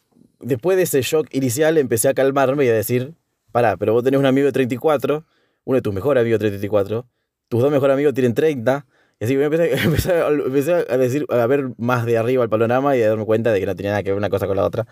después 0.42 0.76
de 0.76 0.84
ese 0.84 1.02
shock 1.02 1.28
inicial 1.32 1.78
empecé 1.78 2.08
a 2.08 2.14
calmarme 2.14 2.64
y 2.64 2.68
a 2.68 2.75
decir, 2.75 3.14
pará, 3.52 3.76
pero 3.76 3.92
vos 3.92 4.02
tenés 4.02 4.20
un 4.20 4.26
amigo 4.26 4.46
de 4.46 4.52
34, 4.52 5.25
uno 5.64 5.76
de 5.76 5.82
tus 5.82 5.94
mejores 5.94 6.20
amigos 6.20 6.40
de 6.40 6.49
34, 6.50 7.06
tus 7.49 7.61
dos 7.62 7.70
mejores 7.70 7.94
amigos 7.94 8.14
tienen 8.14 8.34
30, 8.34 8.87
y 9.20 9.25
así 9.25 9.34
empecé, 9.34 9.72
empecé, 9.84 10.72
a 10.72 10.96
decir, 10.96 11.26
a 11.28 11.46
ver 11.46 11.70
más 11.78 12.04
de 12.06 12.18
arriba 12.18 12.42
el 12.42 12.50
panorama 12.50 12.96
y 12.96 13.02
a 13.02 13.08
darme 13.08 13.25
cuenta 13.25 13.52
de 13.52 13.61
que 13.61 13.66
no 13.66 13.76
tenía 13.76 13.92
nada 13.92 14.02
que 14.02 14.11
ver 14.11 14.18
una 14.18 14.30
cosa 14.30 14.46
con 14.46 14.56
la 14.56 14.64
otra. 14.64 14.87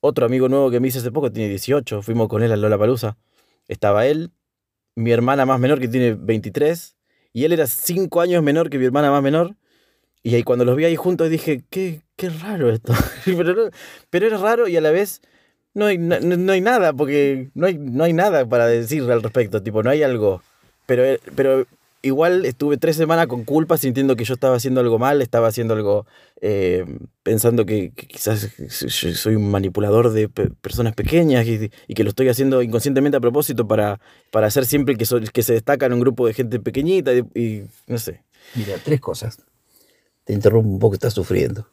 Otro 0.00 0.26
amigo 0.26 0.48
nuevo 0.48 0.70
que 0.70 0.80
me 0.80 0.88
hice 0.88 0.98
hace 0.98 1.12
poco 1.12 1.30
tiene 1.30 1.48
18, 1.50 2.02
fuimos 2.02 2.28
con 2.28 2.42
él 2.42 2.52
a 2.52 2.56
Lollapalooza. 2.56 3.16
Estaba 3.68 4.06
él, 4.06 4.32
mi 4.94 5.12
hermana 5.12 5.46
más 5.46 5.60
menor 5.60 5.78
que 5.80 5.88
tiene 5.88 6.14
23, 6.14 6.96
y 7.32 7.44
él 7.44 7.52
era 7.52 7.66
5 7.66 8.20
años 8.20 8.42
menor 8.42 8.70
que 8.70 8.78
mi 8.78 8.86
hermana 8.86 9.10
más 9.10 9.22
menor, 9.22 9.56
y 10.26 10.34
ahí 10.34 10.42
cuando 10.42 10.64
los 10.64 10.74
vi 10.74 10.84
ahí 10.84 10.96
juntos 10.96 11.30
dije, 11.30 11.62
qué, 11.70 12.00
qué 12.16 12.30
raro 12.30 12.68
esto. 12.72 12.92
pero, 13.24 13.70
pero 14.10 14.26
era 14.26 14.36
raro 14.38 14.66
y 14.66 14.76
a 14.76 14.80
la 14.80 14.90
vez 14.90 15.22
no 15.72 15.86
hay, 15.86 15.98
no, 15.98 16.50
hay 16.50 16.60
nada, 16.60 16.92
porque 16.92 17.50
no 17.54 17.68
hay, 17.68 17.78
no 17.78 18.02
hay 18.02 18.12
nada 18.12 18.44
para 18.44 18.66
decir 18.66 19.08
al 19.08 19.22
respecto, 19.22 19.62
tipo, 19.62 19.84
no 19.84 19.90
hay 19.90 20.02
algo. 20.02 20.42
Pero, 20.84 21.04
eh, 21.04 21.20
pero 21.36 21.64
igual 22.02 22.44
estuve 22.44 22.76
tres 22.76 22.96
semanas 22.96 23.28
con 23.28 23.44
culpa, 23.44 23.78
sintiendo 23.78 24.16
que 24.16 24.24
yo 24.24 24.34
estaba 24.34 24.56
haciendo 24.56 24.80
algo 24.80 24.98
mal, 24.98 25.22
estaba 25.22 25.46
haciendo 25.46 25.74
algo, 25.74 26.06
eh, 26.40 26.84
pensando 27.22 27.64
que, 27.64 27.92
quizás 27.92 28.50
soy 28.68 29.36
un 29.36 29.48
manipulador 29.48 30.10
de 30.10 30.28
personas 30.28 30.96
pequeñas 30.96 31.46
y, 31.46 31.70
que 31.94 32.02
lo 32.02 32.10
estoy 32.10 32.30
haciendo 32.30 32.62
inconscientemente 32.62 33.16
a 33.16 33.20
propósito 33.20 33.68
para, 33.68 34.00
para 34.32 34.50
ser 34.50 34.66
siempre 34.66 34.94
el 34.94 34.98
que, 34.98 35.06
que 35.32 35.42
se 35.44 35.52
destaca 35.52 35.86
en 35.86 35.92
un 35.92 36.00
grupo 36.00 36.26
de 36.26 36.34
gente 36.34 36.58
pequeñita 36.58 37.12
y 37.14 37.62
no 37.86 37.98
sé. 37.98 38.24
Mira, 38.56 38.74
tres 38.82 39.00
cosas 39.00 39.38
te 40.26 40.32
interrumpo 40.32 40.68
un 40.68 40.78
poco, 40.80 40.94
estás 40.94 41.14
sufriendo. 41.14 41.68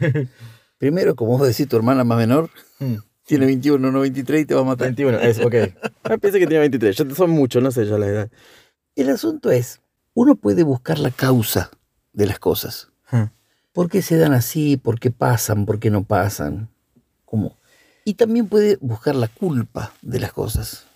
Primero, 0.78 1.14
como 1.14 1.36
vos 1.36 1.46
decís, 1.46 1.68
tu 1.68 1.76
hermana 1.76 2.04
más 2.04 2.16
menor 2.16 2.48
mm. 2.78 2.94
tiene 3.26 3.44
21, 3.44 3.92
no 3.92 4.00
23 4.00 4.42
y 4.42 4.44
te 4.46 4.54
va 4.54 4.62
a 4.62 4.64
matar. 4.64 4.86
21, 4.88 5.18
es, 5.20 5.38
ok. 5.40 5.54
Ah, 6.04 6.16
pensé 6.16 6.38
que 6.38 6.46
tenía 6.46 6.60
23, 6.60 6.96
son 7.14 7.30
muchos, 7.30 7.62
no 7.62 7.70
sé 7.70 7.84
ya 7.84 7.98
la 7.98 8.06
edad. 8.06 8.30
El 8.96 9.10
asunto 9.10 9.50
es, 9.50 9.82
uno 10.14 10.36
puede 10.36 10.62
buscar 10.62 10.98
la 10.98 11.10
causa 11.10 11.70
de 12.14 12.24
las 12.24 12.38
cosas. 12.38 12.88
Hmm. 13.10 13.24
¿Por 13.72 13.90
qué 13.90 14.00
se 14.00 14.16
dan 14.16 14.32
así? 14.32 14.78
¿Por 14.78 14.98
qué 14.98 15.10
pasan? 15.10 15.66
¿Por 15.66 15.80
qué 15.80 15.90
no 15.90 16.04
pasan? 16.04 16.70
¿Cómo? 17.26 17.58
Y 18.06 18.14
también 18.14 18.48
puede 18.48 18.78
buscar 18.80 19.14
la 19.16 19.28
culpa 19.28 19.92
de 20.00 20.18
las 20.18 20.32
cosas. 20.32 20.86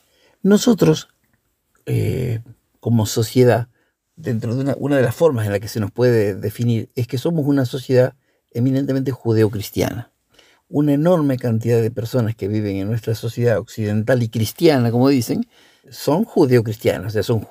Nosotros, 0.42 1.08
eh, 1.84 2.40
como 2.80 3.04
sociedad, 3.04 3.68
dentro 4.16 4.54
de 4.54 4.74
una, 4.78 4.96
de 4.96 5.02
las 5.02 5.14
formas 5.14 5.46
en 5.46 5.52
la 5.52 5.60
que 5.60 5.68
se 5.68 5.80
nos 5.80 5.90
puede 5.90 6.34
definir, 6.34 6.90
es 6.94 7.06
que 7.06 7.18
somos 7.18 7.46
una 7.46 7.64
sociedad 7.64 8.14
eminentemente 8.50 9.10
judeocristiana. 9.10 10.10
Una 10.68 10.94
enorme 10.94 11.36
cantidad 11.36 11.82
de 11.82 11.90
personas 11.90 12.34
que 12.34 12.48
viven 12.48 12.76
en 12.76 12.88
nuestra 12.88 13.14
sociedad 13.14 13.58
occidental 13.58 14.22
y 14.22 14.28
cristiana, 14.28 14.90
como 14.90 15.08
dicen, 15.08 15.46
son 15.90 16.24
judeocristianas, 16.24 17.08
o 17.08 17.10
sea, 17.10 17.22
son, 17.22 17.46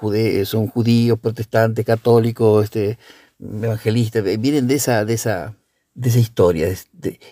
son 0.45 0.67
judíos, 0.67 1.19
protestantes, 1.19 1.85
católicos, 1.85 2.63
este, 2.63 2.97
evangelistas, 3.39 4.23
vienen 4.23 4.67
de 4.67 4.75
esa, 4.75 5.05
de 5.05 5.13
esa, 5.13 5.55
de 5.93 6.09
esa 6.09 6.19
historia. 6.19 6.67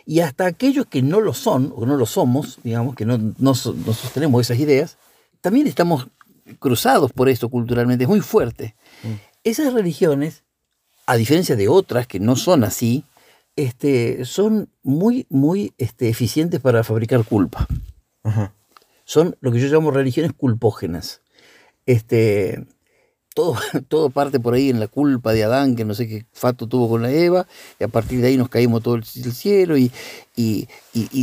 y 0.06 0.20
hasta 0.20 0.46
aquellos 0.46 0.86
que 0.86 1.02
no 1.02 1.22
lo 1.22 1.34
son, 1.34 1.74
o 1.76 1.86
no 1.86 1.96
lo 1.96 2.06
somos, 2.06 2.60
digamos, 2.64 2.96
que 2.96 3.06
no, 3.06 3.18
no, 3.38 3.56
sostenemos 3.56 4.42
esas 4.42 4.60
ideas, 4.60 4.98
también 5.42 5.68
estamos 5.68 6.08
cruzados 6.60 7.12
por 7.14 7.30
esto 7.30 7.50
culturalmente, 7.50 8.04
es 8.04 8.10
muy 8.10 8.22
fuerte. 8.22 8.76
Esas 9.44 9.74
religiones, 9.74 10.44
a 11.06 11.16
diferencia 11.16 11.56
de 11.56 11.68
otras 11.68 12.08
que 12.08 12.20
no 12.20 12.36
son 12.36 12.64
así, 12.64 13.04
este, 13.56 14.26
son 14.26 14.70
muy, 14.84 15.26
muy 15.30 15.74
este, 15.78 16.10
eficientes 16.10 16.60
para 16.60 16.84
fabricar 16.84 17.24
culpa. 17.26 17.68
Son 19.06 19.36
lo 19.42 19.52
que 19.52 19.60
yo 19.60 19.68
llamo 19.68 19.92
religiones 19.92 20.34
culpógenas. 20.34 21.22
Este, 21.86 22.64
todo, 23.34 23.56
todo 23.88 24.10
parte 24.10 24.40
por 24.40 24.54
ahí 24.54 24.70
en 24.70 24.80
la 24.80 24.88
culpa 24.88 25.34
de 25.34 25.44
Adán, 25.44 25.76
que 25.76 25.84
no 25.84 25.94
sé 25.94 26.08
qué 26.08 26.26
fato 26.32 26.68
tuvo 26.68 26.88
con 26.88 27.02
la 27.02 27.12
Eva, 27.12 27.48
y 27.80 27.84
a 27.84 27.88
partir 27.88 28.22
de 28.22 28.28
ahí 28.28 28.38
nos 28.38 28.50
caímos 28.50 28.84
todo 28.84 28.96
el, 28.96 29.04
cielo, 29.04 29.78
y, 29.78 29.92
y, 30.36 30.68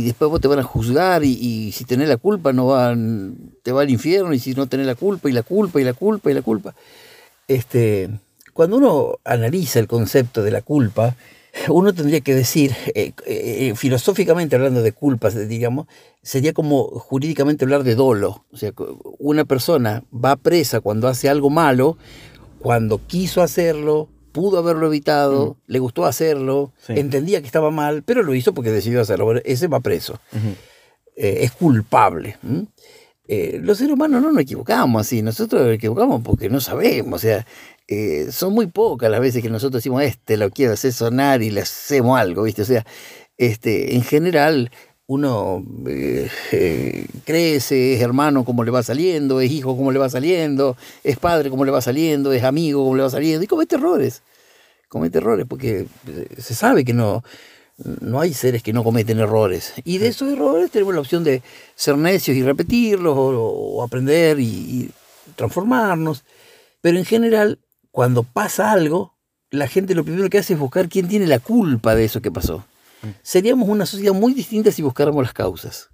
después 0.03 0.29
vos 0.29 0.41
te 0.41 0.47
van 0.47 0.59
a 0.59 0.63
juzgar, 0.63 1.23
y, 1.23 1.71
si 1.71 1.85
tenés 1.85 2.09
la 2.09 2.17
culpa 2.17 2.53
no 2.53 2.67
van, 2.67 3.53
te 3.63 3.71
va 3.71 3.81
al 3.81 3.89
infierno, 3.89 4.33
y 4.33 4.39
si 4.39 4.53
no 4.53 4.67
tenés 4.67 4.85
la 4.85 4.95
culpa, 4.95 5.29
y 5.29 5.31
la 5.31 5.43
culpa, 5.43 5.79
y 5.79 5.83
la 5.83 5.93
culpa, 5.93 6.29
y 6.29 6.33
la 6.33 6.41
culpa 6.41 6.75
este, 7.47 8.09
cuando 8.53 8.77
uno 8.77 9.19
analiza 9.23 9.79
el 9.79 9.87
concepto 9.87 10.43
de 10.43 10.51
la 10.51 10.61
culpa, 10.61 11.15
uno 11.69 11.93
tendría 11.93 12.21
que 12.21 12.35
decir, 12.35 12.75
eh, 12.93 13.13
eh, 13.25 13.73
filosóficamente 13.75 14.55
hablando 14.55 14.81
de 14.81 14.91
culpas, 14.91 15.47
digamos, 15.47 15.87
sería 16.21 16.53
como 16.53 16.83
jurídicamente 16.85 17.65
hablar 17.65 17.83
de 17.83 17.95
dolo. 17.95 18.45
O 18.51 18.57
sea, 18.57 18.73
una 19.19 19.45
persona 19.45 20.03
va 20.13 20.35
presa 20.35 20.81
cuando 20.81 21.07
hace 21.07 21.29
algo 21.29 21.49
malo, 21.49 21.97
cuando 22.59 23.01
quiso 23.07 23.41
hacerlo, 23.41 24.09
pudo 24.31 24.59
haberlo 24.59 24.87
evitado, 24.87 25.57
le 25.67 25.79
gustó 25.79 26.05
hacerlo, 26.05 26.71
entendía 26.89 27.39
que 27.41 27.47
estaba 27.47 27.71
mal, 27.71 28.03
pero 28.03 28.23
lo 28.23 28.35
hizo 28.35 28.53
porque 28.53 28.71
decidió 28.71 29.01
hacerlo. 29.01 29.35
ese 29.43 29.67
va 29.67 29.79
preso. 29.79 30.19
Eh, 31.15 31.39
es 31.41 31.51
culpable. 31.53 32.37
Eh, 33.27 33.59
los 33.61 33.77
seres 33.77 33.93
humanos 33.93 34.21
no 34.21 34.31
nos 34.31 34.41
equivocamos 34.41 35.01
así, 35.01 35.21
nosotros 35.21 35.63
nos 35.63 35.73
equivocamos 35.73 36.21
porque 36.23 36.49
no 36.49 36.61
sabemos, 36.61 37.15
o 37.15 37.19
sea, 37.19 37.45
eh, 37.87 38.27
son 38.31 38.53
muy 38.53 38.67
pocas 38.67 39.11
las 39.11 39.19
veces 39.19 39.43
que 39.43 39.49
nosotros 39.49 39.83
decimos, 39.83 40.03
este 40.03 40.37
lo 40.37 40.49
quiero 40.49 40.73
hacer 40.73 40.93
sonar 40.93 41.41
y 41.41 41.49
le 41.49 41.61
hacemos 41.61 42.17
algo, 42.17 42.43
¿viste? 42.43 42.61
O 42.61 42.65
sea, 42.65 42.85
este, 43.37 43.95
en 43.95 44.03
general 44.03 44.71
uno 45.07 45.63
eh, 45.87 47.05
crece, 47.25 47.95
es 47.95 48.01
hermano 48.01 48.45
como 48.45 48.63
le 48.63 48.71
va 48.71 48.81
saliendo, 48.81 49.41
es 49.41 49.51
hijo 49.51 49.75
como 49.75 49.91
le 49.91 49.99
va 49.99 50.09
saliendo, 50.09 50.77
es 51.03 51.17
padre 51.17 51.49
como 51.49 51.65
le 51.65 51.71
va 51.71 51.81
saliendo, 51.81 52.31
es 52.31 52.43
amigo 52.43 52.83
como 52.83 52.95
le 52.95 53.03
va 53.03 53.09
saliendo, 53.09 53.43
y 53.43 53.47
comete 53.47 53.75
errores, 53.75 54.21
comete 54.87 55.17
errores 55.17 55.45
porque 55.49 55.85
se 56.37 56.55
sabe 56.55 56.85
que 56.85 56.93
no, 56.93 57.23
no 57.77 58.19
hay 58.19 58.33
seres 58.33 58.63
que 58.63 58.73
no 58.73 58.83
cometen 58.83 59.19
errores. 59.19 59.73
Y 59.83 59.99
de 59.99 60.07
esos 60.07 60.31
errores 60.31 60.71
tenemos 60.71 60.93
la 60.93 61.01
opción 61.01 61.23
de 61.23 61.41
ser 61.75 61.97
necios 61.97 62.35
y 62.35 62.43
repetirlos, 62.43 63.13
o, 63.17 63.83
aprender 63.83 64.39
y, 64.39 64.45
y, 64.45 64.91
transformarnos. 65.35 66.23
Pero 66.81 66.97
en 66.97 67.05
general, 67.05 67.59
cuando 67.91 68.23
pasa 68.23 68.71
algo, 68.71 69.13
la 69.49 69.67
gente 69.67 69.95
lo 69.95 70.03
primero 70.03 70.29
que 70.29 70.39
hace 70.39 70.53
es 70.53 70.59
buscar 70.59 70.89
quién 70.89 71.07
tiene 71.07 71.27
la 71.27 71.39
culpa 71.39 71.95
de 71.95 72.05
eso 72.05 72.21
que 72.21 72.31
pasó. 72.31 72.65
Mm. 73.01 73.07
Seríamos 73.21 73.69
una 73.69 73.85
sociedad 73.85 74.13
muy 74.13 74.33
distinta 74.33 74.71
si 74.71 74.81
buscáramos 74.81 75.23
las 75.23 75.33
causas. 75.33 75.89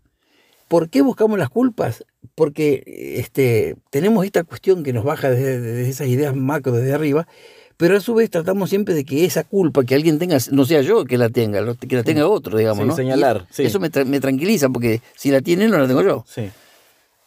¿Por 0.68 0.90
qué 0.90 1.02
buscamos 1.02 1.38
las 1.38 1.50
culpas? 1.50 2.04
Porque 2.36 2.84
este, 3.20 3.76
tenemos 3.90 4.26
esta 4.26 4.44
cuestión 4.44 4.84
que 4.84 4.94
nos 4.94 5.04
baja 5.04 5.30
desde, 5.30 5.88
esas 5.88 6.08
ideas 6.08 6.36
macro 6.36 6.72
desde 6.72 6.94
arriba, 6.94 7.28
pero 7.78 7.98
a 7.98 8.00
su 8.02 8.14
vez 8.14 8.30
tratamos 8.30 8.70
siempre 8.70 8.94
de 8.94 9.04
que 9.04 9.26
esa 9.26 9.44
culpa 9.44 9.84
que 9.84 9.96
alguien 9.96 10.20
tenga, 10.20 10.38
no 10.52 10.66
sea 10.66 10.82
yo 10.82 11.06
que 11.06 11.18
la 11.18 11.30
tenga, 11.30 11.76
que 11.76 11.96
la 11.96 12.04
tenga 12.04 12.28
otro, 12.28 12.58
digamos. 12.58 12.86
¿no? 12.86 12.96
señalar. 12.96 13.48
Eso 13.58 13.80
me, 13.80 13.90
tranquiliza, 13.90 14.70
porque 14.70 15.02
si 15.16 15.32
la 15.32 15.42
tiene, 15.42 15.68
no 15.68 15.78
la 15.78 15.88
tengo 15.88 16.02
yo. 16.02 16.26
Sí. 16.28 16.50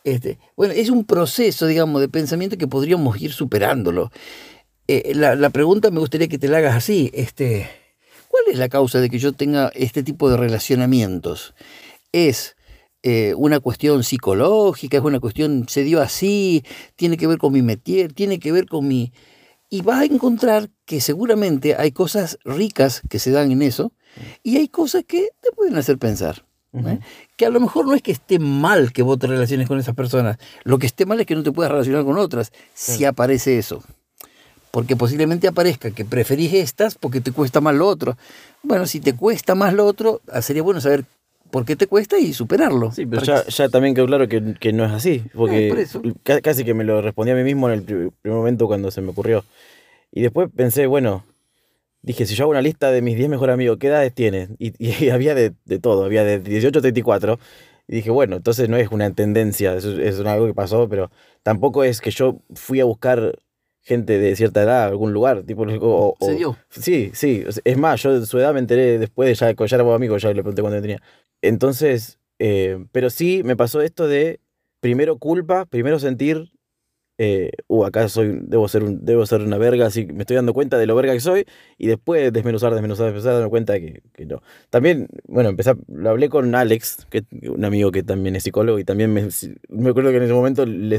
Este, 0.04 0.38
bueno, 0.56 0.72
es 0.72 0.88
un 0.88 1.04
proceso, 1.04 1.66
digamos, 1.66 2.00
de 2.00 2.09
pensamiento 2.09 2.56
que 2.56 2.68
podríamos 2.68 3.20
ir 3.20 3.32
superándolo. 3.32 4.12
Eh, 4.88 5.12
la, 5.16 5.50
pregunta 5.50 5.90
me 5.90 5.98
gustaría 5.98 6.28
que 6.28 6.38
te 6.38 6.48
la 6.48 6.59
hagas 6.59 6.76
así. 6.76 7.11
Este, 7.12 7.68
¿Cuál 8.28 8.44
es 8.52 8.59
la 8.59 8.68
causa 8.68 9.00
de 9.00 9.11
que 9.11 9.18
yo 9.18 9.32
tenga 9.32 9.72
este 9.74 10.04
tipo 10.04 10.30
de 10.30 10.37
relacionamientos? 10.37 11.54
¿Es 12.12 12.56
eh, 13.02 13.35
una 13.37 13.59
cuestión 13.59 14.04
psicológica? 14.04 14.98
¿Es 14.98 15.02
una 15.02 15.18
cuestión, 15.18 15.66
se 15.68 15.82
dio 15.82 16.00
así? 16.00 16.62
¿Tiene 16.94 17.16
que 17.16 17.26
ver 17.26 17.38
con 17.38 17.52
mi 17.52 17.62
metier? 17.62 18.12
¿Tiene 18.12 18.38
que 18.38 18.52
ver 18.52 18.66
con 18.66 18.87
mi...? 18.87 19.12
Y 19.68 19.83
vas 19.83 20.02
a 20.02 20.05
encontrar 20.05 20.70
que 20.85 21.00
seguramente 21.00 21.74
hay 21.76 21.92
cosas 21.92 22.38
ricas 22.44 23.02
que 23.09 23.18
se 23.18 23.31
dan 23.31 23.50
en 23.50 23.62
eso 23.62 23.92
y 24.42 24.57
hay 24.57 24.68
cosas 24.68 25.05
que 25.07 25.31
te 25.40 25.50
pueden 25.52 25.76
hacer 25.76 25.98
pensar. 25.98 26.44
¿eh? 26.72 27.00
Que 27.37 27.46
a 27.46 27.50
lo 27.50 27.61
mejor 27.61 27.87
no 27.87 27.94
es 27.94 28.02
que 28.02 28.12
esté 28.12 28.38
mal 28.38 28.92
que 28.92 29.02
vos 29.02 29.18
te 29.18 29.26
relaciones 29.26 29.66
con 29.66 29.79
esas 29.79 29.94
personas, 29.94 30.38
lo 30.64 30.79
que 30.79 30.87
esté 30.87 31.07
mal 31.07 31.20
es 31.20 31.26
que 31.26 31.35
no 31.35 31.42
te 31.42 31.52
puedas 31.52 31.72
relacionar 31.72 32.05
con 32.05 32.18
otras 32.18 32.52
si 32.74 33.05
aparece 33.05 33.59
eso. 33.59 33.83
Porque 34.70 34.94
posiblemente 34.94 35.48
aparezca 35.48 35.90
que 35.90 36.05
preferís 36.05 36.52
estas 36.52 36.96
porque 36.96 37.20
te 37.20 37.33
cuesta 37.33 37.61
más 37.61 37.74
lo 37.74 37.88
otro. 37.88 38.16
Bueno, 38.62 38.87
si 38.87 39.00
te 39.00 39.14
cuesta 39.14 39.55
más 39.55 39.72
lo 39.72 39.87
otro, 39.87 40.20
ah, 40.31 40.42
sería 40.42 40.62
bueno 40.62 40.81
saber 40.81 41.07
por 41.50 41.64
qué 41.64 41.76
te 41.76 41.87
cuesta 41.87 42.18
y 42.18 42.32
superarlo. 42.32 42.92
Sí, 42.92 43.06
pero 43.06 43.22
ya, 43.22 43.68
también 43.68 43.94
quedó 43.94 44.06
claro 44.06 44.28
que, 44.28 44.72
no 44.72 44.85
es 44.85 44.92
así. 44.92 45.24
Porque 45.35 45.87
casi 46.42 46.64
que 46.64 46.74
me 46.74 46.85
lo 46.85 47.02
respondí 47.02 47.32
a 47.32 47.35
mí 47.35 47.44
mismo 47.44 47.68
en 47.68 47.74
el 47.78 47.82
primer 47.82 48.38
momento 48.38 48.66
cuando 48.66 48.90
se 48.90 49.00
me 49.00 49.11
ocurrió. 49.11 49.44
Y 50.12 50.22
después 50.22 50.48
pensé, 50.54 50.87
bueno, 50.87 51.24
dije, 52.02 52.26
si 52.26 52.35
yo 52.35 52.44
hago 52.44 52.50
una 52.50 52.62
lista 52.62 52.90
de 52.90 53.02
mis 53.02 53.16
10 53.16 53.28
mejores 53.28 53.54
amigos, 53.54 53.78
¿qué 53.78 53.88
edades 53.88 54.14
tienes? 54.14 54.50
Y, 54.59 55.09
había 55.11 55.35
de, 55.35 55.52
todo, 55.80 56.04
había 56.04 56.24
de 56.24 56.40
18 56.40 56.78
a 56.78 56.82
34. 56.82 57.38
Y 57.88 57.96
dije, 57.96 58.11
bueno, 58.11 58.37
entonces 58.37 58.68
no 58.68 58.76
es 58.76 58.90
una 58.90 59.11
tendencia, 59.12 59.74
es, 59.74 59.85
es 59.85 60.18
algo 60.20 60.46
que 60.46 60.54
pasó, 60.54 60.88
pero 60.88 61.11
tampoco 61.42 61.85
es 61.85 62.00
que 62.00 62.11
yo 62.11 62.40
fui 62.54 62.80
a 62.80 62.85
buscar 62.85 63.38
gente 63.87 64.18
de 64.18 64.35
cierta 64.35 64.62
edad, 64.62 64.85
algún 64.85 65.12
lugar. 65.12 65.44
Tipo, 65.44 65.64
o, 65.81 66.16
¿Se 66.20 66.35
dio? 66.35 66.57
Sí, 66.70 67.12
sí. 67.14 67.44
Es 67.64 67.79
más, 67.79 68.03
yo 68.03 68.18
de 68.18 68.27
su 68.27 68.38
edad 68.38 68.53
me 68.53 68.59
enteré 68.59 68.99
después 68.99 69.29
de 69.29 69.35
ya, 69.35 69.55
ya 69.55 69.77
éramos 69.77 69.94
amigos, 69.94 70.22
ya 70.22 70.29
le 70.31 70.42
pregunté 70.42 70.61
cuánto 70.61 70.81
tenía. 70.81 71.01
Entonces, 71.40 72.18
eh, 72.40 72.85
pero 72.90 73.11
sí 73.11 73.42
me 73.44 73.57
pasó 73.57 73.81
esto 73.83 74.09
de 74.09 74.40
primero 74.81 75.18
culpa, 75.18 75.66
primero 75.66 76.01
sentir, 76.01 76.51
eh, 77.18 77.51
uh, 77.68 77.85
acá 77.85 78.09
soy, 78.09 78.40
debo 78.42 78.68
ser, 78.68 78.83
un, 78.83 79.05
debo 79.05 79.25
ser 79.25 79.40
una 79.40 79.57
verga, 79.57 79.87
así 79.87 80.05
me 80.07 80.20
estoy 80.20 80.37
dando 80.37 80.53
cuenta 80.53 80.77
de 80.77 80.87
lo 80.87 80.94
verga 80.94 81.14
que 81.14 81.20
soy, 81.20 81.46
y 81.79 81.87
después 81.87 82.33
desmenuzar, 82.33 82.72
desmenuzar, 82.72 83.07
desmenuzar, 83.07 83.35
darme 83.35 83.49
cuenta 83.49 83.72
de 83.75 83.81
que, 83.81 84.03
que, 84.12 84.27
no. 84.27 84.42
También, 84.68 85.09
bueno, 85.27 85.49
empecé, 85.49 85.75
lo 85.88 86.11
hablé 86.11 86.29
con 86.29 86.55
Alex, 86.55 87.07
que 87.09 87.25
un 87.49 87.64
amigo 87.64 87.90
que 87.90 88.03
también 88.03 88.37
es 88.37 88.42
psicólogo, 88.42 88.79
y 88.79 88.85
también 88.85 89.14
me, 89.14 89.29
me 89.68 89.90
acuerdo 89.90 90.11
que 90.11 90.16
en 90.16 90.22
ese 90.25 90.35
momento 90.35 90.66
le 90.66 90.99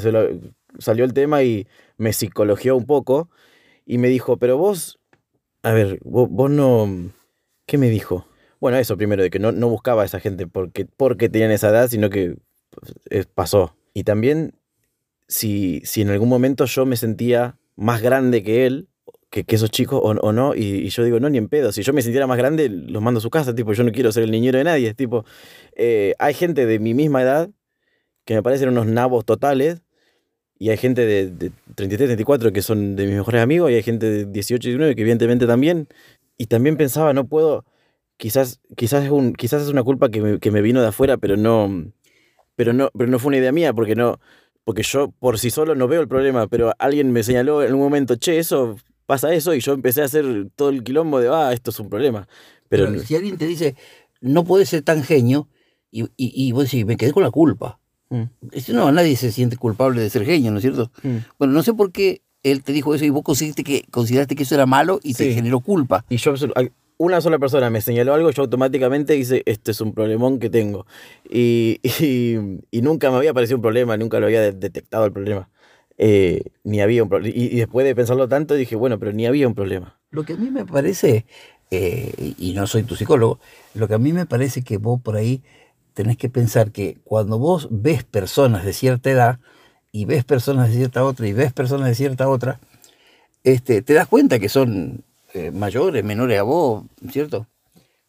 salió 0.80 1.06
el 1.06 1.13
tema 1.13 1.44
y 1.44 1.68
me 1.98 2.13
psicologió 2.13 2.76
un 2.76 2.86
poco, 2.86 3.30
y 3.86 3.98
me 3.98 4.10
dijo, 4.10 4.38
pero 4.38 4.58
vos, 4.58 5.00
a 5.63 5.72
ver, 5.72 6.00
vos, 6.04 6.30
vos 6.30 6.50
no, 6.52 7.12
¿qué 7.66 7.78
me 7.78 7.90
dijo? 7.90 8.28
Bueno, 8.60 8.78
eso 8.78 8.98
primero, 8.98 9.24
de 9.24 9.30
que 9.30 9.40
no, 9.40 9.52
no 9.52 9.70
buscaba 9.70 10.02
a 10.02 10.06
esa 10.06 10.20
gente 10.20 10.48
porque, 10.48 10.86
porque 10.86 11.30
tenían 11.30 11.52
esa 11.52 11.70
edad, 11.70 11.88
sino 11.88 12.10
que 12.10 12.38
pues, 12.72 13.28
pasó. 13.28 13.76
Y 13.94 14.04
también, 14.04 14.56
si, 15.28 15.82
si 15.86 16.02
en 16.02 16.10
algún 16.10 16.30
momento 16.30 16.66
yo 16.66 16.86
me 16.86 16.98
sentía 16.98 17.58
más 17.76 18.02
grande 18.02 18.44
que 18.44 18.66
él, 18.66 18.90
que, 19.30 19.44
que 19.44 19.56
esos 19.56 19.70
chicos, 19.70 20.02
o, 20.04 20.32
no, 20.32 20.56
y, 20.56 20.90
yo 20.90 21.04
digo, 21.04 21.20
no, 21.20 21.30
ni 21.30 21.38
en 21.38 21.50
pedo. 21.50 21.72
Si 21.72 21.84
yo 21.84 21.94
me 21.94 22.02
sintiera 22.02 22.28
más 22.28 22.38
grande, 22.38 22.70
los 22.70 23.02
mando 23.02 23.20
a 23.20 23.22
su 23.22 23.30
casa, 23.30 23.54
tipo, 23.54 23.74
yo 23.74 23.84
no 23.84 23.92
quiero 23.92 24.12
ser 24.12 24.24
el 24.24 24.32
niñero 24.32 24.58
de 24.58 24.63
nadie. 24.63 24.94
Tipo, 24.94 25.26
eh, 25.76 26.13
hay 26.20 26.34
gente 26.34 26.66
de 26.66 26.80
mi 26.80 26.94
misma 26.94 27.22
edad 27.22 27.50
que 28.26 28.36
me 28.36 28.44
parecen 28.44 28.70
unos 28.70 28.88
nabos 28.88 29.26
totales, 29.26 29.84
y 30.60 30.70
hay 30.70 30.78
gente 30.78 31.06
de, 31.06 31.30
de 31.30 31.52
33, 31.76 32.10
34 32.10 32.52
que 32.52 32.62
son 32.62 32.96
de 32.96 33.06
mis 33.06 33.15
mejores 33.15 33.41
amigos, 33.41 33.72
y 33.72 33.76
hay 33.76 33.84
gente 33.84 34.10
de 34.10 34.26
18, 34.26 34.70
19 34.70 34.96
que 34.96 35.02
evidentemente 35.02 35.46
también. 35.48 35.88
Y 36.38 36.48
también 36.48 36.78
pensaba, 36.78 37.13
no 37.13 37.26
puedo 37.28 37.65
quizás, 38.17 38.60
quizás, 38.76 39.06
es, 39.06 39.12
un, 39.12 39.34
quizás 39.34 39.63
es 39.63 39.70
una 39.70 39.84
culpa 39.84 40.10
que 40.10 40.22
me, 40.22 40.39
que 40.39 40.52
me 40.52 40.62
vino 40.62 40.82
de 40.82 40.88
afuera, 40.88 41.17
pero 41.17 41.38
no, 41.38 41.91
pero, 42.56 42.74
no, 42.74 42.89
pero 42.98 43.10
no 43.10 43.20
fue 43.20 43.30
una 43.30 43.38
idea 43.38 43.52
mía, 43.52 43.74
porque, 43.74 43.96
no, 43.96 44.20
porque 44.63 44.84
yo 44.84 45.12
por 45.20 45.39
sí 45.39 45.50
solo 45.50 45.76
no 45.76 45.88
veo 45.88 46.02
el 46.02 46.08
problema, 46.08 46.48
pero 46.48 46.74
alguien 46.80 47.12
me 47.12 47.24
señaló 47.24 47.63
en 47.63 47.74
un 47.74 47.80
momento, 47.80 48.15
che, 48.15 48.39
eso 48.39 48.76
pasa 49.06 49.34
eso, 49.34 49.54
y 49.54 49.62
yo 49.62 49.74
empecé 49.74 50.02
a 50.02 50.06
hacer 50.06 50.50
todo 50.56 50.70
el 50.70 50.84
quilombo 50.84 51.20
de, 51.20 51.30
ah, 51.30 51.54
esto 51.54 51.72
es 51.72 51.80
un 51.80 51.89
problema. 51.89 52.28
Pero, 52.67 53.00
si 53.00 53.15
alguien 53.15 53.38
te 53.38 53.46
dice, 53.48 53.76
no 54.20 54.43
puedes 54.43 54.70
ser 54.70 54.82
tan 54.82 55.04
genio, 55.04 55.48
y, 55.89 56.04
y, 56.04 56.10
y 56.17 56.52
vos 56.52 56.65
decís, 56.65 56.86
me 56.86 56.98
quedé 56.98 57.13
con 57.13 57.24
la 57.24 57.32
culpa. 57.32 57.80
Mm. 58.10 58.24
No, 58.74 58.91
nadie 58.91 59.15
se 59.15 59.32
siente 59.32 59.58
culpable 59.58 60.02
de 60.02 60.10
ser 60.10 60.26
genio, 60.26 60.52
¿no 60.52 60.58
es 60.58 60.62
cierto? 60.63 60.91
Mm. 61.04 61.17
Bueno, 61.38 61.54
no 61.54 61.63
sé 61.63 61.74
por 61.74 61.91
qué 61.91 62.22
él 62.43 62.63
te 62.63 62.72
dijo 62.72 62.93
eso 62.96 63.06
y 63.06 63.10
vos 63.10 63.24
consideraste 63.24 63.63
que, 63.63 63.86
consideraste 63.91 64.36
que 64.36 64.43
eso 64.43 64.56
era 64.56 64.65
malo 64.65 65.00
y 65.04 65.13
te 65.13 65.34
generó 65.34 65.60
culpa. 65.60 66.06
Y 66.10 66.17
yo 66.17 66.34
una 66.98 67.22
sola 67.22 67.38
persona 67.38 67.70
me 67.70 67.82
señaló 67.82 68.13
algo, 68.13 68.32
yo 68.32 68.43
automáticamente 68.43 69.15
hice, 69.15 69.43
este 69.46 69.72
es 69.72 69.82
un 69.82 69.93
problemón 69.93 70.39
que 70.39 70.50
tengo. 70.50 70.86
Y, 71.30 71.80
y, 72.72 72.82
nunca 72.82 73.12
me 73.12 73.17
había 73.17 73.34
parecido 73.34 73.58
un 73.58 73.62
problema, 73.62 73.98
nunca 73.98 74.20
lo 74.20 74.28
había 74.28 74.52
detectado 74.52 75.06
el 75.06 75.12
problema. 75.12 75.50
Eh, 75.98 76.43
ni 76.63 76.80
había 76.80 77.04
un 77.04 77.10
problema. 77.10 77.36
Y, 77.36 77.58
después 77.58 77.86
de 77.86 77.96
pensarlo 77.96 78.28
tanto 78.28 78.54
dije, 78.54 78.76
bueno, 78.76 78.98
pero 78.98 79.12
ni 79.12 79.26
había 79.26 79.48
un 79.48 79.56
problema. 79.56 80.00
Lo 80.10 80.24
que 80.24 80.34
a 80.34 80.38
mí 80.38 80.50
me 80.50 80.65
parece, 80.65 81.26
eh, 81.70 82.34
y 82.38 82.54
no 82.54 82.65
soy 82.65 82.84
tu 82.84 82.96
psicólogo, 82.96 83.39
lo 83.74 83.88
que 83.88 83.96
a 83.96 83.98
mí 83.98 84.13
me 84.13 84.26
parece 84.26 84.63
que 84.63 84.78
vos 84.78 85.02
por 85.02 85.17
ahí 85.17 85.43
tenés 85.97 86.17
que 86.17 86.29
pensar 86.29 86.71
que 86.71 86.99
cuando 87.03 87.39
vos 87.39 87.69
ves 87.71 88.03
personas 88.03 88.63
de 88.63 88.71
cierta 88.71 89.10
edad, 89.10 89.39
y 89.91 90.05
ves 90.05 90.23
personas 90.23 90.69
de 90.69 90.75
cierta 90.75 91.03
otra, 91.03 91.27
y 91.27 91.33
ves 91.33 91.53
personas 91.53 91.88
de 91.88 91.95
cierta 91.95 92.29
otra, 92.29 92.60
este, 93.43 93.81
te 93.81 93.95
das 93.95 94.05
cuenta 94.05 94.38
que 94.38 94.47
son 94.47 95.03
eh, 95.33 95.49
mayores, 95.49 96.03
menores 96.03 96.39
a 96.39 96.43
vos, 96.43 96.83
¿cierto? 97.12 97.47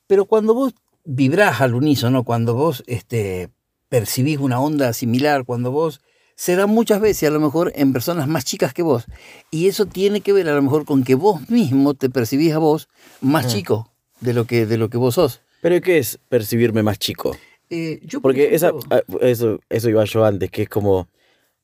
Pero 0.06 0.26
cuando 0.26 0.52
vos 0.52 0.74
vibrás 1.06 1.62
al 1.62 1.74
unísono, 1.74 2.24
cuando 2.24 2.52
vos 2.52 2.84
este, 2.86 3.48
percibís 3.88 4.36
una 4.36 4.60
onda 4.60 4.92
similar, 4.92 5.46
cuando 5.46 5.70
vos 5.70 6.02
se 6.36 6.56
da 6.56 6.66
muchas 6.66 7.00
veces 7.00 7.30
a 7.30 7.32
lo 7.32 7.40
mejor 7.40 7.72
en 7.74 7.94
personas 7.94 8.28
más 8.28 8.44
chicas 8.44 8.74
que 8.74 8.82
vos. 8.82 9.06
Y 9.50 9.66
eso 9.66 9.86
tiene 9.86 10.20
que 10.20 10.34
ver 10.34 10.46
a 10.50 10.54
lo 10.54 10.60
mejor 10.60 10.84
con 10.84 11.04
que 11.04 11.14
vos 11.14 11.48
mismo 11.48 11.94
te 11.94 12.10
percibís 12.10 12.52
a 12.52 12.58
vos 12.58 12.90
más 13.22 13.46
ah. 13.46 13.48
chico 13.48 13.90
de 14.20 14.34
lo, 14.34 14.44
que, 14.44 14.66
de 14.66 14.76
lo 14.76 14.90
que 14.90 14.98
vos 14.98 15.14
sos. 15.14 15.40
¿Pero 15.62 15.80
qué 15.80 15.96
es 15.96 16.18
percibirme 16.28 16.82
más 16.82 16.98
chico? 16.98 17.34
Eh, 17.70 18.00
yo 18.02 18.20
Porque 18.20 18.54
esa, 18.54 18.72
ah, 18.90 19.02
eso, 19.20 19.60
eso 19.68 19.88
iba 19.90 20.04
yo 20.04 20.24
antes, 20.24 20.50
que 20.50 20.62
es 20.62 20.68
como, 20.68 21.08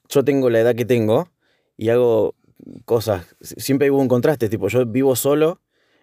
yo 0.09 0.25
tengo 0.25 0.51
la 0.51 0.61
edad 0.61 0.75
que 0.75 0.85
tengo 0.85 1.29
y 1.77 1.89
hago 1.89 2.35
cosas. 2.85 3.37
Siempre 3.41 3.91
hubo 3.91 4.01
un 4.01 4.09
contraste, 4.09 4.49
tipo, 4.49 4.69
yo 4.69 4.85
vivo 4.87 5.17
solo 5.17 5.61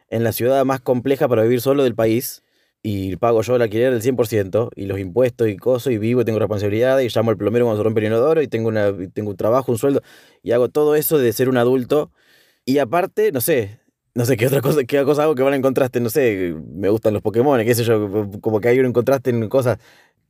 en 0.10 0.24
la 0.24 0.32
ciudad 0.32 0.64
más 0.66 0.82
compleja 0.82 1.28
para 1.28 1.44
vivir 1.44 1.62
solo 1.62 1.84
del 1.84 1.96
país 1.96 2.44
y 2.84 3.16
pago 3.18 3.42
yo 3.44 3.56
el 3.56 3.62
alquiler 3.62 3.92
del 3.92 4.02
100% 4.02 4.72
y 4.76 4.86
los 4.86 5.00
impuestos 5.00 5.48
y 5.48 5.58
cosas 5.58 5.94
y 5.94 5.98
vivo 5.98 6.22
y 6.22 6.26
tengo 6.26 6.40
responsabilidad 6.40 7.00
y 7.00 7.10
llamo 7.10 7.32
al 7.32 7.38
plomero 7.38 7.66
cuando 7.66 7.80
se 7.80 7.84
rompe 7.84 8.02
el 8.02 8.08
inodoro 8.08 8.42
y 8.42 8.48
tengo, 8.48 8.70
una, 8.70 8.92
tengo 9.14 9.30
un 9.30 9.38
trabajo, 9.38 9.72
un 9.72 9.78
sueldo 9.78 10.02
y 10.42 10.52
hago 10.52 10.70
todo 10.70 10.96
eso 10.96 11.18
de 11.18 11.32
ser 11.32 11.48
un 11.48 11.58
adulto 11.58 12.12
y 12.66 12.80
aparte, 12.80 13.32
no 13.32 13.42
sé, 13.42 13.80
no 14.14 14.26
sé 14.26 14.38
qué 14.38 14.48
otra 14.48 14.62
cosa, 14.62 14.84
qué 14.84 15.04
cosa 15.04 15.24
hago 15.24 15.36
que 15.36 15.44
van 15.44 15.54
en 15.54 15.62
contraste, 15.62 16.00
no 16.00 16.10
sé, 16.10 16.56
me 16.74 16.90
gustan 16.90 17.14
los 17.14 17.22
Pokémon, 17.22 17.64
qué 17.64 17.76
sé 17.76 17.84
yo, 17.84 18.30
como 18.42 18.60
que 18.60 18.68
hay 18.68 18.80
un 18.80 18.94
contraste 18.94 19.30
en 19.30 19.48
cosas. 19.50 19.80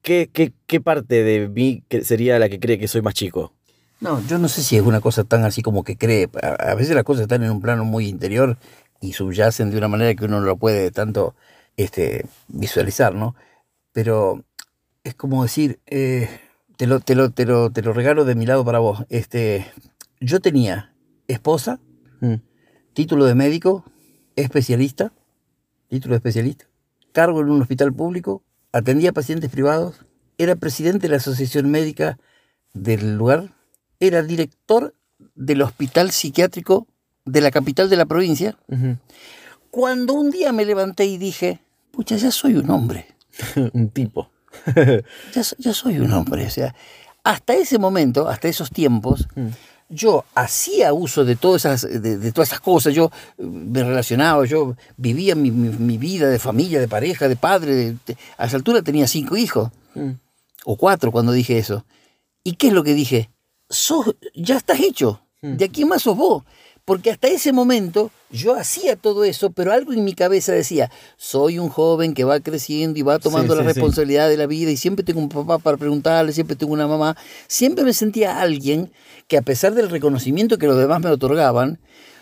¿Qué, 0.02 0.30
qué, 0.32 0.54
qué 0.65 0.82
parte 0.82 1.24
de 1.24 1.48
mí 1.48 1.84
sería 2.04 2.39
la 2.39 2.50
que 2.50 2.60
cree 2.60 2.80
que 2.80 2.88
soy 2.88 3.02
más 3.02 3.13
chico? 3.13 3.54
No, 4.02 4.20
yo 4.28 4.39
no 4.39 4.50
sé 4.50 4.63
si 4.63 4.76
es 4.76 4.82
una 4.82 5.00
cosa 5.00 5.24
tan 5.24 5.46
así 5.46 5.62
como 5.62 5.84
que 5.84 5.96
cree. 5.96 6.28
A, 6.41 6.74
veces 6.74 6.96
las 6.96 7.04
cosas 7.04 7.24
están 7.24 7.44
en 7.44 7.52
un 7.52 7.62
plano 7.62 7.86
muy 7.86 8.08
interior 8.08 8.58
y 9.00 9.13
subyacen 9.13 9.70
de 9.70 9.78
una 9.78 9.88
manera 9.88 10.15
que 10.15 10.26
uno 10.26 10.39
no 10.39 10.46
lo 10.48 10.58
puede 10.58 10.89
tanto 10.89 11.36
este, 11.78 12.26
visualizar, 12.48 13.13
¿no? 13.13 13.36
Pero 13.94 14.44
es 15.04 15.13
como 15.13 15.44
decir, 15.44 15.80
eh, 15.86 16.30
te, 16.78 16.88
lo, 16.88 17.00
te, 17.00 17.13
lo, 17.13 17.30
te, 17.30 17.46
lo, 17.46 17.70
te 17.72 17.84
lo 17.84 17.94
regalo 17.94 18.26
de 18.26 18.34
mi 18.34 18.48
lado 18.48 18.65
para 18.65 18.80
vos. 18.80 19.06
Este, 19.10 19.67
yo 20.20 20.39
tenía 20.39 20.96
esposa, 21.28 21.80
mm. 22.22 22.36
Título 22.93 23.25
de 23.25 23.36
médico, 23.36 23.86
especialista, 24.36 25.12
título 25.89 26.13
de 26.13 26.17
especialista, 26.17 26.65
cargo 27.12 27.41
en 27.41 27.49
un 27.49 27.62
hospital 27.62 27.93
público, 27.93 28.43
atendía 28.71 29.12
pacientes 29.12 29.49
privados, 29.49 30.06
era 30.38 30.56
presidente 30.56 31.08
de 31.08 31.10
la 31.12 31.17
asociación 31.17 31.69
médica 31.69 32.17
del 32.73 33.17
lugar, 33.17 33.54
era 33.99 34.23
director 34.23 34.95
del 35.36 35.62
hospital 35.62 36.12
psiquiátrico 36.12 36.88
de 37.25 37.41
la 37.41 37.51
capital 37.51 37.89
de 37.89 37.97
la 37.97 38.06
provincia, 38.06 38.58
cuando 39.69 40.13
un 40.13 40.32
día 40.32 40.51
me 40.51 40.65
levanté 40.65 41.06
y 41.06 41.17
dije, 41.17 41.60
pucha, 41.91 42.15
ya 42.17 42.32
soy 42.32 42.56
un 42.56 42.69
hombre, 42.69 43.08
un 43.73 43.89
tipo. 43.89 44.32
ya 45.60 45.73
soy 45.73 45.99
un 45.99 46.12
hombre. 46.12 46.45
O 46.45 46.49
sea, 46.49 46.75
hasta 47.23 47.54
ese 47.54 47.77
momento, 47.77 48.27
hasta 48.27 48.47
esos 48.47 48.69
tiempos, 48.71 49.27
Mm. 49.36 49.47
Yo 49.91 50.23
hacía 50.36 50.93
uso 50.93 51.25
de 51.25 51.36
todas 51.36 51.65
esas, 51.65 51.82
de, 52.01 52.17
de 52.17 52.32
todas 52.32 52.49
esas 52.49 52.62
cosas, 52.62 52.93
yo 52.93 53.12
eh, 53.38 53.43
me 53.43 53.84
relacionaba, 53.84 54.45
yo 54.45 54.75
vivía 54.97 55.36
mi, 55.36 55.51
mi- 55.51 55.69
mi 55.77 55.97
vida 55.97 56.30
de 56.30 56.39
familia, 56.39 56.80
de 56.80 56.88
pareja, 56.88 57.27
de 57.27 57.36
padre. 57.36 57.75
de- 57.75 57.97
de- 58.06 58.17
a 58.38 58.45
esa 58.45 58.56
altura 58.58 58.82
tenía 58.82 59.08
cinco 59.08 59.36
hijos, 59.38 59.69
Mm. 59.93 60.12
o 60.65 60.77
cuatro 60.77 61.12
cuando 61.12 61.32
dije 61.34 61.58
eso. 61.58 61.86
¿Y 62.43 62.54
qué 62.54 62.67
es 62.67 62.73
lo 62.73 62.84
que 62.84 62.93
dije? 62.93 63.30
Sos, 63.69 64.15
ya 64.34 64.58
estás 64.58 64.80
hecho, 64.80 65.21
Mm. 65.41 65.58
de 65.58 65.65
aquí 65.65 65.86
más 65.86 66.01
sos 66.04 66.15
vos. 66.17 66.43
Porque 66.86 67.12
hasta 67.12 67.28
ese 67.28 67.54
momento 67.54 68.12
yo 68.32 68.56
hacía 68.56 68.96
todo 68.96 69.24
eso, 69.24 69.52
pero 69.52 69.72
algo 69.72 69.94
en 69.94 70.04
mi 70.04 70.13
cabeza 70.13 70.52
decía, 70.52 70.89
soy 71.17 71.60
un 71.60 71.70
joven 71.70 72.13
que 72.13 72.24
va 72.24 72.39
creciendo 72.39 72.98
y 72.98 73.04
va 73.04 73.20
tomando 73.20 73.54
Sí, 73.54 73.58
la 73.60 73.63
sí, 73.63 73.70
sí. 73.70 73.74
responsabilidad 73.76 74.30
de 74.30 74.38
la 74.38 74.48
vida 74.48 74.72
y 74.72 74.78
siempre 74.78 75.06
tengo 75.06 75.20
un 75.20 75.30
papá 75.30 75.60
para 75.60 75.78
preguntarle, 75.78 76.34
siempre 76.34 76.56
tengo 76.56 76.74
una 76.74 76.88
mamá. 76.88 77.15
Siempre 77.48 77.84
me 77.84 77.94
sentía 77.94 78.41
alguien 78.41 78.91
que 79.28 79.38
a 79.38 79.41
pesar 79.41 79.74
del 79.76 79.89
reconocimiento 79.89 80.58
que 80.58 80.67
los 80.67 80.78
demás 80.78 81.02
me 81.02 81.10
otorgaban, 81.10 81.80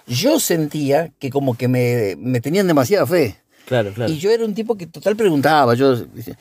yo 0.07 0.39
sentía 0.39 1.11
que 1.19 1.29
como 1.29 1.55
que 1.55 1.67
me, 1.67 2.15
me 2.19 2.41
tenían 2.41 2.67
demasiada 2.67 3.05
fe. 3.07 3.37
Claro, 3.65 3.93
claro. 3.93 4.11
Y 4.11 4.17
yo 4.17 4.31
era 4.31 4.43
un 4.43 4.55
tipo 4.55 4.75
que 4.75 4.87
total 4.87 5.15
preguntaba. 5.15 5.75
Yo, 5.75 5.95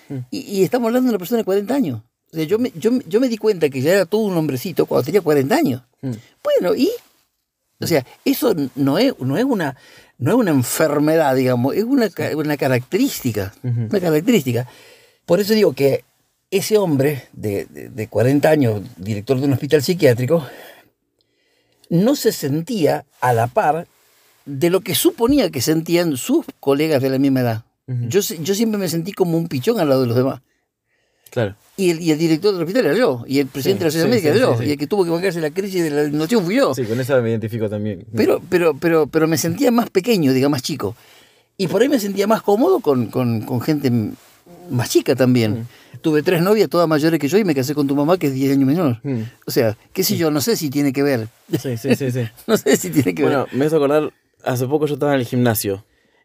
Mm. 0.09 0.15
y, 0.31 0.39
y 0.61 0.65
estamos 0.65 0.87
hablando 0.89 1.07
de 1.07 1.11
una 1.11 1.19
persona 1.19 1.39
de 1.39 1.45
40 1.45 1.75
años. 1.75 2.01
O 2.33 2.37
sea, 2.37 2.45
yo, 2.45 2.59
me, 2.59 2.73
yo, 2.75 2.91
yo 3.07 3.21
me 3.21 3.29
di 3.29 3.37
cuenta 3.39 3.69
que 3.69 3.81
ya 3.81 3.93
era 3.93 4.07
todo 4.07 4.23
un 4.23 4.37
hombrecito 4.37 4.87
cuando 4.87 5.05
tenía 5.05 5.21
40 5.21 5.55
años. 5.55 5.83
Mm. 6.03 6.13
Bueno, 6.43 6.75
y. 6.75 6.91
O 7.81 7.87
sea, 7.87 8.05
eso 8.25 8.55
no 8.75 8.99
es, 8.99 9.15
no 9.21 9.37
es, 9.37 9.45
una, 9.45 9.77
no 10.19 10.33
es 10.33 10.37
una 10.37 10.51
enfermedad, 10.51 11.35
digamos, 11.37 11.77
es 11.77 11.85
una, 11.85 12.11
una 12.35 12.57
característica. 12.57 13.55
Una 13.63 14.01
característica. 14.01 14.67
Por 15.27 15.41
eso 15.41 15.55
digo 15.55 15.73
que 15.73 16.05
ese 16.51 16.79
hombre 16.79 17.29
de, 17.33 17.67
de, 17.67 17.89
de 17.89 18.09
40 18.09 18.49
años, 18.49 18.83
director 18.97 19.39
de 19.39 19.47
un 19.47 19.53
hospital 19.53 19.83
psiquiátrico, 19.83 20.47
no 21.91 22.17
se 22.17 22.33
sentía 22.33 23.05
a 23.21 23.33
la 23.33 23.47
par 23.47 23.87
de 24.45 24.71
lo 24.71 24.81
que 24.81 24.95
suponía 24.95 25.51
que 25.51 25.61
sentían 25.61 26.17
sus 26.17 26.47
colegas 26.61 27.03
de 27.03 27.11
la 27.11 27.19
misma 27.19 27.41
edad. 27.41 27.65
Yo, 27.87 28.21
yo 28.21 28.55
siempre 28.55 28.79
me 28.79 28.89
sentí 28.89 29.13
como 29.13 29.39
un 29.39 29.49
pichón 29.49 29.81
al 29.81 29.89
lado 29.89 30.03
de 30.03 30.09
los 30.09 30.17
demás. 30.17 30.43
Claro. 31.31 31.55
Y 31.77 31.91
el, 31.91 32.01
y 32.01 32.11
el 32.11 32.19
director 32.19 32.53
del 32.53 32.63
hospital 32.63 32.87
era 32.87 32.97
yo, 32.97 33.25
y 33.27 33.39
el 33.39 33.47
presidente 33.47 33.79
Sí, 33.79 33.79
de 33.79 33.85
la 33.85 33.91
sociedad 33.91 34.07
sí, 34.07 34.11
médica 34.11 34.33
sí, 34.33 34.39
era 34.39 34.57
yo, 34.59 34.63
y 34.63 34.71
el 34.73 34.79
que 34.79 34.87
tuvo 34.87 35.05
que 35.05 35.11
bancarse 35.11 35.41
la 35.41 35.51
crisis 35.51 35.83
de 35.85 35.91
la 35.91 36.05
inundación 36.05 36.45
fui 36.45 36.57
yo. 36.57 36.75
Sí, 36.75 36.85
con 36.85 36.99
esa 37.01 37.21
me 37.21 37.31
identifico 37.31 37.69
también. 37.69 38.05
Pero, 38.17 38.41
pero, 38.49 38.75
pero, 38.75 39.07
pero 39.07 39.29
me 39.29 39.39
sentía 39.39 39.71
más 39.71 39.89
pequeño, 39.91 40.33
diga, 40.33 40.49
más 40.49 40.63
chico. 40.63 40.97
Y 41.57 41.69
por 41.69 41.83
ahí 41.83 41.89
me 41.89 41.99
sentía 42.01 42.27
más 42.27 42.43
cómodo 42.43 42.81
con, 42.81 43.07
con- 43.07 43.43
con 43.43 43.61
gente 43.61 43.91
más 44.71 44.91
chica 44.91 45.15
también. 45.15 45.67
Tuve 46.01 46.23
tres 46.23 46.43
novias, 46.43 46.69
todas 46.69 46.89
mayores 46.89 47.19
que 47.21 47.29
yo, 47.29 47.39
y 47.39 47.45
me 47.45 47.55
casé 47.55 47.75
con 47.75 47.87
tu 47.87 47.95
mamá, 47.97 48.19
que 48.19 48.29
es 48.29 48.35
10 48.35 48.53
años 48.53 48.67
menor. 48.67 49.01
Mm. 49.03 49.23
O 49.47 49.51
sea, 49.51 49.77
qué 49.93 50.03
sé 50.05 50.17
yo, 50.17 50.31
no 50.31 50.41
sé 50.41 50.57
si 50.57 50.71
tiene 50.71 50.93
que 50.93 51.03
ver. 51.03 51.29
Sí, 51.61 51.77
sí, 51.77 51.95
sí, 51.97 52.11
sí. 52.11 52.21
No 52.47 52.57
sé 52.57 52.77
si 52.77 52.91
tiene 52.91 53.15
que 53.15 53.23
Bueno, 53.23 53.47
me 53.53 53.67
hace 53.67 53.77
acordar, 53.77 54.13
hace 54.45 54.67
poco 54.67 54.87
yo 54.87 54.95
estaba 54.95 55.15
en 55.15 55.21
el 55.21 55.27
gimnasio. 55.27 55.85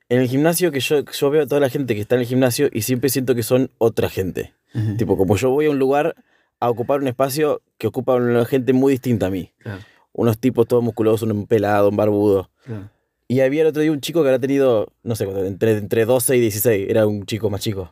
En 0.10 0.20
el 0.20 0.28
gimnasio 0.28 0.72
que 0.72 0.80
yo, 0.80 1.04
yo 1.06 1.30
veo 1.32 1.44
a 1.44 1.48
toda 1.48 1.62
la 1.62 1.70
gente 1.70 1.96
que 1.96 2.02
está 2.02 2.16
en 2.16 2.22
el 2.22 2.28
gimnasio 2.28 2.70
y 2.72 2.82
siempre 2.84 3.10
siento 3.10 3.34
que 3.36 3.42
son 3.44 3.72
otra 3.80 4.10
gente. 4.10 4.54
Ver. 4.74 4.98
Tipo, 4.98 5.18
como 5.18 5.36
yo 5.36 5.50
voy 5.50 5.66
a 5.68 5.70
un 5.72 5.80
lugar 5.80 6.16
a 6.60 6.70
ocupar 6.70 7.00
un 7.02 7.08
espacio 7.08 7.62
que 7.78 7.88
ocupa 7.88 8.16
una 8.16 8.46
gente 8.46 8.74
muy 8.74 8.92
distinta 8.94 9.28
a 9.28 9.30
mí. 9.30 9.52
Claro, 9.60 9.82
Unos 10.14 10.38
tipos 10.40 10.68
todos 10.68 10.84
musculosos, 10.84 11.30
un 11.30 11.46
pelado, 11.48 11.90
un 11.90 11.96
barbudo. 11.98 12.50
claro. 12.66 12.90
Y 13.28 13.40
había 13.40 13.62
el 13.62 13.68
otro 13.68 13.82
día 13.82 13.92
un 13.92 14.02
chico 14.02 14.22
que 14.22 14.28
habrá 14.30 14.40
tenido, 14.40 14.88
no 15.02 15.16
sé, 15.16 15.24
entre, 15.48 15.78
entre 15.78 16.06
12 16.06 16.38
y 16.38 16.40
16, 16.42 16.88
era 16.90 17.08
un 17.08 17.26
chico 17.26 17.50
más 17.50 17.62
chico. 17.62 17.92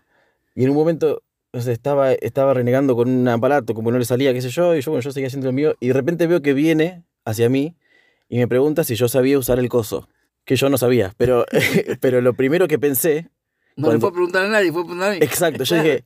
Y 0.55 0.63
en 0.65 0.69
un 0.69 0.75
momento 0.75 1.23
o 1.53 1.59
sea, 1.61 1.73
estaba, 1.73 2.13
estaba 2.13 2.53
renegando 2.53 2.95
con 2.95 3.09
un 3.09 3.27
aparato, 3.27 3.73
como 3.73 3.91
no 3.91 3.97
le 3.97 4.05
salía, 4.05 4.33
qué 4.33 4.41
sé 4.41 4.49
yo, 4.49 4.73
y 4.75 4.81
yo, 4.81 4.91
bueno, 4.91 5.01
yo 5.01 5.11
seguía 5.11 5.27
haciendo 5.27 5.47
lo 5.47 5.53
mío, 5.53 5.75
y 5.81 5.87
de 5.87 5.93
repente 5.93 6.25
veo 6.27 6.41
que 6.41 6.53
viene 6.53 7.03
hacia 7.25 7.49
mí 7.49 7.75
y 8.29 8.37
me 8.37 8.47
pregunta 8.47 8.83
si 8.85 8.95
yo 8.95 9.07
sabía 9.09 9.37
usar 9.37 9.59
el 9.59 9.67
coso, 9.67 10.07
que 10.45 10.55
yo 10.55 10.69
no 10.69 10.77
sabía, 10.77 11.13
pero, 11.17 11.45
pero 11.99 12.21
lo 12.21 12.33
primero 12.35 12.67
que 12.69 12.79
pensé, 12.79 13.29
No 13.75 13.87
le 13.91 13.99
Cuando- 13.99 13.99
fue 14.01 14.09
a 14.09 14.13
preguntar 14.13 14.45
a 14.45 14.49
nadie, 14.49 14.71
fue 14.71 14.81
a 14.81 14.85
preguntar 14.85 15.09
a 15.11 15.13
mí. 15.15 15.19
exacto, 15.21 15.63
yo 15.65 15.75
dije, 15.75 16.03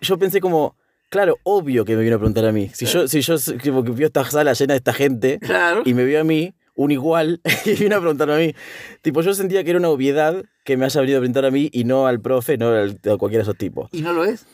yo 0.00 0.18
pensé 0.18 0.40
como, 0.40 0.76
claro, 1.10 1.36
obvio 1.44 1.84
que 1.84 1.96
me 1.96 2.02
vino 2.02 2.16
a 2.16 2.18
preguntar 2.18 2.44
a 2.46 2.52
mí, 2.52 2.70
si 2.74 2.86
yo, 2.86 3.08
si 3.08 3.20
yo 3.20 3.36
tipo, 3.62 3.82
que 3.84 3.90
vio 3.92 4.06
esta 4.06 4.24
sala 4.30 4.52
llena 4.52 4.74
de 4.74 4.78
esta 4.78 4.92
gente, 4.92 5.38
Claro. 5.40 5.82
y 5.84 5.94
me 5.94 6.04
vio 6.04 6.20
a 6.20 6.24
mí, 6.24 6.54
un 6.74 6.90
igual, 6.92 7.40
y 7.66 7.74
vino 7.74 7.96
a 7.96 8.00
preguntarme 8.00 8.34
a 8.34 8.38
mí. 8.38 8.54
Tipo, 9.02 9.20
yo 9.22 9.34
sentía 9.34 9.64
que 9.64 9.70
era 9.70 9.78
una 9.78 9.88
obviedad 9.88 10.44
que 10.64 10.76
me 10.76 10.84
haya 10.84 11.00
venido 11.00 11.18
a 11.18 11.20
preguntar 11.20 11.44
a 11.44 11.50
mí 11.50 11.68
y 11.72 11.84
no 11.84 12.06
al 12.06 12.20
profe, 12.20 12.56
no 12.58 12.68
al- 12.68 13.00
a 13.04 13.16
cualquiera 13.16 13.38
de 13.44 13.50
esos 13.50 13.56
tipos. 13.58 13.88
¿Y 13.92 14.02
no 14.02 14.12
lo 14.12 14.24
es? 14.24 14.46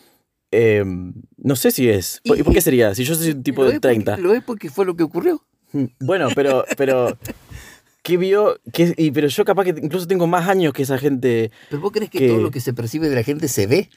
Eh, 0.52 0.84
no 1.36 1.56
sé 1.56 1.70
si 1.72 1.88
es. 1.90 2.20
¿Por, 2.24 2.36
Y- 2.36 2.40
y 2.40 2.42
por 2.44 2.54
qué 2.54 2.60
sería? 2.60 2.94
Si 2.94 3.04
yo 3.04 3.14
soy 3.16 3.32
un 3.32 3.42
tipo 3.42 3.62
¿Lo 3.62 3.68
de 3.68 3.74
es 3.74 3.80
porque- 3.80 3.88
30. 3.94 4.16
Lo 4.18 4.32
es 4.32 4.42
porque 4.42 4.70
fue 4.70 4.86
lo 4.86 4.94
que 4.96 5.02
ocurrió. 5.02 5.44
Mm, 5.72 5.84
Bueno, 6.00 6.28
pero, 6.34 6.64
pero, 6.78 7.18
¿qué 8.02 8.16
vio? 8.16 8.58
¿Qué- 8.72 8.94
y, 8.96 9.10
pero 9.10 9.26
yo 9.28 9.44
capaz 9.44 9.64
que 9.64 9.70
incluso 9.82 10.06
tengo 10.06 10.26
más 10.28 10.48
años 10.48 10.72
que 10.72 10.82
esa 10.84 10.96
gente. 10.96 11.50
¿Pero 11.70 11.82
vos 11.82 11.90
crees 11.92 12.08
que 12.10 12.18
Que- 12.20 12.28
todo 12.28 12.40
lo 12.40 12.50
que 12.52 12.60
se 12.60 12.72
percibe 12.72 13.08
de 13.08 13.16
la 13.16 13.22
gente 13.24 13.48
se 13.48 13.66
ve? 13.66 13.90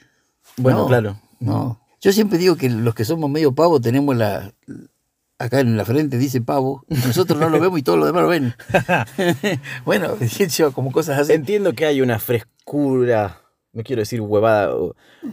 Bueno, 0.57 0.79
No. 0.79 0.87
claro. 0.87 1.21
No. 1.39 1.79
Yo 2.01 2.11
siempre 2.11 2.37
digo 2.37 2.55
que 2.55 2.69
los 2.69 2.93
que 2.95 3.05
somos 3.05 3.29
medio 3.29 3.53
pavos 3.53 3.81
tenemos 3.81 4.15
la. 4.15 4.53
Acá 5.39 5.59
en 5.59 5.77
la 5.77 5.85
frente 5.85 6.17
dice 6.17 6.41
pavo, 6.41 6.83
y 6.89 6.95
nosotros 6.95 7.39
no 7.39 7.49
lo 7.49 7.59
vemos 7.59 7.77
y 7.79 7.83
todos 7.83 7.99
los 7.99 8.07
demás 8.07 8.23
lo 8.23 8.27
ven. 8.29 8.55
bueno, 9.85 10.15
yo 10.19 10.71
como 10.71 10.91
cosas 10.91 11.19
así. 11.19 11.33
Entiendo 11.33 11.73
que 11.73 11.85
hay 11.85 12.01
una 12.01 12.17
frescura, 12.19 13.41
no 13.71 13.83
quiero 13.83 14.01
decir 14.01 14.19
huevada, 14.21 14.73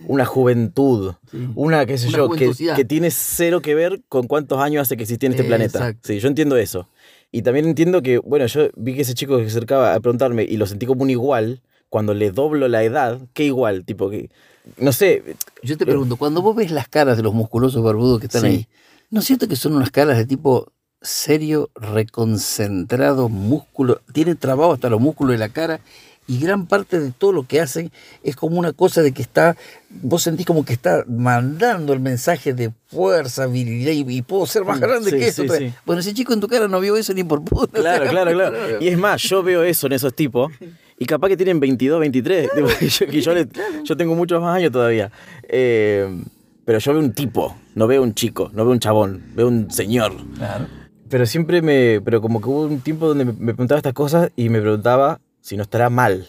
una 0.06 0.26
juventud, 0.26 1.14
Sí. 1.30 1.48
una, 1.54 1.86
qué 1.86 1.96
sé 1.96 2.08
Una 2.08 2.16
yo, 2.18 2.28
que, 2.30 2.84
tiene 2.84 3.10
cero 3.10 3.62
que 3.62 3.74
ver 3.74 4.02
con 4.10 4.26
cuántos 4.26 4.58
años 4.60 4.82
hace 4.82 4.96
que 4.98 5.04
existía 5.04 5.28
en 5.28 5.32
este 5.32 5.44
Eh, 5.44 5.48
planeta. 5.48 5.78
exacto. 5.78 6.00
Sí, 6.08 6.18
yo 6.18 6.28
entiendo 6.28 6.56
eso. 6.58 6.88
Y 7.32 7.40
también 7.42 7.66
entiendo 7.66 8.02
que, 8.02 8.18
bueno, 8.18 8.44
yo 8.46 8.68
vi 8.76 8.94
que 8.94 9.02
ese 9.02 9.14
chico 9.14 9.38
que 9.38 9.44
se 9.44 9.50
acercaba 9.50 9.94
a 9.94 10.00
preguntarme 10.00 10.44
y 10.44 10.56
lo 10.58 10.66
sentí 10.66 10.84
como 10.86 11.02
un 11.02 11.10
igual, 11.10 11.62
cuando 11.88 12.12
le 12.14 12.30
doblo 12.30 12.68
la 12.68 12.82
edad, 12.84 13.20
¿qué 13.32 13.44
igual? 13.44 13.84
Tipo 13.84 14.10
que, 14.10 14.30
no 14.78 14.92
sé, 14.92 15.22
Yo 15.62 15.76
te 15.76 15.84
pregunto, 15.86 16.16
cuando 16.16 16.42
vos 16.42 16.54
ves 16.56 16.70
las 16.70 16.88
caras 16.88 17.16
de 17.16 17.22
los 17.22 17.34
musculosos 17.34 17.82
barbudos 17.82 18.20
que 18.20 18.26
están 18.26 18.42
Sí. 18.42 18.46
ahí, 18.48 18.68
¿no 19.10 19.20
es 19.20 19.26
cierto 19.26 19.48
que 19.48 19.56
son 19.56 19.74
unas 19.74 19.90
caras 19.90 20.16
de 20.18 20.26
tipo 20.26 20.72
serio, 21.02 21.70
reconcentrado, 21.74 23.28
músculo? 23.28 24.00
Tiene 24.12 24.34
trabado 24.34 24.72
hasta 24.72 24.88
los 24.90 25.00
músculos 25.00 25.32
de 25.32 25.38
la 25.38 25.48
cara 25.48 25.80
y 26.26 26.38
gran 26.38 26.66
parte 26.66 26.98
de 27.00 27.10
todo 27.12 27.32
lo 27.32 27.46
que 27.46 27.60
hacen 27.60 27.92
es 28.22 28.34
como 28.36 28.58
una 28.58 28.72
cosa 28.72 29.02
de 29.02 29.12
que 29.12 29.20
está, 29.20 29.56
vos 29.90 30.22
sentís 30.22 30.46
como 30.46 30.64
que 30.64 30.72
está 30.72 31.04
mandando 31.06 31.92
el 31.92 32.00
mensaje 32.00 32.54
de 32.54 32.72
fuerza, 32.86 33.46
virilidad 33.46 33.92
y, 33.92 34.16
y 34.18 34.22
puedo 34.22 34.46
ser 34.46 34.64
más 34.64 34.78
Mm, 34.78 34.82
grande 34.82 35.10
sí, 35.10 35.16
que 35.18 35.28
eso. 35.28 35.42
sí, 35.42 35.48
pero- 35.48 35.66
sí. 35.68 35.74
Bueno, 35.84 36.00
ese 36.00 36.14
chico 36.14 36.32
en 36.32 36.40
tu 36.40 36.48
cara 36.48 36.66
no 36.68 36.80
vio 36.80 36.96
eso 36.96 37.12
ni 37.12 37.24
por 37.24 37.44
puta. 37.44 37.78
Claro, 37.80 38.06
claro, 38.08 38.32
claro. 38.32 38.56
Y 38.80 38.88
es 38.88 38.96
más, 38.98 39.22
yo 39.22 39.42
veo 39.42 39.62
eso 39.62 39.86
en 39.86 39.92
esos 39.92 40.14
tipos 40.14 40.50
y 41.04 41.06
capaz 41.06 41.28
que 41.28 41.36
tienen 41.36 41.60
22, 41.60 42.00
23. 42.00 42.50
tipo, 42.54 42.68
y 42.80 42.88
yo, 42.88 43.06
y 43.12 43.20
yo 43.20 43.34
le- 43.34 43.48
yo 43.84 43.96
tengo 43.96 44.14
muchos 44.14 44.40
más 44.40 44.56
años 44.56 44.72
todavía. 44.72 45.10
Eh, 45.48 46.08
pero 46.64 46.78
yo 46.78 46.92
veo 46.92 47.02
un 47.02 47.12
tipo, 47.12 47.56
no 47.74 47.86
veo 47.86 48.02
un 48.02 48.14
chico, 48.14 48.50
no 48.54 48.64
veo 48.64 48.72
un 48.72 48.80
chabón, 48.80 49.22
veo 49.34 49.48
un 49.48 49.70
señor. 49.70 50.14
Claro. 50.36 50.66
Pero 51.08 51.26
siempre 51.26 51.60
me. 51.62 52.00
Pero 52.00 52.20
como 52.20 52.40
que 52.40 52.48
hubo 52.48 52.62
un 52.62 52.80
tiempo 52.80 53.06
donde 53.06 53.24
me, 53.26 53.32
me 53.32 53.52
preguntaba 53.52 53.78
estas 53.78 53.92
cosas 53.92 54.30
y 54.36 54.48
me 54.48 54.60
preguntaba 54.60 55.20
si 55.40 55.56
no 55.56 55.62
estará 55.62 55.90
mal. 55.90 56.26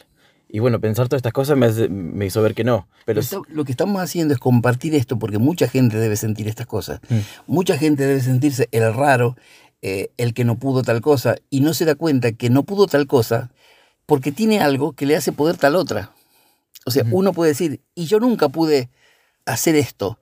Y 0.50 0.60
bueno, 0.60 0.80
pensar 0.80 1.08
todas 1.08 1.20
estas 1.20 1.34
cosas 1.34 1.58
me, 1.58 1.66
hace- 1.66 1.90
me 1.90 2.26
hizo 2.28 2.42
ver 2.42 2.54
que 2.54 2.64
no. 2.64 2.88
Pero 3.06 3.22
lo 3.50 3.66
que 3.66 3.72
estamos 3.72 4.02
haciendo 4.02 4.34
es 4.34 4.40
compartir 4.40 4.94
esto 4.96 5.18
porque 5.18 5.38
mucha 5.38 5.68
gente 5.68 5.98
debe 5.98 6.16
sentir 6.18 6.48
estas 6.48 6.68
cosas. 6.68 7.00
Mm. 7.10 7.16
Mucha 7.48 7.78
gente 7.78 8.06
debe 8.06 8.20
sentirse 8.22 8.68
el 8.72 8.94
raro, 8.94 9.36
eh, 9.82 10.10
el 10.18 10.34
que 10.34 10.44
no 10.44 10.58
pudo 10.58 10.82
tal 10.84 11.02
cosa, 11.02 11.36
y 11.50 11.62
no 11.62 11.74
se 11.74 11.86
da 11.86 11.96
cuenta 11.96 12.32
que 12.34 12.50
no 12.50 12.64
pudo 12.64 12.88
tal 12.88 13.08
cosa 13.08 13.52
porque 14.06 14.32
tiene 14.32 14.60
algo 14.60 14.94
que 14.94 15.06
le 15.06 15.15
hace 15.15 15.32
poder 15.32 15.58
tal 15.58 15.76
otra. 15.76 16.12
O 16.86 16.91
sea, 16.91 17.04
uno 17.12 17.34
puede 17.34 17.52
decir, 17.52 17.82
y 17.96 18.06
yo 18.06 18.20
nunca 18.20 18.50
pude 18.50 18.89
hacer 19.46 19.76
esto. 19.76 20.20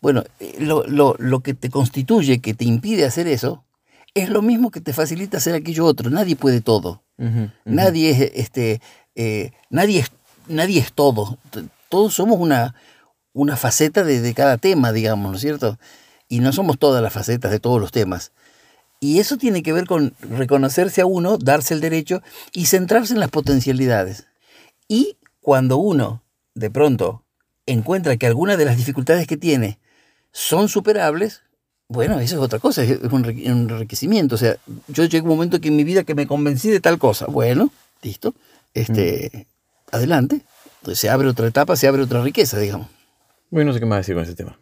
Bueno, 0.00 0.24
eh, 0.40 0.56
lo, 0.60 0.84
lo- 0.86 1.14
lo 1.18 1.40
que 1.40 1.52
te 1.54 1.68
constituye, 1.70 2.40
que 2.40 2.54
te 2.54 2.64
impide 2.64 3.04
hacer 3.04 3.26
eso, 3.28 3.64
es 4.14 4.28
lo 4.30 4.40
mismo 4.42 4.70
que 4.70 4.80
te 4.80 4.92
facilita 4.92 5.36
hacer 5.36 5.54
aquello 5.54 5.84
otro. 5.84 6.08
Nadie 6.10 6.36
puede 6.36 6.60
todo. 6.62 7.02
Nadie 7.64 8.10
es, 8.10 8.32
este, 8.34 8.80
eh, 9.14 9.50
nadie 9.68 10.00
es, 10.00 10.10
nadie 10.48 10.80
es 10.80 10.92
todo. 10.92 11.38
Todos 11.90 12.14
somos 12.14 12.38
una, 12.40 12.74
una 13.34 13.56
faceta 13.56 14.02
de, 14.04 14.20
de 14.22 14.34
cada 14.34 14.56
tema, 14.56 14.92
digamos, 14.92 15.30
¿no 15.30 15.36
es 15.36 15.42
cierto? 15.42 15.78
Y 16.28 16.40
no 16.40 16.52
somos 16.52 16.78
todas 16.78 17.02
las 17.02 17.12
facetas 17.12 17.50
de 17.50 17.60
todos 17.60 17.78
los 17.80 17.92
temas. 17.92 18.32
Y 19.00 19.18
eso 19.18 19.38
tiene 19.38 19.62
que 19.62 19.72
ver 19.72 19.86
con 19.86 20.14
reconocerse 20.20 21.00
a 21.00 21.06
uno, 21.06 21.38
darse 21.38 21.72
el 21.72 21.80
derecho 21.80 22.22
y 22.52 22.66
centrarse 22.66 23.14
en 23.14 23.20
las 23.20 23.30
potencialidades. 23.30 24.26
Y 24.88 25.16
cuando 25.40 25.78
uno 25.78 26.22
de 26.54 26.70
pronto 26.70 27.24
encuentra 27.64 28.18
que 28.18 28.26
algunas 28.26 28.58
de 28.58 28.66
las 28.66 28.76
dificultades 28.76 29.26
que 29.26 29.38
tiene 29.38 29.78
son 30.32 30.68
superables, 30.68 31.42
bueno, 31.88 32.20
eso 32.20 32.36
es 32.36 32.42
otra 32.42 32.58
cosa, 32.58 32.84
es 32.84 33.00
un 33.00 33.24
enriquecimiento. 33.24 34.34
O 34.34 34.38
sea, 34.38 34.58
yo 34.88 35.04
llegué 35.04 35.18
a 35.18 35.22
un 35.22 35.28
momento 35.28 35.60
que 35.60 35.68
en 35.68 35.76
mi 35.76 35.84
vida 35.84 36.04
que 36.04 36.14
me 36.14 36.26
convencí 36.26 36.68
de 36.68 36.80
tal 36.80 36.98
cosa. 36.98 37.26
Bueno, 37.26 37.72
listo, 38.02 38.34
este, 38.74 39.30
mm. 39.32 39.96
adelante. 39.96 40.42
Entonces 40.80 41.00
se 41.00 41.08
abre 41.08 41.28
otra 41.28 41.46
etapa, 41.46 41.74
se 41.74 41.88
abre 41.88 42.02
otra 42.02 42.22
riqueza, 42.22 42.58
digamos. 42.58 42.88
Bueno, 43.50 43.68
no 43.68 43.74
sé 43.74 43.80
qué 43.80 43.86
más 43.86 44.00
decir 44.00 44.14
con 44.14 44.24
ese 44.24 44.34
tema. 44.34 44.58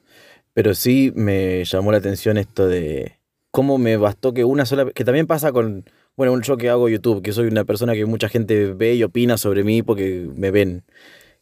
Pero 0.55 0.75
sí 0.75 1.13
me 1.15 1.65
llamó 1.65 1.93
la 1.93 1.99
atención 1.99 2.39
esto 2.39 2.67
de 2.67 3.18
cómo 3.51 3.79
me 3.79 3.97
bastó 3.97 4.33
que 4.35 4.45
una 4.45 4.67
sola... 4.67 4.91
Que 4.93 5.05
también 5.05 5.27
pasa 5.27 5.53
con... 5.53 5.85
Bueno, 6.17 6.41
yo 6.41 6.57
que 6.57 6.69
hago 6.69 6.89
YouTube, 6.89 7.23
que 7.23 7.33
soy 7.33 7.47
una 7.47 7.65
persona 7.65 7.95
que 7.95 8.05
mucha 8.05 8.29
gente 8.29 8.73
ve 8.73 8.95
y 8.95 9.05
opina 9.05 9.37
sobre 9.37 9.63
mí 9.63 9.83
porque 9.83 10.29
me 10.35 10.51
ven 10.51 10.85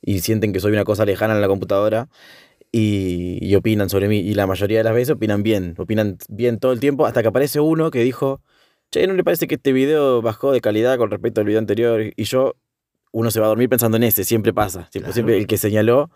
y 0.02 0.20
sienten 0.20 0.52
que 0.52 0.60
soy 0.60 0.72
una 0.72 0.84
cosa 0.84 1.06
lejana 1.06 1.34
en 1.34 1.40
la 1.40 1.48
computadora 1.48 2.08
y, 2.70 3.54
opinan 3.54 3.88
sobre 3.88 4.08
mí. 4.08 4.18
Y 4.18 4.34
la 4.34 4.46
mayoría 4.46 4.78
de 4.78 4.84
las 4.84 4.94
veces 4.94 5.14
opinan 5.14 5.42
bien, 5.42 5.74
opinan 5.78 6.18
bien 6.28 6.58
todo 6.58 6.72
el 6.72 6.80
tiempo 6.80 7.06
hasta 7.06 7.22
que 7.22 7.28
aparece 7.28 7.60
uno 7.60 7.90
que 7.90 8.02
dijo, 8.02 8.42
che, 8.90 9.06
¿no 9.06 9.14
le 9.14 9.24
parece 9.24 9.46
que 9.46 9.54
este 9.54 9.72
video 9.72 10.20
bajó 10.20 10.52
de 10.52 10.60
calidad 10.60 10.98
con 10.98 11.10
respecto 11.10 11.40
al 11.40 11.46
video 11.46 11.58
anterior? 11.58 12.12
Y 12.14 12.24
yo, 12.24 12.56
uno 13.12 13.30
se 13.30 13.40
va 13.40 13.46
a 13.46 13.48
dormir 13.48 13.68
pensando 13.68 13.96
en 13.96 14.02
ese, 14.02 14.24
siempre 14.24 14.52
pasa. 14.52 14.88
Siempre, 14.90 15.38
el 15.38 15.46
que 15.46 15.56
señaló... 15.56 16.10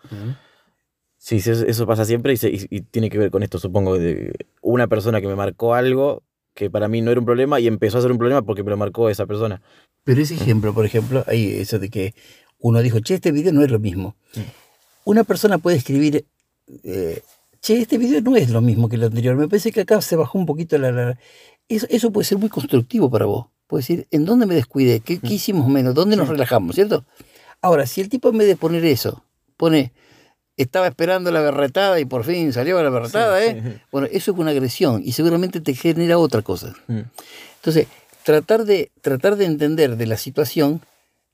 Sí, 1.23 1.35
eso, 1.37 1.85
pasa 1.85 2.03
siempre 2.03 2.33
y, 2.33 2.81
tiene 2.81 3.11
que 3.11 3.19
ver 3.19 3.29
con 3.29 3.43
esto, 3.43 3.59
supongo, 3.59 3.99
de 3.99 4.33
una 4.59 4.87
persona 4.87 5.21
que 5.21 5.27
me 5.27 5.35
marcó 5.35 5.75
algo 5.75 6.23
que 6.55 6.71
para 6.71 6.87
mí 6.87 7.01
no 7.01 7.11
era 7.11 7.19
un 7.19 7.27
problema 7.27 7.59
y 7.59 7.67
empezó 7.67 7.99
a 7.99 8.01
ser 8.01 8.11
un 8.11 8.17
problema 8.17 8.41
porque 8.41 8.63
me 8.63 8.71
lo 8.71 8.77
marcó 8.77 9.07
esa 9.07 9.27
persona. 9.27 9.61
Pero 10.03 10.19
ese 10.19 10.33
ejemplo, 10.33 10.73
por 10.73 10.83
ejemplo, 10.83 11.23
hay 11.27 11.59
eso 11.59 11.77
de 11.77 11.89
que 11.89 12.15
uno 12.57 12.81
dijo, 12.81 12.99
che, 13.01 13.13
este 13.13 13.31
video 13.31 13.53
no 13.53 13.61
es 13.61 13.69
lo 13.69 13.77
mismo. 13.77 14.15
Una 15.05 15.23
persona 15.23 15.59
puede 15.59 15.77
escribir, 15.77 16.25
eh, 16.83 17.21
che, 17.61 17.77
este 17.77 17.99
video 17.99 18.19
no 18.21 18.35
es 18.35 18.49
lo 18.49 18.61
mismo 18.61 18.89
que 18.89 18.95
el 18.95 19.03
anterior. 19.03 19.35
Me 19.35 19.47
parece 19.47 19.71
que 19.71 19.81
acá 19.81 20.01
se 20.01 20.15
bajó 20.15 20.39
un 20.39 20.47
poquito 20.47 20.75
la... 20.79 21.19
Eso, 21.69 21.85
eso 21.91 22.11
puede 22.11 22.25
ser 22.25 22.39
muy 22.39 22.49
constructivo 22.49 23.11
para 23.11 23.25
vos. 23.25 23.45
Puede 23.67 23.81
decir, 23.81 24.07
¿en 24.09 24.25
dónde 24.25 24.47
me 24.47 24.55
descuidé? 24.55 25.01
¿Qué, 25.01 25.19
qué 25.19 25.35
hicimos 25.35 25.67
menos? 25.69 25.93
¿Dónde 25.93 26.15
nos 26.15 26.27
relajamos? 26.27 26.73
¿Cierto? 26.73 27.05
Ahora, 27.61 27.85
si 27.85 28.01
el 28.01 28.09
tipo 28.09 28.29
en 28.29 28.39
vez 28.39 28.47
de 28.47 28.55
poner 28.55 28.83
eso, 28.85 29.23
pone 29.55 29.93
estaba 30.61 30.87
esperando 30.87 31.31
la 31.31 31.41
berretada 31.41 31.99
y 31.99 32.05
por 32.05 32.23
fin 32.23 32.53
salió 32.53 32.81
la 32.81 32.89
berretada, 32.89 33.43
¿eh? 33.43 33.81
Bueno, 33.91 34.07
eso 34.11 34.31
es 34.31 34.37
una 34.37 34.51
agresión 34.51 35.01
y 35.03 35.13
seguramente 35.13 35.61
te 35.61 35.73
genera 35.73 36.17
otra 36.17 36.41
cosa. 36.41 36.73
Mm. 36.87 37.01
Entonces, 37.55 37.87
tratar 38.23 38.65
de, 38.65 38.91
tratar 39.01 39.35
de 39.35 39.45
entender 39.45 39.97
de 39.97 40.05
la 40.05 40.17
situación 40.17 40.81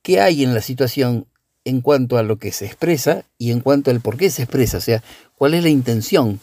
qué 0.01 0.19
hay 0.19 0.43
en 0.43 0.53
la 0.53 0.61
situación 0.61 1.25
en 1.65 1.81
cuanto 1.81 2.17
a 2.17 2.23
lo 2.23 2.37
que 2.37 2.51
se 2.51 2.65
expresa 2.65 3.25
y 3.37 3.51
en 3.51 3.59
cuanto 3.59 3.91
al 3.91 3.99
por 3.99 4.17
qué 4.17 4.29
se 4.29 4.43
expresa, 4.43 4.77
o 4.77 4.81
sea, 4.81 5.03
cuál 5.37 5.53
es 5.53 5.63
la 5.63 5.69
intención. 5.69 6.39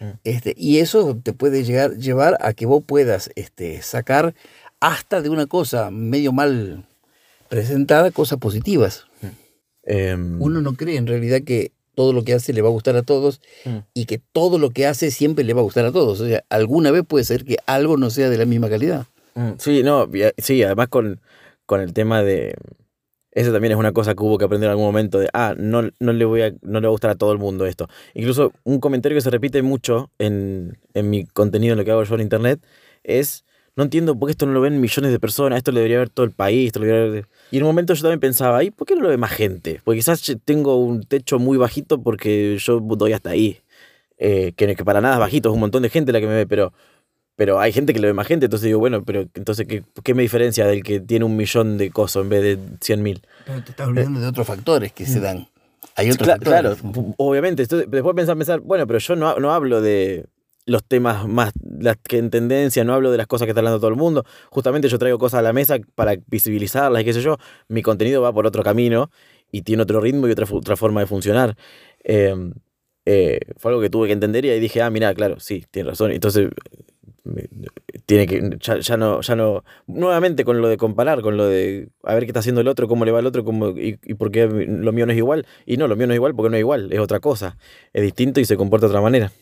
Mm. 0.00 0.04
Este, 0.24 0.54
y 0.56 0.78
eso 0.78 1.16
te 1.22 1.32
puede 1.32 1.62
llegar, 1.62 1.96
llevar 1.96 2.36
a 2.40 2.52
que 2.52 2.66
vos 2.66 2.82
puedas 2.84 3.30
este, 3.36 3.82
sacar 3.82 4.34
hasta 4.80 5.22
de 5.22 5.28
una 5.28 5.46
cosa 5.46 5.90
medio 5.90 6.32
mal 6.32 6.86
presentada 7.48 8.10
cosas 8.10 8.38
positivas. 8.38 9.04
Mm. 9.22 9.26
Em, 9.84 10.42
Uno 10.42 10.60
no 10.60 10.74
cree 10.74 10.96
en 10.96 11.06
realidad 11.06 11.42
que 11.42 11.70
todo 11.94 12.12
lo 12.12 12.24
que 12.24 12.34
hace 12.34 12.52
le 12.52 12.62
va 12.62 12.68
a 12.68 12.72
gustar 12.72 12.96
a 12.96 13.02
todos 13.02 13.40
mm. 13.64 13.78
y 13.94 14.06
que 14.06 14.18
todo 14.18 14.58
lo 14.58 14.70
que 14.70 14.86
hace 14.86 15.10
siempre 15.10 15.44
le 15.44 15.54
va 15.54 15.60
a 15.60 15.64
gustar 15.64 15.84
a 15.86 15.92
todos. 15.92 16.20
O 16.20 16.26
sea, 16.26 16.44
alguna 16.48 16.90
vez 16.90 17.04
puede 17.06 17.24
ser 17.24 17.44
que 17.44 17.56
algo 17.66 17.96
no 17.96 18.10
sea 18.10 18.30
de 18.30 18.38
la 18.38 18.44
misma 18.44 18.68
calidad. 18.68 19.06
Mm, 19.34 19.52
sí, 19.58 19.82
no, 19.82 20.08
sí, 20.38 20.62
además 20.62 20.88
con, 20.88 21.20
con 21.66 21.80
el 21.80 21.92
tema 21.92 22.22
de... 22.22 22.54
Eso 23.32 23.52
también 23.52 23.72
es 23.72 23.78
una 23.78 23.92
cosa 23.92 24.14
que 24.14 24.22
hubo 24.22 24.38
que 24.38 24.44
aprender 24.44 24.68
en 24.68 24.70
algún 24.70 24.86
momento 24.86 25.18
de, 25.18 25.28
ah, 25.32 25.54
no, 25.58 25.90
no, 25.98 26.12
le 26.12 26.24
voy 26.24 26.42
a, 26.42 26.52
no 26.62 26.80
le 26.80 26.86
va 26.86 26.90
a 26.90 26.92
gustar 26.92 27.10
a 27.10 27.14
todo 27.16 27.32
el 27.32 27.38
mundo 27.38 27.66
esto. 27.66 27.88
Incluso 28.14 28.52
un 28.62 28.78
comentario 28.78 29.16
que 29.16 29.22
se 29.22 29.30
repite 29.30 29.60
mucho 29.62 30.10
en, 30.20 30.78
en 30.94 31.10
mi 31.10 31.24
contenido, 31.24 31.72
en 31.72 31.78
lo 31.78 31.84
que 31.84 31.90
hago 31.90 32.04
yo 32.04 32.14
en 32.14 32.20
internet, 32.20 32.60
es 33.02 33.44
no 33.76 33.84
entiendo 33.84 34.16
por 34.16 34.28
qué 34.28 34.32
esto 34.32 34.46
no 34.46 34.52
lo 34.52 34.60
ven 34.60 34.80
millones 34.80 35.10
de 35.10 35.18
personas, 35.18 35.56
esto 35.58 35.72
lo 35.72 35.78
debería 35.78 35.98
ver 35.98 36.08
todo 36.08 36.24
el 36.24 36.32
país, 36.32 36.68
esto 36.68 36.80
lo 36.80 36.86
debería 36.86 37.10
ver... 37.10 37.26
Y 37.50 37.56
en 37.56 37.64
un 37.64 37.68
momento 37.68 37.94
yo 37.94 38.02
también 38.02 38.20
pensaba, 38.20 38.62
¿y 38.62 38.70
por 38.70 38.86
qué 38.86 38.94
no 38.94 39.02
lo 39.02 39.08
ve 39.08 39.16
más 39.16 39.32
gente? 39.32 39.80
Porque 39.84 39.98
quizás 39.98 40.22
tengo 40.44 40.76
un 40.76 41.02
techo 41.02 41.38
muy 41.38 41.58
bajito 41.58 42.00
porque 42.02 42.56
yo 42.58 42.80
doy 42.80 43.12
hasta 43.12 43.30
ahí. 43.30 43.60
Eh, 44.18 44.52
que, 44.56 44.76
que 44.76 44.84
para 44.84 45.00
nada 45.00 45.14
es 45.14 45.20
bajito, 45.20 45.48
es 45.48 45.54
un 45.54 45.60
montón 45.60 45.82
de 45.82 45.90
gente 45.90 46.12
la 46.12 46.20
que 46.20 46.26
me 46.26 46.34
ve, 46.34 46.46
pero, 46.46 46.72
pero 47.34 47.58
hay 47.58 47.72
gente 47.72 47.92
que 47.92 47.98
lo 47.98 48.06
ve 48.06 48.12
más 48.12 48.28
gente, 48.28 48.46
entonces 48.46 48.66
digo, 48.66 48.78
bueno, 48.78 49.02
pero 49.02 49.26
entonces, 49.34 49.66
¿qué, 49.66 49.82
qué 50.04 50.14
me 50.14 50.22
diferencia 50.22 50.66
del 50.66 50.84
que 50.84 51.00
tiene 51.00 51.24
un 51.24 51.36
millón 51.36 51.76
de 51.76 51.90
cosas 51.90 52.22
en 52.22 52.28
vez 52.28 52.42
de 52.42 52.58
100 52.80 53.02
mil? 53.02 53.22
Pero 53.44 53.64
te 53.64 53.70
estás 53.72 53.88
olvidando 53.88 54.20
de 54.20 54.28
otros 54.28 54.46
factores 54.46 54.92
que 54.92 55.04
se 55.04 55.18
mm. 55.18 55.22
dan. 55.22 55.48
Hay 55.96 56.10
otros 56.10 56.28
factores. 56.28 56.78
Claro, 56.78 57.14
obviamente. 57.16 57.66
después 57.66 58.14
pensar, 58.14 58.36
pensar, 58.36 58.60
bueno, 58.60 58.86
pero 58.86 59.00
yo 59.00 59.16
no, 59.16 59.38
no 59.38 59.52
hablo 59.52 59.80
de, 59.80 60.26
los 60.66 60.84
temas 60.84 61.28
más 61.28 61.52
las 61.78 61.96
que 61.96 62.18
en 62.18 62.30
tendencia, 62.30 62.84
no 62.84 62.94
hablo 62.94 63.10
de 63.10 63.18
las 63.18 63.26
cosas 63.26 63.46
que 63.46 63.50
está 63.50 63.60
hablando 63.60 63.78
todo 63.78 63.90
el 63.90 63.96
mundo. 63.96 64.24
Justamente 64.50 64.88
yo 64.88 64.98
traigo 64.98 65.18
cosas 65.18 65.40
a 65.40 65.42
la 65.42 65.52
mesa 65.52 65.78
para 65.94 66.16
visibilizarlas 66.26 67.02
y 67.02 67.04
qué 67.04 67.12
sé 67.12 67.20
yo. 67.20 67.36
Mi 67.68 67.82
contenido 67.82 68.22
va 68.22 68.32
por 68.32 68.46
otro 68.46 68.62
camino 68.62 69.10
y 69.50 69.62
tiene 69.62 69.82
otro 69.82 70.00
ritmo 70.00 70.28
y 70.28 70.30
otra, 70.30 70.46
otra 70.50 70.76
forma 70.76 71.00
de 71.00 71.06
funcionar. 71.06 71.56
Em, 72.02 72.54
eh, 73.06 73.40
fue 73.58 73.70
algo 73.70 73.82
que 73.82 73.90
tuve 73.90 74.06
que 74.06 74.14
entender 74.14 74.44
y 74.46 74.50
ahí 74.50 74.60
dije, 74.60 74.80
ah, 74.82 74.90
mira, 74.90 75.14
claro, 75.14 75.38
sí, 75.40 75.64
tiene 75.70 75.90
razón. 75.90 76.12
Entonces, 76.12 76.48
tiene 78.06 78.26
que, 78.26 78.58
ya, 78.60 78.96
no, 78.96 79.20
ya 79.22 79.36
no, 79.36 79.64
nuevamente 79.86 80.44
con 80.44 80.60
lo 80.60 80.68
de 80.68 80.76
comparar, 80.76 81.22
con 81.22 81.36
lo 81.36 81.46
de 81.46 81.88
a 82.02 82.14
ver 82.14 82.24
qué 82.24 82.30
está 82.30 82.40
haciendo 82.40 82.60
el 82.60 82.68
otro, 82.68 82.86
cómo 82.88 83.04
le 83.04 83.12
va 83.12 83.20
el 83.20 83.26
otro, 83.26 83.44
cómo, 83.44 83.70
y, 83.70 83.98
y 84.02 84.14
por 84.14 84.30
qué 84.30 84.46
lo 84.46 84.92
mío 84.92 85.06
no 85.06 85.12
es 85.12 85.18
igual. 85.18 85.46
Y 85.66 85.76
no, 85.76 85.88
lo 85.88 85.96
mío 85.96 86.06
no 86.06 86.12
es 86.14 86.16
igual 86.16 86.34
porque 86.34 86.50
no 86.50 86.56
es 86.56 86.60
igual, 86.60 86.92
es 86.92 86.98
otra 86.98 87.20
cosa, 87.20 87.56
es 87.92 88.02
distinto 88.02 88.40
y 88.40 88.44
se 88.44 88.56
comporta 88.56 88.86
de 88.86 88.90
otra 88.90 89.00
manera 89.02 89.32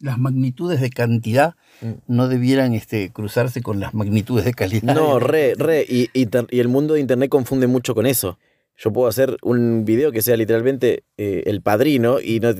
las 0.00 0.18
magnitudes 0.18 0.80
de 0.80 0.90
cantidad 0.90 1.54
mm. 1.80 1.92
no 2.06 2.28
debieran 2.28 2.74
este, 2.74 3.10
cruzarse 3.10 3.62
con 3.62 3.80
las 3.80 3.94
magnitudes 3.94 4.44
de 4.44 4.54
calidad. 4.54 4.94
No, 4.94 5.18
re, 5.20 5.54
re. 5.56 5.84
Y, 5.88 6.10
y, 6.12 6.28
el 6.58 6.68
mundo 6.68 6.94
de 6.94 7.00
Internet 7.00 7.30
confunde 7.30 7.66
mucho 7.66 7.94
con 7.94 8.06
eso. 8.06 8.38
Yo 8.80 8.92
puedo 8.92 9.08
hacer 9.08 9.36
un 9.42 9.84
video 9.84 10.12
que 10.12 10.22
sea 10.22 10.36
literalmente 10.36 11.02
eh, 11.16 11.42
el 11.46 11.62
padrino 11.62 12.20
y, 12.20 12.38
no, 12.38 12.50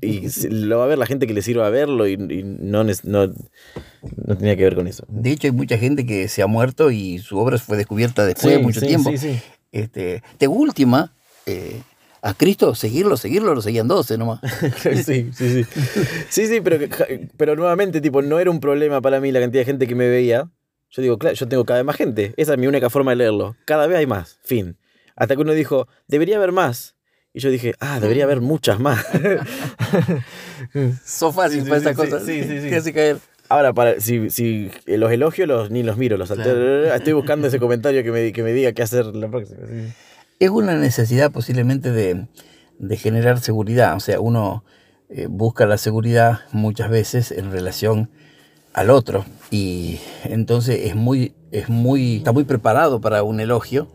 y 0.00 0.28
lo 0.50 0.78
va 0.78 0.84
a 0.84 0.86
ver 0.86 0.98
la 0.98 1.06
gente 1.06 1.26
que 1.26 1.34
le 1.34 1.42
sirva 1.42 1.66
a 1.66 1.70
verlo 1.70 2.06
y, 2.06 2.16
no, 2.16 2.84
no, 2.84 2.92
no, 3.02 4.36
tenía 4.36 4.56
que 4.56 4.62
ver 4.62 4.76
con 4.76 4.86
eso. 4.86 5.04
De 5.08 5.32
hecho, 5.32 5.48
hay 5.48 5.52
mucha 5.52 5.76
gente 5.76 6.06
que 6.06 6.28
se 6.28 6.42
ha 6.42 6.46
muerto 6.46 6.92
y 6.92 7.18
su 7.18 7.38
obra 7.38 7.58
fue 7.58 7.76
descubierta 7.76 8.24
después 8.24 8.54
de 8.54 8.62
mucho 8.62 8.80
tiempo. 8.80 9.10
Este, 9.72 10.22
de 10.38 10.46
última, 10.46 11.12
eh, 11.46 11.82
a 12.24 12.32
Cristo, 12.32 12.74
seguirlo, 12.74 13.18
seguirlo, 13.18 13.54
lo 13.54 13.60
seguían 13.60 13.86
12 13.86 14.16
nomás. 14.16 14.40
sí, 14.78 15.04
sí, 15.04 15.30
sí. 15.34 15.66
Sí, 16.30 16.46
sí, 16.46 16.62
pero, 16.62 16.78
pero 17.36 17.54
nuevamente, 17.54 18.00
tipo, 18.00 18.22
no 18.22 18.40
era 18.40 18.50
un 18.50 18.60
problema 18.60 19.02
para 19.02 19.20
mí 19.20 19.30
la 19.30 19.40
cantidad 19.40 19.60
de 19.60 19.66
gente 19.66 19.86
que 19.86 19.94
me 19.94 20.08
veía. 20.08 20.50
Yo 20.88 21.02
digo, 21.02 21.18
claro, 21.18 21.36
yo 21.36 21.46
tengo 21.46 21.66
cada 21.66 21.80
vez 21.80 21.86
más 21.86 21.96
gente. 21.96 22.32
Esa 22.38 22.54
es 22.54 22.58
mi 22.58 22.66
única 22.66 22.88
forma 22.88 23.10
de 23.10 23.16
leerlo. 23.16 23.56
Cada 23.66 23.86
vez 23.86 23.98
hay 23.98 24.06
más. 24.06 24.38
Fin. 24.42 24.78
Hasta 25.16 25.36
que 25.36 25.42
uno 25.42 25.52
dijo, 25.52 25.86
debería 26.08 26.36
haber 26.36 26.52
más. 26.52 26.96
Y 27.34 27.40
yo 27.40 27.50
dije, 27.50 27.74
ah, 27.78 28.00
debería 28.00 28.24
haber 28.24 28.40
muchas 28.40 28.80
más. 28.80 29.04
Son 31.04 31.34
fáciles 31.34 31.64
para 31.64 31.76
estas 31.76 31.94
cosas. 31.94 32.24
Sí, 32.24 32.42
sí, 32.42 32.62
sí. 32.62 32.74
hace 32.74 32.94
caer. 32.94 33.18
Ahora, 33.50 33.74
para, 33.74 34.00
si, 34.00 34.30
si 34.30 34.70
los 34.86 35.12
elogios 35.12 35.46
los, 35.46 35.70
ni 35.70 35.82
los 35.82 35.98
miro. 35.98 36.16
Los 36.16 36.30
Estoy 36.30 37.12
buscando 37.12 37.48
ese 37.48 37.58
comentario 37.58 38.02
que 38.02 38.10
me, 38.10 38.32
que 38.32 38.42
me 38.42 38.54
diga 38.54 38.72
qué 38.72 38.82
hacer 38.82 39.14
la 39.14 39.28
próxima 39.28 39.58
es 40.44 40.50
una 40.50 40.76
necesidad 40.76 41.30
posiblemente 41.30 41.90
de, 41.90 42.26
generar 42.96 43.40
seguridad. 43.40 43.96
O 43.96 44.00
sea, 44.00 44.20
uno 44.20 44.64
eh, 45.08 45.26
busca 45.28 45.66
la 45.66 45.78
seguridad 45.78 46.40
muchas 46.52 46.90
veces 46.90 47.30
en 47.30 47.50
relación 47.50 48.10
al 48.72 48.90
otro 48.90 49.24
y 49.50 50.00
entonces 50.24 50.80
es 50.86 50.96
muy, 50.96 51.34
es 51.52 51.68
muy, 51.68 52.16
está 52.16 52.32
muy 52.32 52.44
preparado 52.44 53.00
para 53.00 53.22
un 53.22 53.38
elogio, 53.40 53.88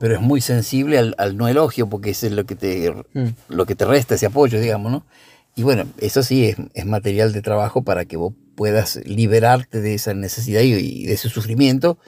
pero 0.00 0.14
es 0.14 0.20
muy 0.20 0.40
sensible 0.40 0.98
al, 0.98 1.36
no 1.36 1.48
elogio 1.48 1.88
porque 1.88 2.10
eso 2.10 2.26
es 2.26 2.32
lo 2.32 2.44
que, 2.46 2.56
te, 2.56 2.90
mm. 3.12 3.28
lo 3.48 3.66
que 3.66 3.74
te 3.74 3.84
resta, 3.84 4.14
ese 4.14 4.26
apoyo, 4.26 4.58
digamos, 4.58 4.90
¿no? 4.90 5.06
Y 5.54 5.62
bueno, 5.64 5.84
eso 5.98 6.22
sí 6.22 6.46
es, 6.46 6.86
material 6.86 7.32
de 7.32 7.42
trabajo 7.42 7.82
para 7.82 8.06
que 8.06 8.16
vos 8.16 8.32
puedas 8.56 8.96
liberarte 9.04 9.82
de 9.82 9.94
esa 9.94 10.14
necesidad 10.14 10.62
y, 10.62 11.04
de 11.04 11.12
ese 11.12 11.28
sufrimiento, 11.28 11.98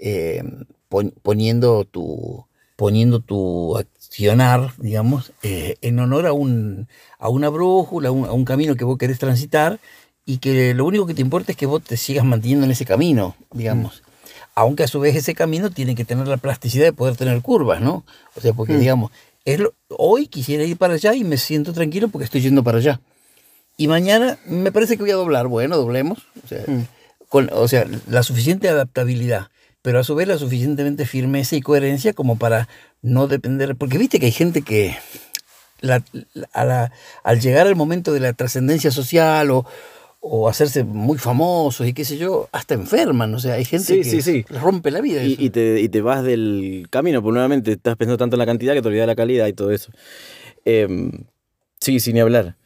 eh, 0.00 0.44
poniendo 1.22 1.84
tu, 1.84 2.46
poniendo 2.76 3.20
tu 3.20 3.76
accionar, 3.76 4.72
digamos, 4.78 5.32
eh, 5.42 5.76
en 5.80 5.98
honor 5.98 6.26
a, 6.26 6.32
un, 6.32 6.88
a 7.18 7.28
una 7.28 7.48
brújula, 7.48 8.10
a 8.10 8.12
un, 8.12 8.44
camino 8.44 8.76
que 8.76 8.84
vos 8.84 8.98
querés 8.98 9.18
transitar 9.18 9.80
y 10.26 10.38
que 10.38 10.74
lo 10.74 10.84
único 10.84 11.06
que 11.06 11.14
te 11.14 11.22
importa 11.22 11.52
es 11.52 11.58
que 11.58 11.66
vos 11.66 11.82
te 11.82 11.96
sigas 11.96 12.24
manteniendo 12.24 12.66
en 12.66 12.72
ese 12.72 12.84
camino, 12.84 13.34
digamos. 13.52 14.02
Mm. 14.02 14.06
Aunque 14.54 14.84
a 14.84 14.88
su 14.88 15.00
vez 15.00 15.16
ese 15.16 15.34
camino 15.34 15.70
tiene 15.70 15.94
que 15.94 16.04
tener 16.04 16.28
la 16.28 16.36
plasticidad 16.36 16.84
de 16.84 16.92
poder 16.92 17.16
tener 17.16 17.40
curvas, 17.42 17.80
¿no? 17.80 18.04
O 18.36 18.40
sea, 18.40 18.52
porque 18.52 18.74
mm. 18.74 18.80
digamos, 18.80 19.10
es 19.44 19.60
hoy 19.88 20.26
quisiera 20.26 20.64
ir 20.64 20.76
para 20.76 20.94
allá 20.94 21.14
y 21.14 21.24
me 21.24 21.36
siento 21.38 21.72
tranquilo 21.72 22.08
porque 22.08 22.24
estoy 22.24 22.42
yendo 22.42 22.62
para 22.62 22.78
allá. 22.78 23.00
Y 23.78 23.88
mañana 23.88 24.38
me 24.46 24.72
parece 24.72 24.96
que 24.96 25.02
voy 25.02 25.10
a 25.10 25.16
doblar, 25.16 25.46
bueno, 25.46 25.76
doblemos. 25.76 26.26
O 26.44 26.48
sea, 26.48 26.62
mm. 26.66 26.86
con, 27.28 27.50
o 27.52 27.68
sea 27.68 27.86
la 28.08 28.22
suficiente 28.22 28.68
adaptabilidad 28.68 29.48
pero 29.86 30.00
a 30.00 30.02
su 30.02 30.16
vez 30.16 30.26
la 30.26 30.36
suficientemente 30.36 31.06
firmeza 31.06 31.54
y 31.54 31.60
coherencia 31.60 32.12
como 32.12 32.36
para 32.38 32.68
no 33.02 33.28
depender, 33.28 33.76
porque 33.76 33.98
viste 33.98 34.18
que 34.18 34.26
hay 34.26 34.32
gente 34.32 34.62
que 34.62 34.96
al 36.52 37.40
llegar 37.40 37.68
al 37.68 37.76
momento 37.76 38.12
de 38.12 38.18
la 38.18 38.32
trascendencia 38.32 38.90
social 38.90 39.48
o, 39.52 39.64
o 40.18 40.48
hacerse 40.48 40.82
muy 40.82 41.18
famosos 41.18 41.86
y 41.86 41.92
qué 41.92 42.04
sé 42.04 42.18
yo, 42.18 42.48
hasta 42.50 42.74
enferman. 42.74 43.32
O 43.32 43.38
sea, 43.38 43.54
hay 43.54 43.64
gente 43.64 44.00
que 44.00 44.44
rompe 44.58 44.90
la 44.90 45.00
vida. 45.00 45.22
Y, 45.22 45.50
te, 45.50 46.00
vas 46.00 46.24
del 46.24 46.88
camino, 46.90 47.22
porque 47.22 47.34
nuevamente 47.34 47.70
estás 47.70 47.94
pensando 47.94 48.18
tanto 48.18 48.34
en 48.34 48.40
la 48.40 48.46
cantidad 48.46 48.74
que 48.74 48.82
te 48.82 48.88
olvidas 48.88 49.06
la 49.06 49.14
calidad 49.14 49.46
y 49.46 49.52
todo 49.52 49.70
eso. 49.70 49.92
Em, 50.64 51.12
sí, 51.80 52.00
sin 52.00 52.18
hablar. 52.18 52.56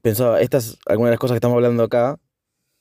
Pensaba, 0.00 0.40
estas, 0.40 0.78
algunas 0.86 1.10
de 1.10 1.12
las 1.16 1.20
cosas 1.20 1.34
que 1.34 1.36
estamos 1.36 1.56
hablando 1.56 1.82
acá, 1.82 2.18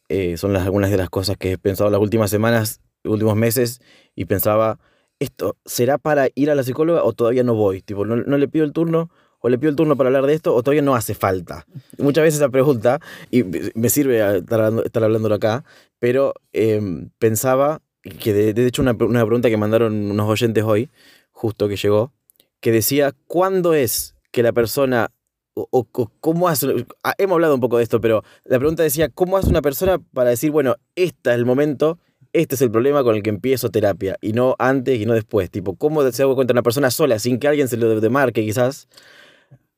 eh, 0.07 0.37
son 0.37 0.53
las, 0.53 0.63
algunas 0.63 0.91
de 0.91 0.95
las 0.95 1.09
cosas 1.09 1.35
que 1.35 1.51
he 1.51 1.57
pensado 1.57 1.89
las 1.89 1.99
últimas 1.99 2.31
semanas, 2.31 2.79
últimos 3.03 3.35
meses, 3.35 3.81
y 4.15 4.25
pensaba, 4.25 4.79
¿esto 5.19 5.57
será 5.65 5.97
para 5.97 6.29
ir 6.35 6.49
a 6.51 6.55
la 6.55 6.63
psicóloga 6.63 7.03
o 7.03 7.13
todavía 7.13 7.43
no 7.43 7.55
voy? 7.55 7.81
Tipo, 7.81 8.05
no, 8.05 8.15
no 8.15 8.37
le 8.37 8.47
pido 8.47 8.65
el 8.65 8.73
turno 8.73 9.09
o 9.41 9.49
le 9.49 9.57
pido 9.57 9.69
el 9.69 9.75
turno 9.75 9.97
para 9.97 10.07
hablar 10.07 10.25
de 10.25 10.33
esto 10.33 10.53
o 10.53 10.63
todavía 10.63 10.81
no 10.81 10.95
hace 10.95 11.13
falta. 11.13 11.65
Muchas 11.97 12.23
veces 12.23 12.39
esa 12.39 12.49
pregunta, 12.49 12.99
y 13.31 13.43
me 13.43 13.89
sirve 13.89 14.37
estar, 14.37 14.73
estar 14.85 15.03
hablándolo 15.03 15.35
acá, 15.35 15.63
pero 15.99 16.33
em, 16.53 17.09
pensaba 17.17 17.81
que 18.19 18.33
de, 18.33 18.67
hecho 18.67 18.81
una, 18.81 18.93
una, 18.93 19.25
pregunta 19.25 19.49
que 19.49 19.57
mandaron 19.57 20.11
unos 20.11 20.29
oyentes 20.29 20.63
hoy, 20.63 20.89
justo 21.31 21.67
que 21.67 21.75
llegó, 21.75 22.13
que 22.59 22.71
decía, 22.71 23.13
¿cuándo 23.27 23.73
es 23.73 24.15
que 24.31 24.43
la 24.43 24.53
persona, 24.53 25.11
o, 25.53 25.85
cómo 26.19 26.47
hace, 26.47 26.85
ah, 27.03 27.13
hemos 27.17 27.35
hablado 27.35 27.55
un 27.55 27.61
poco 27.61 27.77
de 27.77 27.83
esto, 27.83 27.99
pero 27.99 28.23
la 28.45 28.59
pregunta 28.59 28.83
decía, 28.83 29.09
¿cómo 29.09 29.37
hace 29.37 29.49
una 29.49 29.61
persona 29.61 29.99
para 30.13 30.29
decir, 30.29 30.51
bueno, 30.51 30.75
este 30.95 31.31
es 31.31 31.35
el 31.35 31.45
momento 31.45 31.99
este 32.33 32.55
es 32.55 32.61
el 32.61 32.71
problema 32.71 33.03
con 33.03 33.15
el 33.15 33.23
que 33.23 33.29
empiezo 33.29 33.69
terapia 33.69 34.17
y 34.21 34.33
no 34.33 34.55
antes 34.59 34.99
y 34.99 35.05
no 35.05 35.13
después. 35.13 35.49
Tipo, 35.49 35.75
¿cómo 35.75 36.09
se 36.11 36.23
da 36.23 36.33
cuenta 36.33 36.53
una 36.53 36.63
persona 36.63 36.91
sola 36.91 37.19
sin 37.19 37.39
que 37.39 37.47
alguien 37.47 37.67
se 37.67 37.77
lo 37.77 37.99
demarque 37.99 38.43
quizás? 38.43 38.87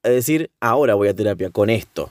a 0.04 0.10
decir, 0.10 0.52
ahora 0.60 0.96
voy 0.96 1.08
a 1.08 1.16
terapia 1.16 1.50
con 1.50 1.70
esto. 1.70 2.10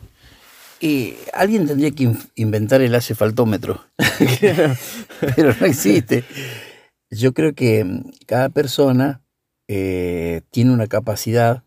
Y 0.80 1.14
alguien 1.32 1.66
tendría 1.66 1.92
que 1.92 2.12
inventar 2.34 2.80
el 2.80 2.94
acefaltómetro, 2.94 3.84
pero 5.36 5.54
no 5.60 5.66
existe. 5.66 6.24
Yo 7.08 7.32
creo 7.34 7.54
que 7.54 8.02
cada 8.26 8.48
persona 8.48 9.22
eh, 9.68 10.40
tiene 10.50 10.72
una 10.72 10.88
capacidad 10.88 11.62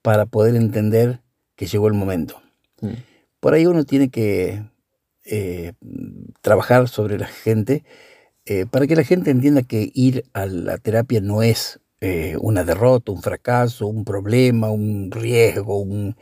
para 0.00 0.24
poder 0.24 0.56
entender 0.56 1.20
que 1.54 1.66
llegó 1.66 1.88
el 1.88 1.94
momento. 1.94 2.40
Mm. 2.80 2.92
Por 3.40 3.52
ahí 3.52 3.66
uno 3.66 3.84
tiene 3.84 4.08
que 4.08 4.62
eh, 5.28 5.72
trabajar 6.40 6.88
sobre 6.88 7.18
la 7.18 7.26
gente 7.26 7.84
eh, 8.44 8.66
para 8.66 8.86
que 8.86 8.94
la 8.94 9.02
gente 9.02 9.30
entienda 9.30 9.62
que 9.62 9.90
ir 9.92 10.24
a 10.32 10.46
la 10.46 10.78
terapia 10.78 11.20
no 11.20 11.42
es 11.42 11.80
eh, 12.00 12.36
una 12.40 12.62
derrota, 12.62 13.10
un 13.10 13.22
fracaso, 13.22 13.88
un 13.88 14.04
problema, 14.04 14.70
un 14.70 15.10
riesgo, 15.10 15.78
un... 15.78 16.16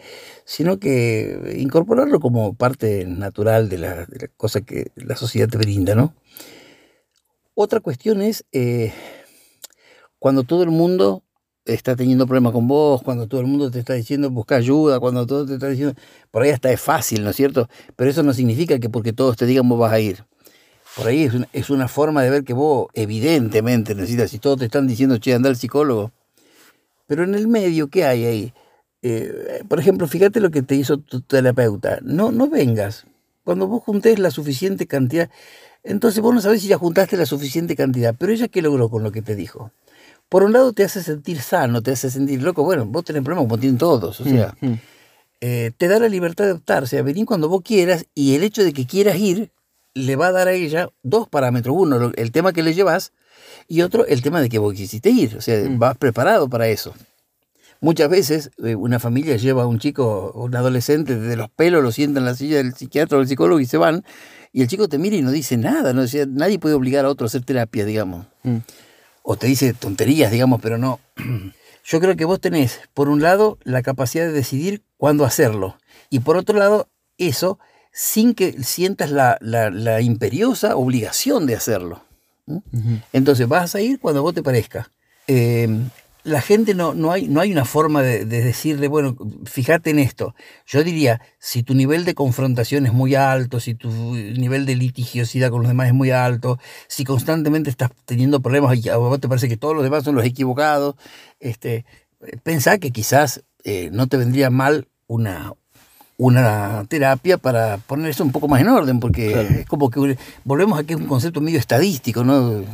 sino 0.47 0.79
que 0.79 1.57
incorporarlo 1.59 2.19
como 2.19 2.55
parte 2.55 3.05
natural 3.05 3.69
de 3.69 3.79
la, 3.79 4.07
cosa 4.39 4.63
que 4.63 4.91
la 4.95 5.17
sociedad 5.17 5.49
te 5.49 5.59
brinda, 5.59 5.95
¿no? 5.95 6.15
Otra 7.55 7.81
cuestión 7.81 8.23
es 8.23 8.45
cuando 10.19 10.45
todo 10.45 10.63
el 10.63 10.71
mundo 10.71 11.24
está 11.65 11.97
teniendo 11.97 12.27
problemas 12.27 12.53
con 12.53 12.69
vos, 12.69 13.03
cuando 13.03 13.27
todo 13.27 13.41
el 13.41 13.47
mundo 13.47 13.71
te 13.71 13.79
está 13.79 13.95
diciendo 13.95 14.31
busca 14.31 14.57
ayuda, 14.57 15.01
cuando 15.01 15.27
todo 15.27 15.47
te 15.47 15.55
está 15.55 15.69
diciendo, 15.69 15.95
por 16.31 16.43
ahí 16.43 16.51
hasta 16.51 16.71
es 16.71 16.81
fácil, 16.81 17.25
¿no 17.25 17.31
es 17.31 17.37
cierto? 17.37 17.69
Pero 17.97 18.11
eso 18.11 18.23
no 18.23 18.33
significa 18.33 18.79
que 18.79 18.89
porque 18.89 19.12
todos 19.12 19.37
te 19.37 19.47
digan 19.47 19.69
vos 19.69 19.79
vas 19.79 19.93
a 19.93 20.01
ir. 20.01 20.25
Por 20.97 21.09
ahí 21.09 21.25
es 21.25 21.35
una, 21.35 21.49
es 21.53 21.71
una 21.71 21.89
forma 21.89 22.23
de 22.23 22.31
ver 22.31 22.45
que 22.45 22.53
vos 22.53 22.89
evidentemente 22.95 23.95
necesitas, 23.95 24.31
si 24.31 24.39
todos 24.39 24.59
te 24.59 24.67
están 24.67 24.87
diciendo, 24.87 25.19
che, 25.19 25.35
anda 25.35 25.49
al 25.49 25.57
psicólogo. 25.57 26.12
Pero 27.07 27.25
en 27.25 27.35
el 27.35 27.49
medio, 27.49 27.89
¿qué 27.89 28.05
hay 28.05 28.25
ahí? 28.25 28.55
Eh, 29.03 29.62
por 29.69 29.79
ejemplo, 29.81 30.07
fíjate 30.07 30.41
lo 30.41 30.51
que 30.51 30.62
te 30.62 30.77
hizo 30.77 30.99
tu 30.99 31.21
terapeuta. 31.21 31.99
No, 32.03 32.33
no 32.33 32.49
vengas. 32.49 33.07
Cuando 33.45 33.67
vos 33.67 33.83
juntés 33.83 34.19
la 34.19 34.31
suficiente 34.31 34.87
cantidad, 34.87 35.29
entonces 35.83 36.23
vos 36.23 36.35
no 36.35 36.41
sabés 36.41 36.62
si 36.62 36.69
ya 36.69 36.79
juntaste 36.79 37.17
la 37.17 37.27
suficiente 37.27 37.77
cantidad. 37.77 38.15
Pero 38.19 38.33
ella, 38.33 38.49
¿qué 38.49 38.62
logró 38.62 38.89
con 38.89 39.03
lo 39.03 39.12
que 39.12 39.21
te 39.21 39.35
dijo? 39.35 39.71
Por 40.29 40.43
un 40.43 40.53
lado 40.53 40.72
te 40.72 40.85
hace 40.85 41.03
sentir 41.03 41.41
sano, 41.41 41.83
te 41.83 41.93
hace 41.93 42.11
sentir 42.11 42.43
loco. 42.43 42.64
Bueno, 42.64 42.87
vos 42.87 43.05
tenés 43.05 43.22
problemas 43.22 43.45
como 43.45 43.59
tienen 43.59 43.79
todos. 43.79 44.20
O 44.20 44.25
sea, 44.25 44.55
mm, 44.61 44.66
mm. 44.66 44.81
Eh, 45.41 45.72
te 45.77 45.89
da 45.89 45.99
la 45.99 46.09
libertad 46.09 46.47
de 46.47 46.53
optar. 46.53 46.83
O 46.85 46.87
sea, 46.87 47.03
venir 47.03 47.27
cuando 47.27 47.51
vos 47.51 47.61
quieras 47.62 48.07
y 48.14 48.35
el 48.35 48.43
hecho 48.43 48.64
de 48.64 48.72
que 48.72 48.87
quieras 48.87 49.16
ir 49.18 49.51
le 49.93 50.16
va 50.16 50.29
a 50.29 50.33
dar 50.33 50.49
a 50.49 50.53
ella 50.53 50.89
dos 51.03 51.29
parámetros. 51.29 51.77
Uno, 51.79 52.12
el 52.16 52.33
tema 52.33 52.53
que 52.55 52.62
le 52.62 52.72
llevas 52.72 53.12
y 53.68 53.83
otro, 53.83 54.07
el 54.07 54.22
tema 54.22 54.41
de 54.41 54.49
que 54.49 54.59
vos 54.59 54.72
quisiste 54.75 55.11
ir. 55.11 55.37
O 55.37 55.43
sea, 55.43 55.68
mm. 55.68 55.79
vas 55.79 55.99
preparado 55.99 56.49
para 56.49 56.68
eso. 56.68 56.95
Muchas 57.81 58.09
veces 58.09 58.51
eh, 58.64 58.75
una 58.75 58.99
familia 58.99 59.37
lleva 59.37 59.64
a 59.64 59.66
un 59.66 59.79
chico, 59.79 60.33
un 60.35 60.57
adolescente, 60.57 61.18
de 61.18 61.37
los 61.37 61.51
pelos, 61.51 61.83
lo 61.83 61.93
sienta 61.93 62.20
en 62.20 62.25
la 62.25 62.35
silla 62.35 62.57
del 62.57 62.75
psiquiatra 62.75 63.18
o 63.18 63.20
del 63.20 63.29
psicólogo 63.29 63.61
y 63.61 63.66
se 63.66 63.77
van. 63.77 64.03
Y 64.51 64.62
el 64.62 64.68
chico 64.68 64.89
te 64.89 64.97
mira 64.97 65.16
y 65.16 65.20
no 65.20 65.31
dice 65.31 65.59
nada. 65.59 65.93
¿no? 65.93 66.05
nadie 66.29 66.59
puede 66.59 66.75
obligar 66.75 67.05
a 67.05 67.11
otro 67.11 67.27
a 67.27 67.29
hacer 67.29 67.45
terapia, 67.45 67.85
digamos. 67.85 68.25
Mm. 68.45 68.57
O 69.27 69.37
te 69.37 69.47
dice 69.47 69.72
tonterías, 69.72 70.31
digamos, 70.31 70.61
pero 70.61 70.77
no. 70.77 71.01
Yo 71.85 72.01
creo 72.01 72.14
que 72.14 72.27
vos 72.27 72.41
tenés, 72.41 72.81
por 72.93 73.09
un 73.09 73.22
lado, 73.22 73.59
la 73.64 73.83
capacidad 73.83 74.27
de 74.27 74.33
decidir 74.33 74.83
cuándo 74.99 75.25
hacerlo. 75.25 75.79
Y 76.11 76.20
por 76.20 76.37
otro 76.37 76.59
lado, 76.59 76.89
eso 77.16 77.59
sin 77.91 78.35
que 78.35 78.62
sientas 78.62 79.11
la, 79.11 80.01
imperiosa 80.03 80.77
obligación 80.77 81.47
de 81.47 81.55
hacerlo. 81.55 82.05
Entonces 83.12 83.49
vas 83.49 83.75
a 83.75 83.81
ir 83.81 83.99
cuando 83.99 84.22
vos 84.22 84.35
te 84.35 84.43
parezca. 84.43 84.91
Em, 85.27 85.89
la 86.25 86.41
gente 86.41 86.75
no, 86.75 86.95
no, 86.95 87.12
hay, 87.12 87.29
no 87.29 87.41
hay 87.41 87.53
una 87.53 87.66
forma 87.66 88.03
de, 88.03 88.25
decirle, 88.25 88.89
bueno, 88.89 89.14
fíjate 89.45 89.91
en 89.91 89.99
esto. 89.99 90.35
Yo 90.66 90.83
diría, 90.83 91.20
si 91.39 91.62
tu 91.62 91.75
nivel 91.75 92.07
de 92.07 92.14
confrontación 92.14 92.87
es 92.87 92.95
muy 92.95 93.14
alto, 93.14 93.61
si 93.61 93.75
tu 93.75 93.91
nivel 93.91 94.64
de 94.64 94.75
litigiosidad 94.75 95.51
con 95.51 95.61
los 95.61 95.68
demás 95.68 95.89
es 95.89 95.95
muy 95.95 96.11
alto, 96.11 96.59
si 96.89 97.05
constantemente 97.05 97.68
estás 97.68 97.91
teniendo 98.07 98.41
problemas 98.41 98.85
y 98.85 98.89
a 98.89 98.97
vos 98.97 99.20
te 99.20 99.29
parece 99.29 99.49
que 99.49 99.59
todos 99.59 99.75
los 99.75 99.85
demás 99.85 100.03
son 100.03 100.14
los 100.14 100.25
equivocados, 100.25 100.97
este, 101.41 101.85
pensá 102.43 102.79
que 102.79 102.91
quizás 102.91 103.45
eh, 103.62 103.91
no 103.93 104.07
te 104.07 104.16
vendría 104.16 104.49
mal 104.49 104.89
una, 105.07 105.53
una 106.16 106.87
terapia 106.89 107.37
para 107.37 107.77
poner 107.77 108.11
eso 108.11 108.25
un 108.25 108.33
poco 108.33 108.49
más 108.49 108.62
en 108.62 108.68
orden, 108.68 108.99
porque 108.99 109.61
es 109.61 109.66
como 109.66 109.91
que 109.91 110.16
volvemos 110.45 110.79
a 110.79 110.85
que 110.85 110.95
es 110.95 111.01
un 111.01 111.07
concepto 111.07 111.43
medio 111.43 111.59
estadístico, 111.59 112.25
¿no? 112.25 112.64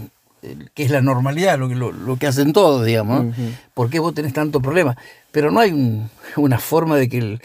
Que 0.75 0.83
es 0.83 0.91
la 0.91 1.03
normalidad, 1.03 1.59
lo 1.59 1.69
que, 1.69 1.75
lo, 1.75 2.17
que 2.19 2.27
hacen 2.27 2.53
todos, 2.53 2.85
digamos. 2.85 3.27
¿no? 3.27 3.35
¿Por 3.75 3.91
qué 3.91 3.99
vos 3.99 4.15
tenés 4.15 4.33
tanto 4.33 4.61
problema? 4.61 4.97
Pero 5.33 5.51
no 5.51 5.61
hay 5.61 6.09
una 6.37 6.59
forma 6.59 6.97
de 6.97 7.09
que 7.09 7.19
el, 7.19 7.43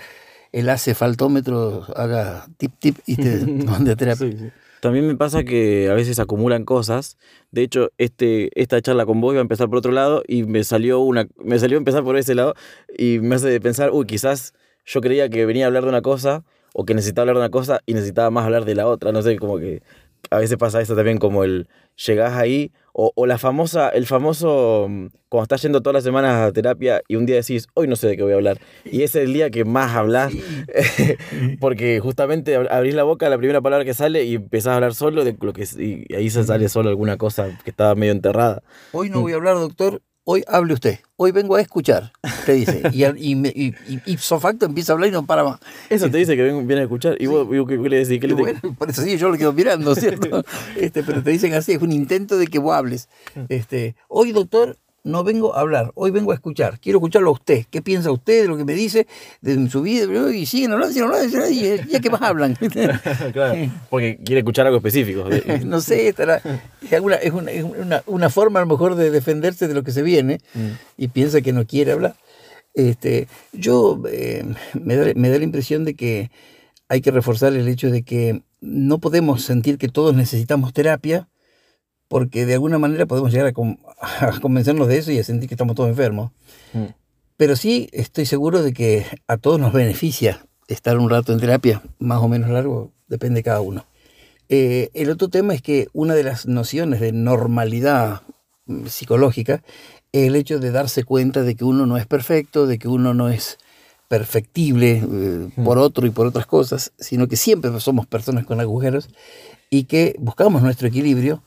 el 0.52 0.70
acefaltómetro 0.70 1.86
haga 1.96 2.48
tip 2.58 2.72
tip 2.80 2.98
y 3.06 3.18
te 3.18 3.46
mande 3.66 3.92
a 3.92 3.96
terapia. 3.96 4.54
También 4.80 5.08
me 5.08 5.16
pasa 5.16 5.44
que 5.44 5.90
a 5.90 5.94
veces 5.94 6.20
acumulan 6.20 6.64
cosas. 6.64 7.18
De 7.52 7.64
hecho, 7.64 7.92
este, 7.98 8.50
esta 8.62 8.82
charla 8.82 9.06
con 9.06 9.20
vos 9.20 9.34
iba 9.34 9.42
a 9.42 9.42
empezar 9.42 9.68
por 9.68 9.80
otro 9.80 9.92
lado 9.92 10.24
y 10.28 10.44
me 10.44 10.64
salió 10.64 11.00
una, 11.00 11.28
me 11.44 11.58
salió 11.60 11.78
a 11.78 11.80
empezar 11.80 12.04
por 12.04 12.18
ese 12.18 12.36
lado 12.36 12.54
y 12.98 13.20
me 13.20 13.36
hace 13.36 13.60
pensar, 13.60 13.90
uy, 13.92 14.06
quizás 14.06 14.54
yo 14.86 15.02
creía 15.02 15.28
que 15.30 15.46
venía 15.46 15.66
a 15.66 15.68
hablar 15.68 15.84
de 15.84 15.90
una 15.90 16.02
cosa 16.02 16.44
o 16.74 16.86
que 16.86 16.94
necesitaba 16.94 17.24
hablar 17.24 17.36
de 17.38 17.42
una 17.42 17.52
cosa 17.52 17.82
y 17.86 17.94
necesitaba 17.94 18.30
más 18.30 18.46
hablar 18.46 18.64
de 18.64 18.76
la 18.76 18.88
otra. 18.88 19.12
No 19.12 19.22
sé, 19.22 19.38
como 19.38 19.58
que 19.58 19.82
a 20.30 20.38
veces 20.38 20.58
pasa 20.58 20.82
eso 20.82 20.96
también, 20.96 21.18
como 21.18 21.44
el 21.44 21.68
llegás 21.96 22.34
ahí 22.34 22.72
o, 22.98 23.12
o 23.14 23.26
la 23.26 23.38
famosa, 23.38 23.90
el 23.90 24.06
famoso, 24.06 24.88
mm, 24.90 25.08
cuando 25.28 25.44
estás 25.44 25.62
yendo 25.62 25.82
todas 25.82 25.96
las 25.96 26.04
semanas 26.06 26.48
a 26.48 26.54
terapia 26.54 27.02
y 27.10 27.18
un 27.18 27.26
día 27.26 27.36
decís, 27.36 27.68
hoy 27.74 27.90
no 27.90 27.98
sé 27.98 28.08
de 28.08 28.16
qué 28.16 28.24
voy 28.24 28.32
a 28.32 28.36
hablar. 28.36 28.62
Y 28.86 29.02
ese 29.04 29.22
es 29.22 29.28
el 29.28 29.34
día 29.34 29.50
que 29.50 29.66
más 29.66 29.94
hablas, 29.94 30.32
porque 31.60 32.00
justamente 32.00 32.56
abrís 32.56 32.96
la 32.96 33.04
boca, 33.04 33.28
la 33.28 33.38
primera 33.38 33.60
palabra 33.60 33.84
que 33.84 33.94
sale 33.94 34.24
y 34.24 34.36
empezás 34.36 34.72
a 34.72 34.76
hablar 34.76 34.96
solo 34.96 35.26
de 35.26 35.36
lo 35.42 35.52
que 35.52 35.66
y 35.78 36.14
ahí 36.14 36.30
se 36.30 36.46
sale 36.46 36.70
solo 36.70 36.88
alguna 36.88 37.18
cosa 37.18 37.60
que 37.66 37.70
estaba 37.70 37.96
medio 37.96 38.14
enterrada. 38.14 38.64
Hoy 38.94 39.10
no 39.10 39.20
voy 39.20 39.34
a 39.34 39.36
hablar, 39.40 39.56
doctor, 39.56 40.02
hoy 40.26 40.44
hable 40.48 40.74
usted, 40.74 41.00
hoy 41.16 41.32
vengo 41.32 41.56
a 41.56 41.62
escuchar, 41.62 42.12
te 42.46 42.54
dice. 42.54 42.82
Y, 42.92 43.06
y, 43.06 43.74
y, 44.06 44.18
facto 44.18 44.66
empieza 44.66 44.92
a 44.92 44.96
hablar 44.96 45.10
y 45.10 45.12
no 45.12 45.26
para 45.26 45.44
más. 45.44 45.60
Eso 45.90 46.10
te 46.10 46.18
dice 46.18 46.36
que 46.36 46.44
viene 46.52 46.82
a 46.82 46.84
escuchar. 46.84 47.16
¿Y 47.20 47.28
vos, 47.28 47.48
qué, 47.68 47.78
le 47.78 47.98
decís? 47.98 48.20
¿Qué 48.20 48.28
le 48.28 48.34
bueno, 48.34 48.60
por 48.78 48.90
eso 48.90 49.02
sí, 49.02 49.18
yo 49.18 49.30
lo 49.30 49.38
quedo 49.38 49.54
mirando, 49.54 49.96
¿cierto? 49.96 50.44
Este, 50.76 51.04
pero 51.04 51.24
te 51.24 51.30
dicen 51.30 51.54
así, 51.54 51.74
es 51.74 51.82
un 51.82 51.92
intento 51.92 52.38
de 52.38 52.48
que 52.48 52.60
vos 52.60 52.74
hables. 52.74 53.08
Mm. 53.36 53.40
Este, 53.50 53.96
hoy, 54.08 54.32
doctor, 54.32 54.78
no 55.06 55.24
vengo 55.24 55.56
a 55.56 55.62
hablar, 55.62 55.92
hoy 55.94 56.10
vengo 56.10 56.32
a 56.32 56.34
escuchar. 56.34 56.80
Quiero 56.80 56.98
escucharlo 56.98 57.30
a 57.30 57.34
usted. 57.34 57.66
¿Qué 57.70 57.82
piensa 57.82 58.12
usted 58.12 58.42
de 58.42 58.48
lo 58.48 58.58
que 58.58 58.66
me 58.66 58.74
dice 58.74 59.08
de 59.40 59.70
su 59.70 59.84
vida? 59.84 60.06
Y 60.36 60.48
siguen 60.48 60.74
hablando, 60.74 60.94
siguen 60.94 61.10
hablando, 61.10 61.50
y 61.50 61.90
ya 61.90 62.00
que 62.00 62.10
más 62.10 62.24
hablan. 62.24 62.56
claro, 63.34 63.72
porque 63.90 64.18
quiere 64.26 64.40
escuchar 64.40 64.66
algo 64.66 64.78
específico. 64.78 65.26
no 65.66 65.80
sé, 65.80 66.08
estará, 66.08 66.42
es, 66.90 67.00
una, 67.00 67.16
es, 67.18 67.32
una, 67.32 68.04
una, 68.08 68.30
forma 68.32 68.60
a 68.60 68.64
lo 68.64 68.68
mejor 68.68 68.96
de 68.96 69.12
defenderse 69.12 69.68
de 69.68 69.76
lo 69.76 69.84
que 69.84 69.92
se 69.92 70.02
viene 70.02 70.40
mm. 70.56 70.70
y 70.98 71.08
piensa 71.10 71.42
que 71.42 71.54
no 71.54 71.66
quiere 71.68 71.92
hablar. 71.92 72.16
Este, 72.74 73.28
yo 73.54 74.02
eh, 74.12 74.44
me, 74.74 74.96
da, 74.96 75.14
me 75.16 75.30
da 75.30 75.38
la 75.38 75.44
impresión 75.44 75.86
de 75.86 75.94
que 75.94 76.32
hay 76.90 77.02
que 77.02 77.12
reforzar 77.12 77.54
el 77.54 77.68
hecho 77.68 77.92
de 77.92 78.02
que 78.02 78.42
no 78.60 78.98
podemos 78.98 79.44
sentir 79.44 79.78
que 79.78 79.88
todos 79.88 80.16
necesitamos 80.16 80.74
terapia, 80.74 81.28
porque 82.16 82.46
de 82.46 82.54
alguna 82.54 82.80
manera 82.80 83.06
podemos 83.06 83.30
llegar 83.34 83.48
a, 84.00 84.40
convencernos 84.40 84.88
de 84.88 85.00
eso 85.00 85.12
y 85.12 85.20
a 85.20 85.24
sentir 85.26 85.50
que 85.50 85.56
estamos 85.56 85.76
todos 85.76 85.90
enfermos. 85.90 86.32
Mm. 86.72 86.86
Pero 87.36 87.58
sí 87.58 87.90
estoy 87.92 88.26
seguro 88.26 88.64
de 88.64 88.72
que 88.72 89.06
a 89.28 89.36
todos 89.36 89.60
nos 89.60 89.74
beneficia 89.74 90.46
estar 90.70 90.98
un 90.98 91.10
rato 91.10 91.34
en 91.34 91.42
terapia, 91.42 91.82
más 92.00 92.22
o 92.22 92.30
menos 92.30 92.50
largo, 92.52 92.94
depende 93.10 93.40
de 93.40 93.44
cada 93.44 93.60
uno. 93.60 93.86
Eh, 94.48 94.92
el 94.94 95.10
otro 95.10 95.28
tema 95.28 95.54
es 95.54 95.62
que 95.62 95.90
una 95.92 96.14
de 96.14 96.24
las 96.24 96.46
nociones 96.46 97.02
de 97.02 97.12
normalidad 97.12 98.22
mm, 98.66 98.86
psicológica 98.86 99.62
es 100.14 100.28
el 100.28 100.38
hecho 100.38 100.60
de 100.60 100.72
darse 100.72 101.04
cuenta 101.04 101.44
de 101.44 101.56
que 101.56 101.66
uno 101.66 101.86
no 101.86 101.98
es 101.98 102.06
perfecto, 102.06 102.66
de 102.66 102.80
que 102.80 102.88
uno 102.88 103.14
no 103.14 103.28
es 103.28 103.58
perfectible 104.08 105.04
eh, 105.06 105.50
por 105.66 105.80
otro 105.80 106.08
y 106.08 106.12
por 106.12 106.28
otras 106.28 106.46
cosas, 106.46 106.94
sino 106.98 107.28
que 107.28 107.36
siempre 107.36 107.78
somos 107.82 108.08
personas 108.08 108.46
con 108.46 108.62
agujeros 108.62 109.10
y 109.70 109.84
que 109.84 110.16
buscamos 110.18 110.62
nuestro 110.62 110.88
equilibrio 110.88 111.44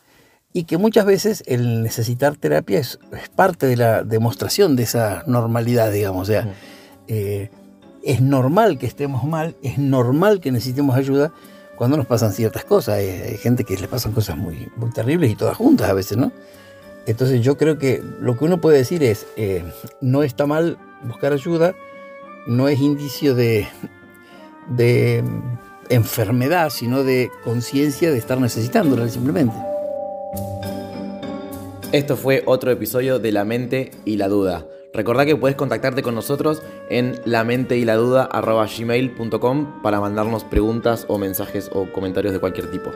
y 0.53 0.65
que 0.65 0.79
muchas 0.79 1.05
veces 1.05 1.45
el 1.47 1.83
necesitar 1.83 2.37
terapia 2.37 2.79
es, 2.79 2.99
parte 3.37 3.67
de 3.67 3.77
la 3.77 4.03
demostración 4.03 4.77
de 4.77 4.85
esa 4.85 5.23
normalidad, 5.27 5.93
digamos. 5.93 6.23
O 6.23 6.33
sea, 6.33 6.53
eh, 7.07 7.51
es 8.03 8.21
normal 8.21 8.79
que 8.79 8.87
estemos 8.87 9.25
mal, 9.25 9.57
es 9.63 9.79
normal 9.79 10.41
que 10.41 10.51
necesitemos 10.51 10.97
ayuda 10.97 11.33
cuando 11.77 11.97
nos 11.97 12.07
pasan 12.07 12.33
ciertas 12.33 12.65
cosas. 12.65 12.97
Hay, 12.97 13.37
gente 13.39 13.65
que 13.65 13.77
le 13.77 13.89
pasan 13.89 14.13
cosas 14.13 14.37
muy, 14.37 14.69
muy 14.77 14.91
terribles 14.91 15.31
y 15.31 15.37
todas 15.37 15.57
juntas 15.57 15.91
a 15.91 15.93
veces, 15.93 16.17
¿no? 16.17 16.33
Entonces 17.07 17.41
yo 17.43 17.57
creo 17.57 17.79
que 17.79 18.03
lo 18.21 18.37
que 18.37 18.45
uno 18.45 18.61
puede 18.61 18.79
decir 18.79 19.03
es, 19.03 19.27
eh, 19.37 19.65
no 20.01 20.23
está 20.23 20.47
mal 20.47 20.79
buscar 21.05 21.33
ayuda, 21.33 21.75
no 22.47 22.69
es 22.69 22.81
indicio 22.81 23.35
de, 23.35 23.67
de 24.69 25.23
enfermedad, 25.89 26.71
sino 26.71 27.05
de 27.05 27.31
conciencia 27.45 28.11
de 28.11 28.19
estar 28.19 28.41
necesitándola 28.41 29.09
simplemente. 29.09 29.55
Esto 31.93 32.17
fue 32.17 32.43
otro 32.47 32.71
episodio 32.71 33.19
de 33.19 33.33
La 33.33 33.45
Mente 33.45 33.91
y 34.05 34.17
la 34.17 34.29
Duda. 34.29 34.67
Recordá 34.93 35.27
que 35.27 35.37
puedes 35.37 35.57
contactarte 35.57 36.03
con 36.03 36.15
nosotros 36.15 36.63
en 36.91 37.21
la 37.25 37.45
mente 37.45 37.77
y 37.77 37.85
la 37.85 37.97
duda 37.97 38.29
gmail.com 38.33 39.83
para 39.83 40.01
mandarnos 40.01 40.45
preguntas 40.45 41.05
o 41.09 41.19
mensajes 41.19 41.71
o 41.73 41.87
comentarios 41.93 42.33
de 42.33 42.41
cualquier 42.41 42.71
tipo. 42.71 42.91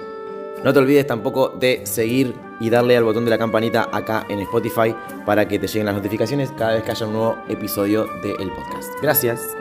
No 0.64 0.72
te 0.72 0.78
olvides 0.78 1.06
tampoco 1.06 1.48
de 1.50 1.80
seguir 1.84 2.34
y 2.60 2.70
darle 2.70 2.96
al 2.96 3.04
botón 3.04 3.24
de 3.24 3.30
la 3.30 3.38
campanita 3.38 3.88
acá 3.92 4.26
en 4.28 4.38
Spotify 4.40 4.94
para 5.26 5.48
que 5.48 5.58
te 5.58 5.66
lleguen 5.66 5.86
las 5.86 5.96
notificaciones 5.96 6.52
cada 6.52 6.74
vez 6.74 6.84
que 6.84 6.92
haya 6.92 7.06
un 7.06 7.12
nuevo 7.12 7.36
episodio 7.48 8.06
del 8.22 8.50
podcast. 8.50 8.90
Gracias. 9.02 9.56